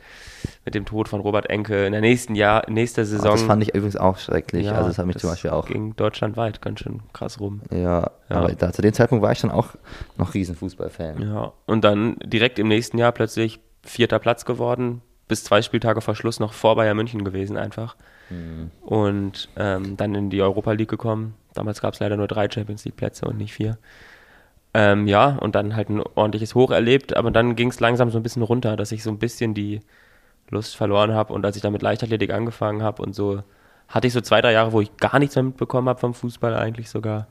mit 0.65 0.75
dem 0.75 0.85
Tod 0.85 1.09
von 1.09 1.19
Robert 1.19 1.49
Enke 1.49 1.85
in 1.85 1.91
der 1.91 2.01
nächsten 2.01 2.35
Jahr, 2.35 2.63
nächster 2.69 3.05
Saison. 3.05 3.29
Oh, 3.29 3.33
das 3.33 3.43
fand 3.43 3.63
ich 3.63 3.69
übrigens 3.69 3.97
auch 3.97 4.17
schrecklich. 4.17 4.65
Ja, 4.65 4.73
also 4.73 4.89
das 4.89 4.97
hat 4.97 5.05
mich 5.05 5.17
zum 5.17 5.29
Beispiel 5.29 5.51
auch. 5.51 5.67
Ging 5.67 5.95
deutschlandweit 5.95 6.61
ganz 6.61 6.79
schön 6.79 7.01
krass 7.13 7.39
rum. 7.39 7.61
Ja, 7.71 7.77
ja. 7.79 8.11
aber 8.29 8.53
da, 8.53 8.71
zu 8.71 8.81
dem 8.81 8.93
Zeitpunkt 8.93 9.23
war 9.23 9.31
ich 9.31 9.39
schon 9.39 9.51
auch 9.51 9.69
noch 10.17 10.33
Riesenfußballfan. 10.33 11.21
Ja, 11.21 11.53
und 11.65 11.83
dann 11.83 12.17
direkt 12.23 12.59
im 12.59 12.67
nächsten 12.67 12.97
Jahr 12.97 13.11
plötzlich 13.11 13.59
vierter 13.83 14.19
Platz 14.19 14.45
geworden, 14.45 15.01
bis 15.27 15.43
zwei 15.43 15.61
Spieltage 15.61 16.01
vor 16.01 16.15
Schluss 16.15 16.39
noch 16.39 16.53
vor 16.53 16.75
Bayern 16.75 16.97
München 16.97 17.23
gewesen 17.23 17.57
einfach. 17.57 17.95
Mhm. 18.29 18.71
Und 18.81 19.49
ähm, 19.55 19.97
dann 19.97 20.15
in 20.15 20.29
die 20.29 20.41
Europa 20.41 20.71
League 20.71 20.89
gekommen. 20.89 21.35
Damals 21.53 21.81
gab 21.81 21.93
es 21.93 21.99
leider 21.99 22.17
nur 22.17 22.27
drei 22.27 22.49
Champions 22.49 22.85
League 22.85 22.95
Plätze 22.95 23.25
und 23.25 23.37
nicht 23.37 23.53
vier. 23.53 23.77
Ähm, 24.73 25.07
ja, 25.07 25.37
und 25.39 25.55
dann 25.55 25.75
halt 25.75 25.89
ein 25.89 26.01
ordentliches 26.01 26.55
Hoch 26.55 26.71
erlebt, 26.71 27.15
aber 27.15 27.29
dann 27.31 27.55
ging 27.55 27.69
es 27.69 27.79
langsam 27.79 28.09
so 28.09 28.17
ein 28.17 28.23
bisschen 28.23 28.41
runter, 28.41 28.75
dass 28.75 28.91
ich 28.91 29.03
so 29.03 29.11
ein 29.11 29.19
bisschen 29.19 29.53
die 29.53 29.81
Lust 30.49 30.75
verloren 30.75 31.13
habe 31.13 31.33
und 31.33 31.45
als 31.45 31.55
ich 31.55 31.61
dann 31.61 31.73
mit 31.73 31.81
Leichtathletik 31.83 32.31
angefangen 32.33 32.81
habe 32.81 33.01
und 33.03 33.13
so, 33.13 33.43
hatte 33.87 34.07
ich 34.07 34.13
so 34.13 34.21
zwei, 34.21 34.41
drei 34.41 34.53
Jahre, 34.53 34.71
wo 34.71 34.81
ich 34.81 34.95
gar 34.97 35.19
nichts 35.19 35.35
mehr 35.35 35.43
mitbekommen 35.43 35.89
habe 35.89 35.99
vom 35.99 36.13
Fußball 36.13 36.55
eigentlich 36.55 36.89
sogar. 36.89 37.27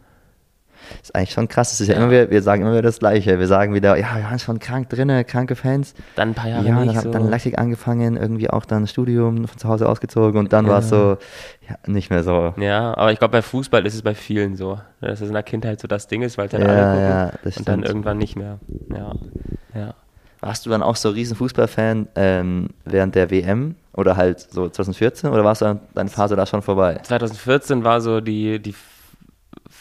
Das 0.91 1.09
ist 1.09 1.14
eigentlich 1.14 1.33
schon 1.33 1.49
krass. 1.49 1.70
Das 1.70 1.80
ist 1.80 1.89
ja, 1.89 1.95
ja. 1.95 2.01
immer 2.01 2.11
wieder, 2.11 2.30
wir 2.30 2.43
sagen 2.43 2.62
immer 2.62 2.72
wieder 2.72 2.83
das 2.83 2.99
Gleiche. 2.99 3.39
Wir 3.39 3.47
sagen 3.47 3.74
wieder, 3.74 3.97
ja, 3.97 4.16
wir 4.16 4.24
waren 4.24 4.39
schon 4.39 4.59
krank 4.59 4.89
drinne, 4.89 5.24
kranke 5.24 5.57
Fans. 5.57 5.95
Dann 6.16 6.30
ein 6.30 6.35
paar 6.35 6.49
Jahre 6.49 6.66
ja, 6.66 6.85
nicht 6.85 6.97
dann, 6.97 7.03
so. 7.03 7.11
dann 7.11 7.28
Leichtig 7.28 7.59
angefangen, 7.59 8.16
irgendwie 8.16 8.51
auch 8.51 8.64
dann 8.64 8.87
Studium 8.87 9.47
von 9.49 9.59
zu 9.59 9.68
Hause 9.68 9.89
ausgezogen 9.89 10.39
und 10.39 10.53
dann 10.53 10.66
ja. 10.66 10.72
war 10.72 10.78
es 10.80 10.89
so, 10.89 11.16
ja, 11.68 11.76
nicht 11.87 12.11
mehr 12.11 12.22
so. 12.22 12.55
Ja, 12.59 12.97
aber 12.97 13.12
ich 13.12 13.18
glaube, 13.18 13.33
bei 13.33 13.43
Fußball 13.43 13.87
ist 13.87 13.95
es 13.95 14.03
bei 14.03 14.14
vielen 14.14 14.57
so, 14.57 14.80
dass 15.01 15.20
es 15.20 15.28
in 15.28 15.35
der 15.35 15.43
Kindheit 15.43 15.80
so 15.80 15.89
das 15.89 16.07
Ding 16.09 16.22
ist, 16.22 16.39
weil 16.39 16.51
halt 16.51 16.62
ja, 16.62 16.68
alle 16.68 17.30
gucken 17.30 17.51
ja, 17.51 17.57
und 17.57 17.68
dann 17.68 17.83
irgendwann 17.83 18.18
nicht 18.18 18.37
mehr. 18.37 18.59
Ja, 18.91 19.12
ja. 19.74 19.95
Warst 20.43 20.66
du 20.66 20.70
dann 20.70 20.83
auch 20.83 20.97
so 20.97 21.11
riesen 21.11 21.37
Fußballfan 21.37 22.09
ähm, 22.16 22.70
während 22.85 23.14
der 23.14 23.30
WM 23.30 23.76
oder 23.93 24.16
halt 24.16 24.41
so 24.41 24.68
2014 24.68 25.30
oder 25.30 25.45
warst 25.45 25.62
du 25.62 25.80
deine 25.95 26.11
Phase 26.11 26.35
da 26.35 26.47
schon 26.47 26.62
vorbei? 26.62 26.99
2014 27.01 27.85
war 27.85 28.01
so 28.01 28.20
die, 28.20 28.59
die 28.59 28.74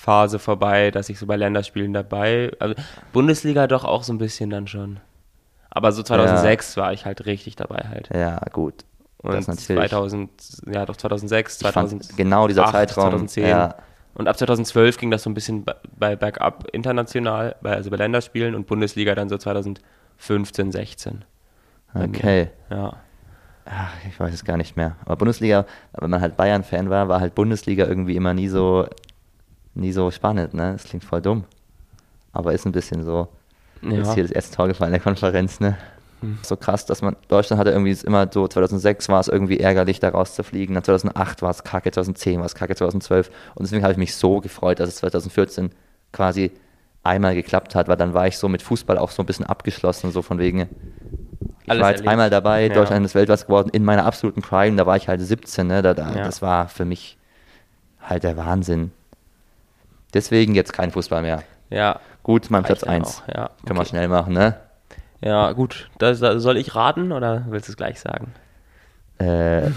Phase 0.02 0.40
vorbei, 0.40 0.90
dass 0.90 1.10
ich 1.10 1.20
so 1.20 1.28
bei 1.28 1.36
Länderspielen 1.36 1.94
dabei. 1.94 2.52
Also 2.58 2.74
Bundesliga 3.14 3.68
doch 3.68 3.84
auch 3.84 4.02
so 4.02 4.12
ein 4.12 4.18
bisschen 4.18 4.50
dann 4.50 4.66
schon. 4.66 5.00
Aber 5.70 5.92
so 5.92 6.02
2006 6.02 6.76
ja. 6.76 6.82
war 6.82 6.92
ich 6.92 7.06
halt 7.06 7.28
richtig 7.28 7.56
dabei 7.56 7.88
halt. 7.88 8.10
Ja, 8.12 8.40
gut. 8.52 8.84
Und 9.20 9.34
das 9.34 9.48
natürlich. 9.48 9.90
2000, 9.92 10.32
ja 10.74 10.88
doch 10.88 10.98
2006, 10.98 11.60
2000. 11.60 12.18
Genau 12.18 12.48
dieser 12.48 12.66
Zeitraum. 12.66 13.12
2010. 13.12 13.48
Ja. 13.48 13.76
Und 14.16 14.28
ab 14.28 14.40
2012 14.40 14.98
ging 14.98 15.12
das 15.12 15.22
so 15.22 15.30
ein 15.30 15.36
bisschen 15.36 15.66
bei 15.98 16.16
Bergab 16.16 16.68
international, 16.72 17.56
bei, 17.62 17.76
also 17.76 17.92
bei 17.92 17.98
Länderspielen 17.98 18.56
und 18.56 18.66
Bundesliga 18.66 19.14
dann 19.14 19.30
so 19.30 19.38
2015, 19.38 20.72
16. 20.72 21.26
Okay. 21.94 22.50
Ja. 22.72 22.94
Ach, 23.66 23.94
ich 24.10 24.20
weiß 24.20 24.34
es 24.34 24.44
gar 24.44 24.58
nicht 24.58 24.76
mehr. 24.76 24.96
Aber 25.06 25.18
Bundesliga, 25.18 25.68
wenn 25.94 26.10
man 26.10 26.22
halt 26.22 26.38
Bayern-Fan 26.38 26.90
war, 26.90 27.08
war 27.08 27.20
halt 27.20 27.36
Bundesliga 27.36 27.86
irgendwie 27.86 28.16
immer 28.16 28.34
nie 28.34 28.48
so 28.48 28.88
nie 29.74 29.92
so 29.92 30.12
spannend, 30.12 30.54
ne? 30.54 30.74
Das 30.74 30.84
klingt 30.86 31.04
voll 31.04 31.22
dumm. 31.22 31.46
Aber 32.34 32.54
ist 32.54 32.66
ein 32.66 32.72
bisschen 32.72 33.04
so. 33.04 33.28
Ja. 33.82 33.92
Jetzt 33.92 34.14
hier 34.14 34.24
das 34.24 34.32
erste 34.32 34.56
Tor 34.56 34.68
gefallen 34.68 34.90
in 34.90 35.00
der 35.00 35.02
Konferenz, 35.02 35.60
ne? 35.60 35.78
Hm. 36.22 36.38
So 36.44 36.56
krass, 36.56 36.86
dass 36.86 37.02
man, 37.02 37.16
Deutschland 37.28 37.60
hatte 37.60 37.72
irgendwie 37.72 37.98
immer 38.06 38.30
so, 38.32 38.48
2006 38.48 39.10
war 39.10 39.20
es 39.20 39.28
irgendwie 39.28 39.60
ärgerlich, 39.60 40.00
da 40.00 40.10
rauszufliegen, 40.10 40.76
dann 40.76 40.84
2008 40.84 41.42
war 41.42 41.50
es 41.50 41.64
kacke, 41.64 41.92
2010 41.92 42.40
war 42.40 42.46
es 42.46 42.56
kacke, 42.56 42.76
2012. 42.76 43.30
Und 43.56 43.64
deswegen 43.64 43.84
habe 43.84 43.92
ich 43.92 43.98
mich 43.98 44.16
so 44.16 44.40
gefreut, 44.40 44.80
dass 44.80 44.90
es 44.90 44.98
2014 44.98 45.72
quasi 46.14 46.52
einmal 47.04 47.34
geklappt 47.34 47.74
hat, 47.74 47.88
weil 47.88 47.98
dann 47.98 48.14
war 48.14 48.28
ich 48.28 48.38
so 48.38 48.48
mit 48.48 48.62
Fußball 48.62 49.00
auch 49.00 49.10
so 49.10 49.24
ein 49.24 49.26
bisschen 49.26 49.46
abgeschlossen, 49.46 50.12
so 50.12 50.22
von 50.22 50.38
wegen, 50.38 50.70
ich 51.64 51.70
Alles 51.72 51.82
war 51.82 51.90
jetzt 51.90 52.00
erlebt. 52.00 52.10
einmal 52.10 52.30
dabei, 52.30 52.68
ja. 52.68 52.74
Deutschland 52.74 53.04
ist 53.04 53.16
Weltmeister 53.16 53.48
geworden, 53.48 53.70
in 53.74 53.84
meiner 53.84 54.06
absoluten 54.06 54.44
Prime, 54.44 54.78
da 54.78 54.86
war 54.86 54.98
ich 54.98 55.08
halt 55.08 55.22
17, 55.22 55.66
ne? 55.66 55.82
Da, 55.82 55.96
da, 55.96 56.10
ja. 56.12 56.24
Das 56.24 56.44
war 56.44 56.68
für 56.68 56.86
mich 56.86 57.18
halt 58.00 58.24
der 58.24 58.38
Wahnsinn. 58.38 58.92
Deswegen 60.14 60.56
jetzt 60.56 60.74
kein 60.74 60.92
Fußball 60.92 61.22
mehr. 61.22 61.44
Ja. 61.70 62.00
Gut, 62.24 62.50
mein 62.50 62.64
Platz 62.64 62.84
1. 62.84 63.24
Ja, 63.34 63.46
okay. 63.46 63.54
Können 63.66 63.80
wir 63.80 63.86
schnell 63.86 64.08
machen, 64.08 64.34
ne? 64.34 64.58
Ja, 65.22 65.52
gut. 65.54 65.90
Das, 65.98 66.20
soll 66.20 66.58
ich 66.58 66.76
raten 66.76 67.12
oder 67.12 67.46
willst 67.50 67.68
du 67.68 67.72
es 67.72 67.78
gleich 67.78 68.00
sagen? 68.00 68.34
Äh, 69.18 69.24
du 69.62 69.70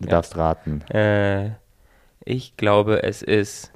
ja. 0.00 0.06
darfst 0.06 0.36
raten. 0.36 0.82
Äh, 0.90 1.50
ich 2.24 2.56
glaube, 2.56 3.02
es 3.02 3.22
ist 3.22 3.72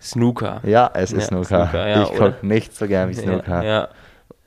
Snooker. 0.00 0.60
Ja, 0.64 0.90
es 0.94 1.12
ist 1.12 1.22
ja, 1.22 1.26
Snooker. 1.28 1.68
Snooker 1.68 1.88
ja, 1.88 2.02
ich 2.02 2.14
gucke 2.14 2.46
nicht 2.46 2.74
so 2.74 2.86
gern 2.86 3.08
wie 3.08 3.14
Snooker. 3.14 3.64
Ja, 3.64 3.88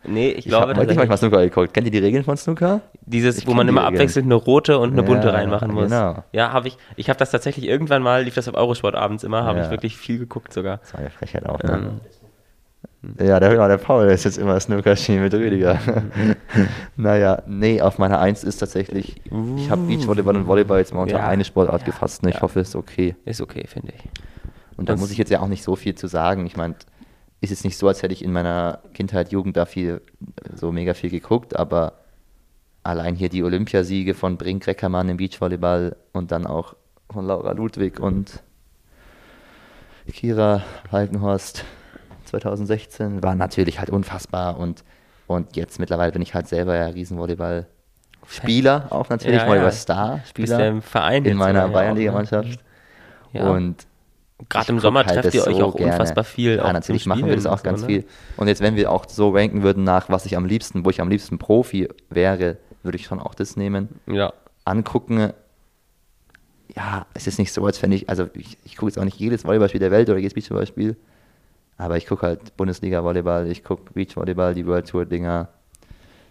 Nee, 0.03 0.29
ich, 0.29 0.39
ich 0.39 0.45
glaube. 0.45 0.71
Ich 0.71 0.79
habe 0.79 0.95
manchmal 0.95 1.17
Snooker 1.17 1.41
geguckt. 1.41 1.73
Kennt 1.73 1.85
ihr 1.85 1.91
die 1.91 1.99
Regeln 1.99 2.23
von 2.23 2.35
Snooker? 2.35 2.81
Dieses, 3.05 3.37
ich 3.37 3.47
wo 3.47 3.53
man 3.53 3.67
immer 3.67 3.83
abwechselnd 3.83 4.25
eine 4.25 4.35
rote 4.35 4.79
und 4.79 4.93
eine 4.93 5.03
bunte 5.03 5.31
reinmachen 5.31 5.71
muss. 5.71 5.89
Genau. 5.89 6.23
Ja, 6.31 6.51
habe 6.51 6.67
ich. 6.67 6.77
Ich 6.95 7.09
habe 7.09 7.19
das 7.19 7.31
tatsächlich 7.31 7.67
irgendwann 7.67 8.01
mal, 8.01 8.23
lief 8.23 8.35
das 8.35 8.47
auf 8.47 8.55
Eurosport 8.55 8.95
abends 8.95 9.23
immer, 9.23 9.43
habe 9.43 9.59
ja. 9.59 9.65
ich 9.65 9.71
wirklich 9.71 9.97
viel 9.97 10.17
geguckt 10.17 10.53
sogar. 10.53 10.77
Das 10.77 10.93
war 10.93 11.01
ja 11.03 11.09
Frechheit 11.09 11.45
auch, 11.47 11.61
ne? 11.61 11.73
Ähm. 11.73 11.99
Ja, 13.19 13.39
der, 13.39 13.67
der 13.67 13.77
Paul 13.77 14.07
ist 14.07 14.25
jetzt 14.25 14.37
immer 14.37 14.59
Snooker-Schiene 14.59 15.21
mit 15.21 15.33
Rüdiger. 15.33 15.79
naja, 16.95 17.41
nee, 17.47 17.81
auf 17.81 17.97
meiner 17.97 18.19
Eins 18.19 18.43
ist 18.43 18.57
tatsächlich, 18.57 19.15
ich 19.57 19.71
habe 19.71 19.81
Beachvolleyball 19.87 20.35
und 20.35 20.47
Volleyball 20.47 20.77
jetzt 20.77 20.93
mal 20.93 21.01
unter 21.01 21.17
ja. 21.17 21.27
eine 21.27 21.43
Sportart 21.43 21.81
ja. 21.81 21.85
gefasst. 21.87 22.21
Ne? 22.21 22.29
Ich 22.29 22.41
hoffe, 22.41 22.59
es 22.59 22.69
ist 22.69 22.75
okay. 22.75 23.15
Ist 23.25 23.41
okay, 23.41 23.65
finde 23.67 23.93
ich. 23.95 24.03
Und 24.77 24.87
da 24.87 24.95
muss 24.95 25.09
ich 25.09 25.17
jetzt 25.17 25.31
ja 25.31 25.39
auch 25.41 25.47
nicht 25.47 25.63
so 25.63 25.75
viel 25.75 25.95
zu 25.95 26.05
sagen. 26.05 26.45
Ich 26.45 26.57
meine, 26.57 26.75
ist 27.41 27.49
jetzt 27.49 27.65
nicht 27.65 27.77
so, 27.77 27.87
als 27.87 28.03
hätte 28.03 28.13
ich 28.13 28.23
in 28.23 28.31
meiner 28.31 28.79
Kindheit, 28.93 29.31
Jugend 29.31 29.57
da 29.57 29.65
viel, 29.65 30.01
so 30.55 30.71
mega 30.71 30.93
viel 30.93 31.09
geguckt, 31.09 31.55
aber 31.55 31.93
allein 32.83 33.15
hier 33.15 33.29
die 33.29 33.43
Olympiasiege 33.43 34.13
von 34.13 34.37
Brink 34.37 34.65
Reckermann 34.67 35.09
im 35.09 35.17
Beachvolleyball 35.17 35.95
und 36.13 36.31
dann 36.31 36.45
auch 36.45 36.75
von 37.11 37.25
Laura 37.25 37.51
Ludwig 37.51 37.99
und 37.99 38.41
Kira 40.07 40.63
Falkenhorst 40.89 41.65
2016 42.25 43.23
war 43.23 43.35
natürlich 43.35 43.79
halt 43.79 43.89
unfassbar 43.89 44.57
und, 44.57 44.83
und 45.27 45.55
jetzt 45.55 45.79
mittlerweile 45.79 46.11
bin 46.11 46.21
ich 46.21 46.33
halt 46.33 46.47
selber 46.47 46.75
ja 46.75 46.87
Riesenvolleyball 46.87 47.67
Spieler 48.27 48.87
auch 48.91 49.09
natürlich, 49.09 49.41
ja, 49.41 49.47
Volleyball-Star-Spieler 49.47 50.59
ja 50.59 50.67
im 50.67 50.81
Verein 50.81 51.25
in 51.25 51.37
meiner 51.37 51.67
Bayernliga-Mannschaft. 51.69 52.59
Ja. 53.33 53.49
Und 53.49 53.87
Gerade 54.49 54.71
im 54.71 54.79
Sommer 54.79 55.05
halt 55.05 55.21
trefft 55.21 55.35
ihr 55.35 55.47
euch 55.47 55.57
so 55.57 55.65
auch 55.65 55.75
gerne. 55.75 55.91
unfassbar 55.91 56.23
viel. 56.23 56.57
Ja, 56.57 56.71
natürlich 56.73 57.05
machen 57.05 57.25
wir 57.25 57.35
das 57.35 57.45
auch 57.45 57.63
ganz 57.63 57.81
so, 57.81 57.87
ne? 57.87 57.93
viel. 57.93 58.05
Und 58.37 58.47
jetzt, 58.47 58.61
wenn 58.61 58.75
wir 58.75 58.91
auch 58.91 59.07
so 59.07 59.29
ranken 59.29 59.63
würden 59.63 59.83
nach, 59.83 60.09
was 60.09 60.25
ich 60.25 60.35
am 60.35 60.45
liebsten, 60.45 60.85
wo 60.85 60.89
ich 60.89 61.01
am 61.01 61.09
liebsten 61.09 61.37
Profi 61.37 61.89
wäre, 62.09 62.57
würde 62.83 62.97
ich 62.97 63.05
schon 63.05 63.19
auch 63.19 63.35
das 63.35 63.55
nehmen. 63.55 63.89
Ja. 64.07 64.33
Angucken. 64.65 65.33
Ja, 66.75 67.05
es 67.13 67.27
ist 67.27 67.37
nicht 67.37 67.51
so, 67.51 67.65
als 67.65 67.81
wenn 67.81 67.91
ich, 67.91 68.09
also 68.09 68.27
ich, 68.33 68.57
ich 68.63 68.77
gucke 68.77 68.89
jetzt 68.89 68.97
auch 68.97 69.03
nicht 69.03 69.19
jedes 69.19 69.43
Volleyballspiel 69.43 69.79
der 69.79 69.91
Welt 69.91 70.09
oder 70.09 70.19
jedes 70.19 70.33
Beachvolleyballspiel, 70.33 70.95
aber 71.77 71.97
ich 71.97 72.05
gucke 72.05 72.25
halt 72.25 72.55
Bundesliga-Volleyball, 72.55 73.47
ich 73.51 73.63
gucke 73.63 73.91
Beachvolleyball, 73.93 74.53
die 74.53 74.65
World 74.65 74.87
Tour-Dinger. 74.87 75.49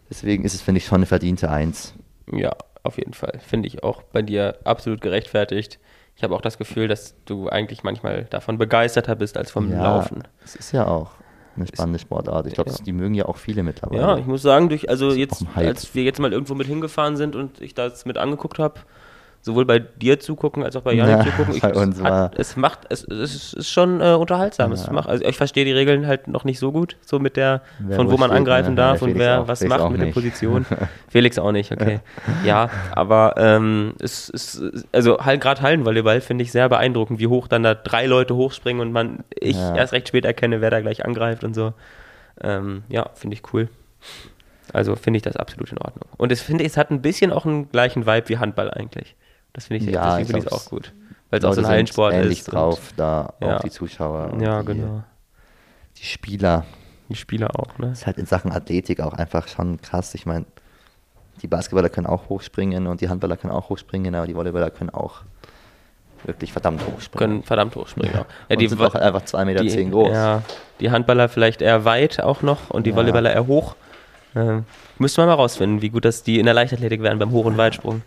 Deswegen 0.09 0.45
ist 0.45 0.55
es, 0.55 0.63
finde 0.63 0.79
ich, 0.79 0.87
schon 0.87 0.97
eine 0.97 1.07
verdiente 1.07 1.51
Eins. 1.51 1.95
Ja, 2.33 2.57
auf 2.83 2.97
jeden 2.97 3.13
Fall. 3.13 3.39
Finde 3.47 3.69
ich 3.69 3.83
auch 3.83 4.03
bei 4.03 4.23
dir 4.23 4.59
absolut 4.65 5.01
gerechtfertigt 5.01 5.79
ich 6.21 6.25
habe 6.25 6.35
auch 6.35 6.43
das 6.43 6.59
Gefühl, 6.59 6.87
dass 6.87 7.15
du 7.25 7.49
eigentlich 7.49 7.83
manchmal 7.83 8.25
davon 8.25 8.59
begeisterter 8.59 9.17
bist 9.17 9.39
als 9.39 9.51
vom 9.51 9.73
ja, 9.73 9.83
Laufen. 9.83 10.23
Es 10.45 10.55
ist 10.55 10.71
ja 10.71 10.87
auch 10.87 11.13
eine 11.57 11.67
spannende 11.67 11.99
Sportart. 11.99 12.47
Ich 12.47 12.53
glaube, 12.53 12.69
ja. 12.69 12.77
die 12.85 12.93
mögen 12.93 13.15
ja 13.15 13.25
auch 13.25 13.39
viele 13.39 13.63
mittlerweile. 13.63 14.03
Ja, 14.03 14.19
ich 14.19 14.27
muss 14.27 14.43
sagen, 14.43 14.69
durch, 14.69 14.91
also 14.91 15.13
jetzt, 15.13 15.47
als 15.55 15.95
wir 15.95 16.03
jetzt 16.03 16.21
mal 16.21 16.31
irgendwo 16.31 16.55
mit 16.55 16.67
hingefahren 16.67 17.17
sind 17.17 17.37
und 17.37 17.63
ich 17.63 17.75
das 17.75 18.05
mit 18.05 18.19
angeguckt 18.19 18.59
habe, 18.59 18.81
sowohl 19.43 19.65
bei 19.65 19.79
dir 19.79 20.21
zugucken 20.21 20.65
als 20.65 20.77
auch 20.77 20.83
bei 20.83 20.93
Janik 20.93 21.19
ja, 21.19 21.25
zugucken. 21.25 21.55
Ich, 21.55 21.63
bei 21.63 21.75
uns 21.75 21.99
es, 21.99 22.05
hat, 22.05 22.39
es 22.39 22.57
macht, 22.57 22.81
es, 22.91 23.05
es 23.05 23.55
ist 23.55 23.71
schon 23.71 24.01
äh, 24.01 24.13
unterhaltsam. 24.13 24.71
Ja. 24.71 24.75
Es 24.75 24.91
macht, 24.91 25.09
also 25.09 25.25
ich 25.25 25.37
verstehe 25.37 25.65
die 25.65 25.73
Regeln 25.73 26.07
halt 26.07 26.29
noch 26.29 26.45
nicht 26.45 26.59
so 26.59 26.73
gut, 26.73 26.97
so 27.01 27.19
mit 27.19 27.37
der, 27.37 27.63
wer 27.79 27.97
von 27.97 28.11
wo 28.11 28.17
man 28.19 28.29
steht, 28.29 28.39
angreifen 28.39 28.71
ne? 28.71 28.77
darf 28.77 29.03
und 29.03 29.19
wer 29.19 29.43
auch, 29.43 29.49
was 29.49 29.65
macht 29.65 29.91
mit 29.91 30.01
nicht. 30.01 30.09
der 30.09 30.13
Position. 30.13 30.67
Felix 31.09 31.39
auch 31.39 31.53
nicht, 31.53 31.73
okay. 31.73 32.01
ja, 32.45 32.69
aber 32.93 33.35
ähm, 33.39 33.95
es 34.01 34.29
ist, 34.29 34.63
also 34.93 35.19
halt 35.19 35.41
gerade 35.41 35.63
Hallenvolleyball 35.63 36.21
finde 36.21 36.45
ich 36.45 36.53
sehr 36.53 36.69
beeindruckend, 36.69 37.19
wie 37.19 37.27
hoch 37.27 37.49
dann 37.49 37.63
da 37.63 37.75
drei 37.75 38.07
Leute 38.07 38.37
hochspringen 38.37 38.83
und 38.83 38.93
man, 38.93 39.21
ich 39.31 39.57
ja. 39.57 39.75
erst 39.75 39.95
recht 39.95 40.09
spät 40.09 40.27
erkenne, 40.27 40.61
wer 40.61 40.71
da 40.71 40.81
gleich 40.81 41.05
angreift 41.05 41.45
und 41.45 41.55
so. 41.55 41.73
Ähm, 42.43 42.83
ja, 42.89 43.09
finde 43.15 43.35
ich 43.35 43.43
cool. 43.53 43.69
Also 44.73 44.97
finde 44.97 45.17
ich 45.17 45.23
das 45.23 45.37
absolut 45.37 45.73
in 45.73 45.79
Ordnung. 45.79 46.09
Und 46.17 46.33
ich 46.33 46.41
finde, 46.41 46.65
es 46.65 46.77
hat 46.77 46.91
ein 46.91 47.03
bisschen 47.03 47.33
auch 47.33 47.45
einen 47.45 47.71
gleichen 47.71 48.07
Vibe 48.07 48.29
wie 48.29 48.39
Handball 48.39 48.71
eigentlich. 48.71 49.17
Das 49.53 49.67
finde 49.67 49.85
ich, 49.85 49.91
ja, 49.93 50.17
find 50.17 50.37
ich 50.37 50.53
auch 50.53 50.65
gut. 50.67 50.93
Weil 51.31 51.39
es 51.39 51.45
auch 51.45 51.55
so 51.55 51.61
ein 51.61 51.67
Hallensport 51.67 52.13
ähnlich 52.13 52.41
ist. 52.41 52.53
drauf, 52.53 52.93
da 52.97 53.35
ja. 53.41 53.57
auch 53.57 53.61
die 53.61 53.71
Zuschauer. 53.71 54.39
Ja, 54.41 54.61
die, 54.61 54.67
genau. 54.67 55.03
Die 55.97 56.05
Spieler. 56.05 56.65
Die 57.09 57.17
Spieler 57.17 57.51
auch, 57.59 57.79
ne? 57.79 57.89
Das 57.89 58.01
ist 58.01 58.07
halt 58.07 58.19
in 58.19 58.27
Sachen 58.27 58.53
Athletik 58.53 59.01
auch 59.01 59.15
einfach 59.15 59.49
schon 59.49 59.81
krass. 59.81 60.15
Ich 60.15 60.27
meine, 60.27 60.45
die 61.43 61.47
Basketballer 61.47 61.89
können 61.89 62.07
auch 62.07 62.29
hochspringen 62.29 62.87
und 62.87 63.01
die 63.01 63.09
Handballer 63.09 63.37
können 63.37 63.53
auch 63.53 63.69
hochspringen, 63.69 64.15
aber 64.15 64.27
die 64.27 64.35
Volleyballer 64.35 64.71
können 64.71 64.91
auch 64.91 65.23
wirklich 66.25 66.53
verdammt 66.53 66.83
hoch 66.83 67.01
springen. 67.01 67.19
können 67.19 67.43
verdammt 67.43 67.75
hoch 67.77 67.89
springen. 67.89 68.11
Auch. 68.15 68.19
Ja, 68.19 68.27
und 68.51 68.61
die, 68.61 68.69
sind 68.69 68.81
auch 68.81 68.95
einfach 68.95 69.23
2,10 69.23 69.45
Meter 69.47 69.63
die, 69.63 69.71
zehn 69.71 69.91
groß. 69.91 70.13
Ja, 70.13 70.43
die 70.81 70.91
Handballer 70.91 71.29
vielleicht 71.29 71.63
eher 71.63 71.85
weit 71.85 72.21
auch 72.21 72.43
noch 72.43 72.71
und 72.71 72.87
die 72.87 72.91
Ja. 72.91 72.97
Volleyballer 72.97 73.33
eher 73.33 73.47
hoch. 73.47 73.75
Äh, 74.35 74.61
müsste 74.99 75.23
man 75.23 75.29
mal 75.29 75.35
rausfinden, 75.35 75.83
wie 75.83 75.89
gut 75.89 76.05
das 76.05 76.23
die 76.23 76.39
in 76.39 76.45
der 76.45 76.55
Leichtathletik 76.55 77.03
wären 77.03 77.19
beim 77.19 77.31
Hoch- 77.31 77.47
und 77.47 77.57
Weitsprung. 77.57 78.03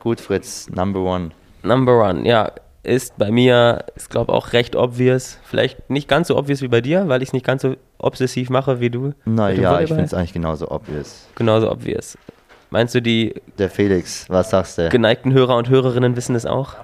Gut, 0.00 0.20
Fritz, 0.20 0.68
Number 0.70 1.00
One. 1.00 1.30
Number 1.62 2.08
one, 2.08 2.26
ja, 2.26 2.52
ist 2.82 3.18
bei 3.18 3.30
mir, 3.30 3.84
ist 3.94 4.08
glaube 4.08 4.32
auch 4.32 4.54
recht 4.54 4.74
obvious. 4.74 5.38
Vielleicht 5.44 5.90
nicht 5.90 6.08
ganz 6.08 6.28
so 6.28 6.36
obvious 6.38 6.62
wie 6.62 6.68
bei 6.68 6.80
dir, 6.80 7.08
weil 7.08 7.22
ich 7.22 7.28
es 7.28 7.32
nicht 7.34 7.44
ganz 7.44 7.62
so 7.62 7.76
obsessiv 7.98 8.48
mache 8.48 8.80
wie 8.80 8.88
du. 8.88 9.12
Naja, 9.26 9.80
ich 9.80 9.88
finde 9.88 10.04
es 10.04 10.14
eigentlich 10.14 10.32
genauso 10.32 10.70
obvious. 10.70 11.28
Genauso 11.34 11.70
obvious. 11.70 12.16
Meinst 12.72 12.94
du, 12.94 13.02
die 13.02 13.34
Der 13.58 13.68
Felix, 13.68 14.26
was 14.28 14.50
sagst 14.50 14.78
du? 14.78 14.88
geneigten 14.88 15.32
Hörer 15.32 15.56
und 15.56 15.68
Hörerinnen 15.68 16.14
wissen 16.16 16.36
es 16.36 16.46
auch? 16.46 16.74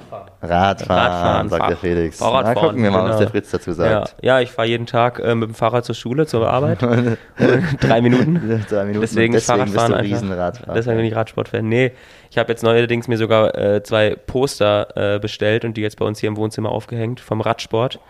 Radfahren, 0.42 1.00
Radfahren, 1.00 1.48
sagt 1.48 1.60
Fahr- 1.60 1.68
der 1.68 1.76
Felix. 1.76 2.18
Na, 2.20 2.26
Fahrradfahren, 2.26 2.68
gucken 2.68 2.82
wir 2.82 2.90
mal, 2.90 3.02
was 3.04 3.06
genau. 3.10 3.18
der 3.20 3.28
Fritz 3.28 3.50
dazu 3.52 3.70
Ja, 3.70 3.74
sagt. 3.76 4.16
ja 4.22 4.40
ich 4.40 4.50
fahre 4.50 4.68
jeden 4.68 4.86
Tag 4.86 5.20
äh, 5.20 5.34
mit 5.34 5.48
dem 5.48 5.54
Fahrrad 5.54 5.84
zur 5.84 5.94
Schule, 5.94 6.26
zur 6.26 6.48
Arbeit. 6.50 6.82
Drei 7.80 8.00
Minuten. 8.02 8.64
Drei 8.68 8.84
Minuten. 8.84 9.00
Deswegen, 9.00 9.34
ist 9.34 9.46
Fahrradfahren 9.46 9.92
bist 9.92 10.04
du. 10.04 10.14
Riesenradfahrer. 10.14 10.74
Deswegen 10.74 10.96
bin 10.96 11.06
ich 11.06 11.14
Radsportfan. 11.14 11.68
Nee, 11.68 11.92
ich 12.30 12.38
habe 12.38 12.50
jetzt 12.50 12.62
neuerdings 12.62 13.06
mir 13.08 13.16
sogar 13.16 13.56
äh, 13.56 13.82
zwei 13.82 14.16
Poster 14.16 15.14
äh, 15.14 15.18
bestellt 15.20 15.64
und 15.64 15.76
die 15.76 15.82
jetzt 15.82 15.98
bei 15.98 16.04
uns 16.04 16.18
hier 16.18 16.28
im 16.28 16.36
Wohnzimmer 16.36 16.70
aufgehängt 16.70 17.20
vom 17.20 17.40
Radsport. 17.40 18.00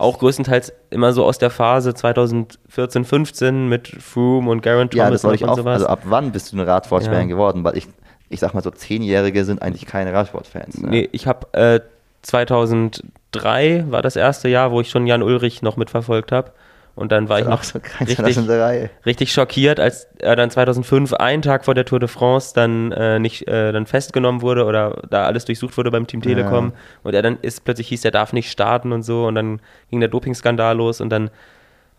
Auch 0.00 0.18
größtenteils 0.18 0.72
immer 0.88 1.12
so 1.12 1.24
aus 1.24 1.38
der 1.38 1.50
Phase 1.50 1.92
2014, 1.94 3.04
15 3.04 3.68
mit 3.68 3.88
Froome 3.88 4.50
und 4.50 4.62
Garen 4.62 4.88
Ja, 4.94 5.04
Thomas 5.06 5.24
und 5.24 5.44
auch. 5.48 5.56
sowas. 5.56 5.74
Also 5.74 5.86
ab 5.88 6.00
wann 6.04 6.32
bist 6.32 6.52
du 6.52 6.56
ein 6.56 6.60
Radsportfan 6.60 7.12
Ja. 7.14 7.24
geworden? 7.24 7.64
Weil 7.64 7.76
ich, 7.76 7.86
ich 8.30 8.40
sag 8.40 8.54
mal 8.54 8.62
so, 8.62 8.70
Zehnjährige 8.70 9.44
sind 9.44 9.60
eigentlich 9.60 9.84
keine 9.86 10.12
Radsportfans. 10.14 10.78
Ne? 10.80 10.88
Nee, 10.88 11.08
ich 11.12 11.26
habe 11.26 11.46
äh, 11.52 11.80
2003 12.22 13.84
war 13.88 14.02
das 14.02 14.16
erste 14.16 14.48
Jahr, 14.48 14.70
wo 14.72 14.80
ich 14.80 14.90
schon 14.90 15.06
Jan 15.06 15.22
Ulrich 15.22 15.62
noch 15.62 15.76
mitverfolgt 15.76 16.32
habe. 16.32 16.52
Und 16.94 17.12
dann 17.12 17.28
war 17.28 17.38
ich 17.38 17.46
noch 17.46 17.62
so, 17.62 17.78
richtig, 18.00 18.16
2003. 18.16 18.90
richtig 19.06 19.32
schockiert, 19.32 19.80
als 19.80 20.08
er 20.18 20.36
dann 20.36 20.50
2005, 20.50 21.14
einen 21.14 21.42
Tag 21.42 21.64
vor 21.64 21.74
der 21.74 21.84
Tour 21.84 22.00
de 22.00 22.08
France, 22.08 22.52
dann 22.54 22.92
äh, 22.92 23.18
nicht 23.18 23.48
äh, 23.48 23.72
dann 23.72 23.86
festgenommen 23.86 24.42
wurde 24.42 24.64
oder 24.64 25.02
da 25.08 25.24
alles 25.24 25.44
durchsucht 25.44 25.76
wurde 25.76 25.90
beim 25.90 26.06
Team 26.06 26.20
Telekom. 26.20 26.72
Und 27.02 27.14
er 27.14 27.22
dann 27.22 27.38
ist 27.40 27.64
plötzlich 27.64 27.88
hieß, 27.88 28.04
er 28.04 28.10
darf 28.10 28.32
nicht 28.32 28.50
starten 28.50 28.92
und 28.92 29.02
so. 29.02 29.26
Und 29.26 29.34
dann 29.34 29.60
ging 29.90 30.00
der 30.00 30.08
Dopingskandal 30.08 30.76
los 30.76 31.00
und 31.00 31.10
dann 31.10 31.30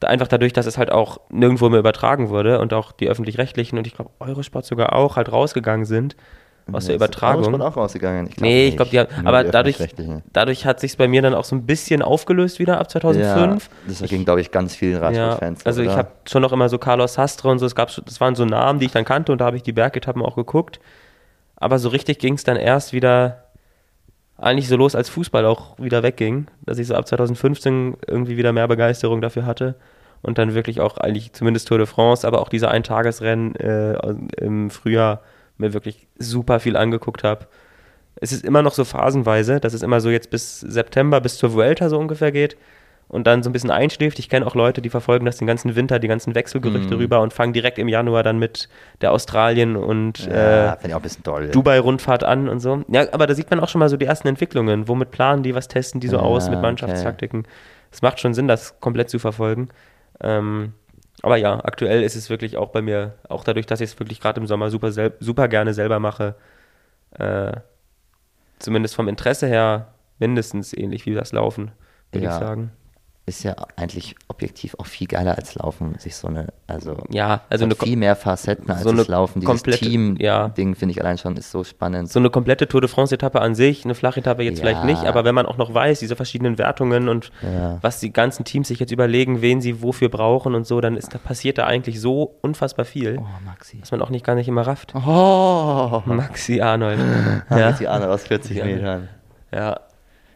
da 0.01 0.07
einfach 0.07 0.27
dadurch, 0.27 0.51
dass 0.51 0.65
es 0.65 0.77
halt 0.77 0.91
auch 0.91 1.19
nirgendwo 1.29 1.69
mehr 1.69 1.79
übertragen 1.79 2.29
wurde 2.29 2.59
und 2.59 2.73
auch 2.73 2.91
die 2.91 3.07
öffentlich-rechtlichen 3.07 3.77
und 3.77 3.85
ich 3.85 3.93
glaube 3.93 4.09
Eurosport 4.19 4.65
sogar 4.65 4.93
auch 4.93 5.15
halt 5.15 5.31
rausgegangen 5.31 5.85
sind 5.85 6.15
aus 6.71 6.85
der 6.85 6.95
ist 6.95 6.99
Übertragung. 6.99 7.43
Eurosport 7.43 7.61
auch 7.61 7.77
rausgegangen. 7.77 8.27
Ich 8.27 8.35
glaub 8.35 8.43
Nee, 8.43 8.67
ich 8.67 8.75
glaube, 8.75 8.91
die 8.91 8.99
haben, 8.99 9.27
aber 9.27 9.43
die 9.43 9.51
dadurch, 9.51 9.77
dadurch 10.33 10.65
hat 10.65 10.79
sich 10.79 10.97
bei 10.97 11.07
mir 11.07 11.21
dann 11.21 11.33
auch 11.33 11.43
so 11.43 11.55
ein 11.55 11.65
bisschen 11.65 12.01
aufgelöst 12.01 12.59
wieder 12.59 12.79
ab 12.79 12.89
2005. 12.89 13.69
Ja, 13.87 13.93
das 13.99 14.09
ging, 14.09 14.23
glaube 14.25 14.41
ich, 14.41 14.51
ganz 14.51 14.75
vielen 14.75 14.93
Ja, 14.93 14.99
Radsportfans. 14.99 15.61
so, 15.61 15.65
also 15.65 15.81
ich 15.81 15.87
oder? 15.89 15.97
habe 15.97 16.09
schon 16.29 16.41
noch 16.41 16.51
immer 16.53 16.69
so 16.69 16.77
Carlos 16.77 17.15
Sastre 17.15 17.49
und 17.49 17.59
so, 17.59 17.65
es 17.65 17.75
gab, 17.75 17.89
das 18.05 18.21
waren 18.21 18.35
so 18.35 18.45
Namen, 18.45 18.79
die 18.79 18.85
ich 18.85 18.91
dann 18.91 19.05
kannte 19.05 19.31
und 19.31 19.39
da 19.41 19.45
habe 19.45 19.57
ich 19.57 19.63
die 19.63 19.73
Bergetappen 19.73 20.21
auch 20.21 20.35
geguckt. 20.35 20.79
Aber 21.55 21.77
so 21.79 21.89
richtig 21.89 22.19
ging 22.19 22.35
es 22.35 22.43
dann 22.43 22.57
erst 22.57 22.93
wieder 22.93 23.45
eigentlich 24.37 24.67
so 24.67 24.75
los, 24.75 24.95
als 24.95 25.09
Fußball 25.09 25.45
auch 25.45 25.77
wieder 25.77 26.01
wegging, 26.01 26.47
dass 26.65 26.79
ich 26.79 26.87
so 26.87 26.95
ab 26.95 27.07
2015 27.07 27.97
irgendwie 28.07 28.37
wieder 28.37 28.53
mehr 28.53 28.67
Begeisterung 28.67 29.21
dafür 29.21 29.45
hatte 29.45 29.75
und 30.23 30.37
dann 30.39 30.55
wirklich 30.55 30.81
auch 30.81 30.97
eigentlich 30.97 31.33
zumindest 31.33 31.67
Tour 31.67 31.77
de 31.77 31.85
France, 31.85 32.25
aber 32.27 32.41
auch 32.41 32.49
diese 32.49 32.69
Eintagesrennen 32.69 33.55
äh, 33.57 33.93
im 34.37 34.71
Frühjahr 34.71 35.21
mir 35.61 35.73
wirklich 35.73 36.07
super 36.19 36.59
viel 36.59 36.75
angeguckt 36.75 37.23
habe. 37.23 37.47
Es 38.15 38.33
ist 38.33 38.43
immer 38.43 38.61
noch 38.61 38.73
so 38.73 38.83
phasenweise, 38.83 39.59
dass 39.61 39.73
es 39.73 39.81
immer 39.81 40.01
so 40.01 40.09
jetzt 40.09 40.29
bis 40.29 40.59
September, 40.59 41.21
bis 41.21 41.37
zur 41.37 41.53
Vuelta 41.53 41.87
so 41.89 41.97
ungefähr 41.97 42.31
geht 42.33 42.57
und 43.07 43.25
dann 43.25 43.41
so 43.41 43.49
ein 43.49 43.53
bisschen 43.53 43.71
einschläft. 43.71 44.19
Ich 44.19 44.27
kenne 44.29 44.45
auch 44.45 44.53
Leute, 44.55 44.81
die 44.81 44.89
verfolgen 44.89 45.25
das 45.25 45.37
den 45.37 45.47
ganzen 45.47 45.75
Winter, 45.75 45.97
die 45.99 46.07
ganzen 46.09 46.35
Wechselgerüchte 46.35 46.93
Mhm. 46.95 46.99
rüber 47.01 47.21
und 47.21 47.33
fangen 47.33 47.53
direkt 47.53 47.77
im 47.79 47.87
Januar 47.87 48.23
dann 48.23 48.37
mit 48.37 48.67
der 49.01 49.11
Australien 49.13 49.75
und 49.77 50.25
Ja, 50.27 50.73
äh. 50.73 51.49
Dubai-Rundfahrt 51.51 52.23
an 52.23 52.49
und 52.49 52.59
so. 52.59 52.83
Ja, 52.89 53.05
aber 53.13 53.27
da 53.27 53.33
sieht 53.33 53.49
man 53.49 53.59
auch 53.59 53.69
schon 53.69 53.79
mal 53.79 53.89
so 53.89 53.97
die 53.97 54.05
ersten 54.05 54.27
Entwicklungen. 54.27 54.87
Womit 54.87 55.11
planen 55.11 55.43
die, 55.43 55.55
was 55.55 55.67
testen 55.67 55.99
die 56.01 56.07
so 56.07 56.17
Ja, 56.17 56.21
aus 56.23 56.49
mit. 56.49 56.61
Mannschaftstaktiken? 56.61 57.45
Es 57.91 58.01
macht 58.01 58.19
schon 58.19 58.33
Sinn, 58.33 58.47
das 58.47 58.79
komplett 58.79 59.09
zu 59.09 59.19
verfolgen. 59.19 59.69
Ähm, 60.21 60.73
aber 61.21 61.37
ja, 61.37 61.63
aktuell 61.63 62.03
ist 62.03 62.15
es 62.15 62.29
wirklich 62.29 62.57
auch 62.57 62.69
bei 62.69 62.81
mir, 62.81 63.13
auch 63.29 63.43
dadurch, 63.43 63.65
dass 63.65 63.81
ich 63.81 63.91
es 63.91 63.99
wirklich 63.99 64.19
gerade 64.19 64.39
im 64.39 64.47
Sommer 64.47 64.69
super, 64.69 64.91
super 65.19 65.47
gerne 65.47 65.73
selber 65.73 65.99
mache, 65.99 66.35
äh, 67.17 67.53
zumindest 68.59 68.95
vom 68.95 69.07
Interesse 69.07 69.47
her 69.47 69.93
mindestens 70.19 70.73
ähnlich 70.73 71.05
wie 71.05 71.13
das 71.13 71.31
Laufen, 71.31 71.71
würde 72.11 72.25
Ja. 72.27 72.33
ich 72.33 72.39
sagen. 72.39 72.71
Ist 73.31 73.43
ja 73.43 73.55
eigentlich 73.77 74.15
objektiv 74.27 74.75
auch 74.77 74.85
viel 74.85 75.07
geiler 75.07 75.37
als 75.37 75.55
Laufen, 75.55 75.97
sich 75.99 76.17
so 76.17 76.27
eine, 76.27 76.47
also 76.67 76.97
Ja, 77.11 77.39
also 77.49 77.63
eine, 77.63 77.75
viel 77.75 77.95
mehr 77.95 78.17
Facetten 78.17 78.69
als 78.69 78.83
so 78.83 78.91
das 78.91 79.07
Laufen. 79.07 79.39
Dieses 79.39 79.61
Team-Ding 79.63 80.19
ja. 80.19 80.51
finde 80.53 80.87
ich 80.91 80.99
allein 80.99 81.17
schon 81.17 81.37
ist 81.37 81.49
so 81.49 81.63
spannend. 81.63 82.09
so 82.09 82.19
eine 82.19 82.29
komplette 82.29 82.67
Tour 82.67 82.81
de 82.81 82.89
France-Etappe 82.89 83.39
an 83.39 83.55
sich, 83.55 83.85
eine 83.85 83.95
Flachetappe 83.95 84.43
jetzt 84.43 84.57
Ja. 84.59 84.65
vielleicht 84.65 84.83
nicht, 84.83 85.05
aber 85.05 85.23
wenn 85.23 85.33
man 85.33 85.45
auch 85.45 85.55
noch 85.55 85.73
weiß, 85.73 85.99
diese 85.99 86.17
verschiedenen 86.17 86.57
Wertungen 86.57 87.07
und 87.07 87.31
Ja. 87.41 87.77
was 87.81 88.01
die 88.01 88.11
ganzen 88.11 88.43
Teams 88.43 88.67
sich 88.67 88.79
jetzt 88.81 88.91
überlegen, 88.91 89.41
wen 89.41 89.61
sie 89.61 89.81
wofür 89.81 90.09
brauchen 90.09 90.53
und 90.53 90.67
so, 90.67 90.81
dann 90.81 90.97
ist 90.97 91.13
da 91.13 91.17
passiert 91.17 91.57
da 91.57 91.65
eigentlich 91.65 92.01
so 92.01 92.35
unfassbar 92.41 92.83
viel, 92.83 93.17
oh, 93.17 93.25
Maxi. 93.45 93.79
dass 93.79 93.91
man 93.91 94.01
auch 94.01 94.09
nicht 94.09 94.25
gar 94.25 94.35
nicht 94.35 94.49
immer 94.49 94.67
rafft. 94.67 94.93
Oh, 94.93 96.01
Maxi 96.05 96.59
Arnold. 96.59 96.99
die 97.79 97.87
Arne 97.87 98.09
aus 98.09 98.23
40 98.23 98.57
Ja. 98.57 98.65
Metern. 98.65 99.07
ja, 99.53 99.79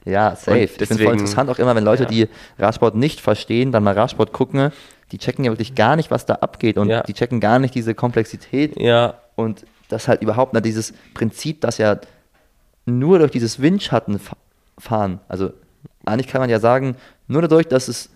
Ja, 0.06 0.36
safe. 0.36 0.52
Und 0.52 0.58
ich 0.64 0.72
finde 0.72 0.94
es 0.96 1.02
voll 1.02 1.14
interessant 1.14 1.50
auch 1.50 1.58
immer, 1.60 1.76
wenn 1.76 1.84
Leute, 1.84 2.04
Ja. 2.04 2.10
die 2.10 2.28
Radsport 2.60 2.96
nicht 2.96 3.20
verstehen, 3.22 3.72
dann 3.72 3.84
mal 3.84 3.94
Radsport 3.96 4.32
gucken, 4.34 4.72
die 5.12 5.18
checken 5.18 5.44
ja 5.46 5.52
wirklich 5.52 5.76
gar 5.76 5.96
nicht, 5.96 6.12
was 6.12 6.26
da 6.26 6.36
abgeht 6.36 6.78
und 6.78 6.90
Ja. 6.90 7.02
die 7.04 7.14
checken 7.14 7.40
gar 7.40 7.58
nicht 7.60 7.74
diese 7.76 7.94
Komplexität 7.96 8.80
ja, 8.80 9.16
und 9.36 9.66
das 9.90 10.08
halt 10.08 10.22
überhaupt 10.22 10.54
nicht 10.54 10.66
dieses 10.66 10.94
Prinzip, 11.14 11.62
dass 11.62 11.78
ja 11.80 11.98
nur 12.86 13.20
durch 13.20 13.32
dieses 13.32 13.62
Windschatten 13.62 14.20
fa- 14.20 14.38
fahren, 14.78 15.20
also 15.28 15.52
eigentlich 16.06 16.28
kann 16.28 16.40
man 16.42 16.50
ja 16.52 16.60
sagen, 16.60 16.96
nur 17.28 17.42
dadurch, 17.42 17.68
dass 17.68 17.88
es 17.88 18.10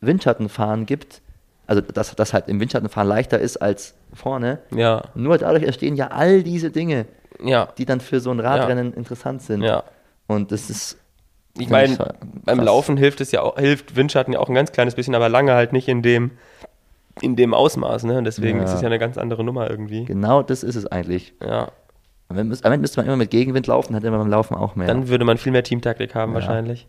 Windschattenfahren 0.00 0.86
gibt, 0.86 1.22
also 1.66 1.80
dass 1.80 2.14
das 2.14 2.32
halt 2.32 2.48
im 2.48 2.60
Windschattenfahren 2.60 3.08
leichter 3.08 3.38
ist 3.38 3.56
als 3.58 3.94
vorne, 4.12 4.58
ja, 4.74 5.02
nur 5.14 5.38
dadurch 5.38 5.64
entstehen 5.64 5.96
ja 5.96 6.08
all 6.08 6.42
diese 6.42 6.70
Dinge, 6.70 7.06
ja, 7.42 7.68
die 7.78 7.84
dann 7.84 8.00
für 8.00 8.20
so 8.20 8.30
ein 8.30 8.40
Radrennen 8.40 8.92
interessant 8.92 9.42
sind. 9.42 9.62
ja. 9.62 9.84
Und 10.26 10.52
das 10.52 10.70
ist 10.70 10.98
Ich 11.58 11.68
meine, 11.70 11.92
ich 11.94 11.98
beim. 12.44 12.60
Laufen 12.60 12.96
hilft 12.96 13.20
es 13.20 13.32
ja 13.32 13.42
auch, 13.42 13.56
hilft 13.58 13.96
Windschatten 13.96 14.32
ja 14.34 14.40
auch 14.40 14.48
ein 14.48 14.54
ganz 14.54 14.72
kleines 14.72 14.94
bisschen, 14.94 15.14
aber 15.14 15.28
lange 15.28 15.52
halt 15.54 15.72
nicht 15.72 15.88
in 15.88 16.02
dem, 16.02 16.32
in 17.22 17.36
dem 17.36 17.54
Ausmaß, 17.54 18.04
ne? 18.04 18.18
Und 18.18 18.24
deswegen 18.24 18.58
Ja. 18.58 18.64
ist 18.64 18.72
es 18.72 18.80
ja 18.82 18.86
eine 18.88 18.98
ganz 18.98 19.16
andere 19.18 19.42
Nummer 19.44 19.70
irgendwie. 19.70 20.04
genau 20.04 20.42
das 20.42 20.62
ist 20.62 20.76
es 20.76 20.86
eigentlich. 20.86 21.34
Ja. 21.42 21.70
Am 22.28 22.36
Ende 22.36 22.48
müsste 22.50 22.76
müsste 22.78 22.98
man 22.98 23.06
immer 23.06 23.16
mit 23.16 23.30
Gegenwind 23.30 23.68
laufen, 23.68 23.94
hätte 23.94 24.10
man 24.10 24.18
beim 24.20 24.28
Laufen 24.30 24.54
auch 24.56 24.74
mehr. 24.74 24.88
Dann 24.88 25.08
würde 25.08 25.24
man 25.24 25.38
viel 25.38 25.52
mehr 25.52 25.62
Teamtaktik 25.62 26.14
haben 26.14 26.32
Ja. 26.32 26.34
wahrscheinlich. 26.36 26.88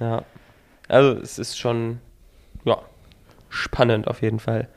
Ja. 0.00 0.22
Also 0.88 1.12
es 1.20 1.38
ist 1.38 1.58
schon, 1.58 2.00
ja, 2.64 2.78
spannend 3.50 4.08
auf 4.08 4.22
jeden 4.22 4.40
Fall. 4.40 4.68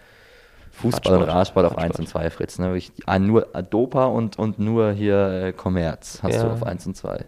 Fußball 0.71 1.15
und 1.17 1.23
Radsport. 1.23 1.65
Auf 1.65 1.71
Radsport. 1.77 1.91
1 1.91 1.99
und 1.99 2.07
2, 2.09 2.29
Fritz. 2.29 2.59
Ne? 2.59 2.65
Wirklich, 2.67 2.91
ah, 3.05 3.17
nur 3.17 3.43
Dopa 3.69 4.05
und, 4.05 4.37
und 4.37 4.59
nur 4.59 4.91
hier 4.91 5.45
äh, 5.45 5.53
Kommerz 5.53 6.19
hast 6.21 6.35
Ja. 6.35 6.43
du 6.43 6.51
auf 6.51 6.63
1 6.63 6.85
und 6.85 6.95
2. 6.97 7.23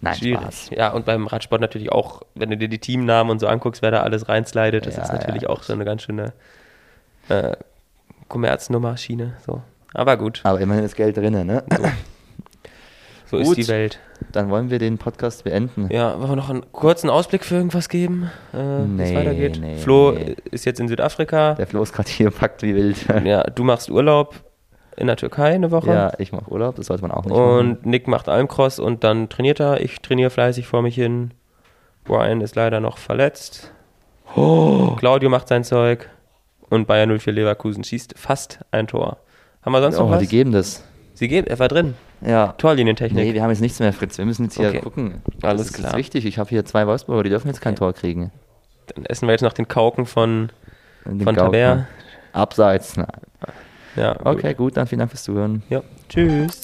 Nein, 0.00 0.14
Schwierig. 0.16 0.40
Spaß. 0.40 0.70
Ja, 0.70 0.90
und 0.92 1.04
beim 1.06 1.26
Radsport 1.26 1.60
natürlich 1.60 1.90
auch, 1.90 2.22
wenn 2.34 2.50
du 2.50 2.56
dir 2.56 2.68
die 2.68 2.78
Teamnamen 2.78 3.30
und 3.30 3.38
so 3.40 3.46
anguckst, 3.48 3.82
wer 3.82 3.90
da 3.90 4.02
alles 4.02 4.28
reinslidet, 4.28 4.86
das 4.86 4.96
Ja, 4.96 5.02
ist 5.02 5.12
natürlich 5.12 5.42
ja. 5.42 5.48
auch 5.48 5.62
so 5.62 5.72
eine 5.72 5.84
ganz 5.84 6.02
schöne 6.02 6.32
äh, 7.28 7.56
Kommerznummer-Schiene. 8.28 9.34
So. 9.46 9.62
Aber 9.94 10.16
gut, 10.16 10.40
Aber 10.44 10.60
immerhin 10.60 10.84
ist 10.84 10.96
Geld 10.96 11.16
drin, 11.16 11.46
ne? 11.46 11.64
so 13.26 13.38
Gut. 13.38 13.46
ist 13.46 13.56
die 13.56 13.68
Welt. 13.68 13.98
Dann 14.32 14.50
wollen 14.50 14.70
wir 14.70 14.78
den 14.78 14.98
Podcast 14.98 15.44
beenden. 15.44 15.88
Ja, 15.90 16.18
wollen 16.18 16.30
wir 16.30 16.36
noch 16.36 16.50
einen 16.50 16.70
kurzen 16.72 17.08
Ausblick 17.08 17.44
für 17.44 17.54
irgendwas 17.56 17.88
geben, 17.88 18.30
äh, 18.52 18.56
wie 18.58 19.02
es 19.02 19.10
Nee, 19.10 19.16
weitergeht? 19.16 19.58
nee, 19.60 19.76
Flo 19.78 20.12
nee. 20.12 20.36
ist 20.50 20.64
jetzt 20.66 20.80
in 20.80 20.88
Südafrika. 20.88 21.54
Der 21.54 21.66
Flo 21.66 21.82
ist 21.82 21.92
gerade 21.92 22.08
hier 22.10 22.30
packt 22.30 22.62
wie 22.62 22.74
wild. 22.74 22.96
Ja, 23.24 23.44
du 23.44 23.64
machst 23.64 23.90
Urlaub 23.90 24.34
in 24.98 25.06
der 25.06 25.16
Türkei 25.16 25.54
eine 25.54 25.70
Woche. 25.70 25.90
ja, 25.90 26.12
ich 26.18 26.32
mache 26.32 26.50
Urlaub, 26.50 26.76
das 26.76 26.86
sollte 26.86 27.02
man 27.02 27.10
auch 27.10 27.24
nicht 27.24 27.34
machen. 27.34 27.42
Und 27.58 27.86
Nick 27.86 28.08
macht 28.08 28.28
Almcross 28.28 28.78
und 28.78 29.04
dann 29.04 29.28
trainiert 29.28 29.60
er. 29.60 29.80
Ich 29.80 30.00
trainiere 30.00 30.30
fleißig 30.30 30.66
vor 30.66 30.82
mich 30.82 30.94
hin. 30.94 31.32
Brian 32.04 32.40
ist 32.40 32.56
leider 32.56 32.80
noch 32.80 32.98
verletzt. 32.98 33.72
Oh. 34.34 34.96
Claudio 34.98 35.30
macht 35.30 35.48
sein 35.48 35.64
Zeug. 35.64 36.08
Und 36.70 36.86
Bayern 36.86 37.16
04 37.18 37.32
Leverkusen 37.32 37.82
schießt 37.84 38.14
fast 38.18 38.60
ein 38.72 38.86
Tor. 38.88 39.18
Haben 39.62 39.72
wir 39.72 39.80
sonst 39.80 39.96
noch 39.98 40.08
Oh, 40.08 40.10
was? 40.10 40.20
die 40.20 40.26
geben 40.26 40.52
das. 40.52 40.84
Sie 41.14 41.28
geht, 41.28 41.48
er 41.48 41.58
war 41.58 41.68
drin. 41.68 41.94
Ja. 42.20 42.48
Torlinientechnik. 42.58 43.24
Nee, 43.24 43.34
wir 43.34 43.42
haben 43.42 43.50
jetzt 43.50 43.60
nichts 43.60 43.80
mehr, 43.80 43.92
Fritz. 43.92 44.18
Wir 44.18 44.24
müssen 44.26 44.44
jetzt 44.44 44.56
hier 44.56 44.68
Okay. 44.68 44.80
gucken. 44.80 45.22
Alles 45.42 45.68
das 45.68 45.70
ist 45.70 45.76
klar. 45.84 45.96
wichtig. 45.96 46.26
Ich 46.26 46.38
habe 46.38 46.48
hier 46.50 46.64
zwei 46.64 46.86
Wolfsburger, 46.86 47.22
die 47.22 47.30
dürfen 47.30 47.48
jetzt 47.48 47.60
kein 47.60 47.72
Okay. 47.72 47.78
Tor 47.78 47.92
kriegen. 47.94 48.30
Dann 48.94 49.04
essen 49.06 49.26
wir 49.28 49.32
jetzt 49.32 49.42
noch 49.42 49.52
den 49.52 49.66
Kauken 49.68 50.04
von, 50.06 50.50
Den 51.04 51.20
von 51.22 51.34
Gauken. 51.34 51.52
Taber. 51.52 51.86
Abseits. 52.32 52.96
Nein. 52.96 53.06
Ja, 53.98 54.16
okay, 54.24 54.54
gut. 54.54 54.56
gut, 54.58 54.76
dann 54.76 54.86
vielen 54.86 55.00
Dank 55.00 55.10
fürs 55.10 55.24
Zuhören. 55.24 55.62
Ja, 55.68 55.82
tschüss. 56.08 56.62